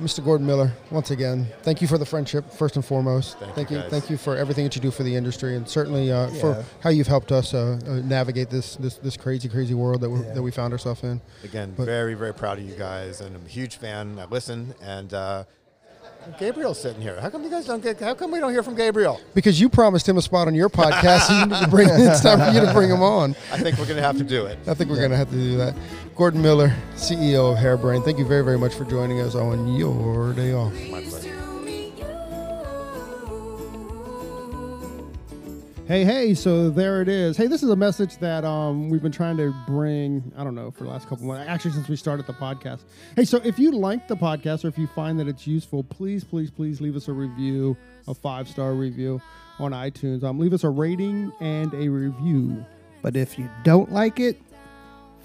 Mr. 0.00 0.22
Gordon 0.22 0.46
Miller, 0.46 0.70
once 0.90 1.10
again, 1.10 1.46
thank 1.62 1.80
you 1.80 1.88
for 1.88 1.96
the 1.96 2.04
friendship, 2.04 2.50
first 2.52 2.76
and 2.76 2.84
foremost. 2.84 3.38
Thank 3.54 3.70
you, 3.70 3.78
you, 3.78 3.82
thank 3.88 4.10
you 4.10 4.18
for 4.18 4.36
everything 4.36 4.64
that 4.64 4.76
you 4.76 4.82
do 4.82 4.90
for 4.90 5.02
the 5.04 5.14
industry, 5.16 5.56
and 5.56 5.66
certainly 5.66 6.12
uh, 6.12 6.28
Yeah. 6.30 6.40
for 6.40 6.64
how 6.80 6.90
you've 6.90 7.06
helped 7.06 7.32
us 7.32 7.54
uh, 7.54 7.78
uh, 7.86 7.90
navigate 8.06 8.50
this, 8.50 8.76
this 8.76 8.96
this 8.96 9.16
crazy, 9.16 9.48
crazy 9.48 9.72
world 9.72 10.02
that 10.02 10.10
we 10.10 10.20
Yeah. 10.20 10.34
that 10.34 10.42
we 10.42 10.50
found 10.50 10.74
ourselves 10.74 11.02
in. 11.02 11.22
Again, 11.44 11.72
But- 11.76 11.86
very, 11.86 12.12
very 12.12 12.34
proud 12.34 12.58
of 12.58 12.64
you 12.64 12.74
guys, 12.74 13.22
and 13.22 13.34
I'm 13.34 13.46
a 13.46 13.48
huge 13.48 13.76
fan. 13.76 14.18
I 14.18 14.26
listen, 14.26 14.74
and 14.82 15.14
uh, 15.14 15.44
Gabriel's 16.38 16.78
sitting 16.80 17.00
here. 17.00 17.18
How 17.18 17.30
come 17.30 17.42
you 17.44 17.50
guys 17.50 17.64
don't 17.66 17.82
get? 17.82 17.98
How 17.98 18.12
come 18.12 18.30
we 18.32 18.38
don't 18.38 18.52
hear 18.52 18.62
from 18.62 18.74
Gabriel? 18.74 19.18
Because 19.32 19.58
you 19.58 19.70
promised 19.70 20.06
him 20.06 20.18
a 20.18 20.22
spot 20.22 20.46
on 20.46 20.54
your 20.54 20.68
podcast, 20.68 21.20
so 21.28 21.58
you 21.60 21.66
bring. 21.68 21.88
It's 21.92 22.20
time 22.20 22.38
for 22.40 22.50
you 22.58 22.66
to 22.66 22.72
bring 22.74 22.90
him 22.90 23.00
on. 23.00 23.34
I 23.50 23.56
think 23.58 23.78
we're 23.78 23.84
going 23.86 23.96
to 23.96 24.02
have 24.02 24.18
to 24.18 24.24
do 24.24 24.44
it. 24.44 24.58
I 24.66 24.74
think 24.74 24.90
we're 24.90 24.96
going 24.98 25.12
to 25.12 25.16
have 25.16 25.30
to 25.30 25.36
do 25.36 25.56
that. 25.56 25.74
Gordon 26.16 26.40
Miller, 26.40 26.74
CEO 26.94 27.52
of 27.52 27.58
Hairbrain, 27.58 28.02
thank 28.02 28.18
you 28.18 28.24
very, 28.24 28.42
very 28.42 28.58
much 28.58 28.74
for 28.74 28.86
joining 28.86 29.20
us 29.20 29.34
on 29.34 29.76
your 29.76 30.32
day 30.32 30.54
off. 30.54 30.72
My 30.90 31.02
pleasure. 31.02 31.34
Hey, 35.86 36.04
hey, 36.04 36.32
so 36.32 36.70
there 36.70 37.02
it 37.02 37.08
is. 37.08 37.36
Hey, 37.36 37.46
this 37.48 37.62
is 37.62 37.68
a 37.68 37.76
message 37.76 38.16
that 38.16 38.46
um, 38.46 38.88
we've 38.88 39.02
been 39.02 39.12
trying 39.12 39.36
to 39.36 39.54
bring, 39.68 40.32
I 40.36 40.42
don't 40.42 40.54
know, 40.54 40.70
for 40.70 40.84
the 40.84 40.90
last 40.90 41.06
couple 41.06 41.26
months, 41.26 41.48
actually, 41.48 41.72
since 41.72 41.86
we 41.86 41.96
started 41.96 42.26
the 42.26 42.32
podcast. 42.32 42.80
Hey, 43.14 43.26
so 43.26 43.36
if 43.44 43.58
you 43.58 43.70
like 43.70 44.08
the 44.08 44.16
podcast 44.16 44.64
or 44.64 44.68
if 44.68 44.78
you 44.78 44.86
find 44.86 45.20
that 45.20 45.28
it's 45.28 45.46
useful, 45.46 45.84
please, 45.84 46.24
please, 46.24 46.50
please 46.50 46.80
leave 46.80 46.96
us 46.96 47.08
a 47.08 47.12
review, 47.12 47.76
a 48.08 48.14
five 48.14 48.48
star 48.48 48.72
review 48.72 49.20
on 49.58 49.72
iTunes. 49.72 50.24
Um, 50.24 50.38
leave 50.38 50.54
us 50.54 50.64
a 50.64 50.70
rating 50.70 51.30
and 51.40 51.72
a 51.74 51.88
review. 51.88 52.64
But 53.02 53.14
if 53.14 53.38
you 53.38 53.48
don't 53.62 53.92
like 53.92 54.18
it, 54.18 54.40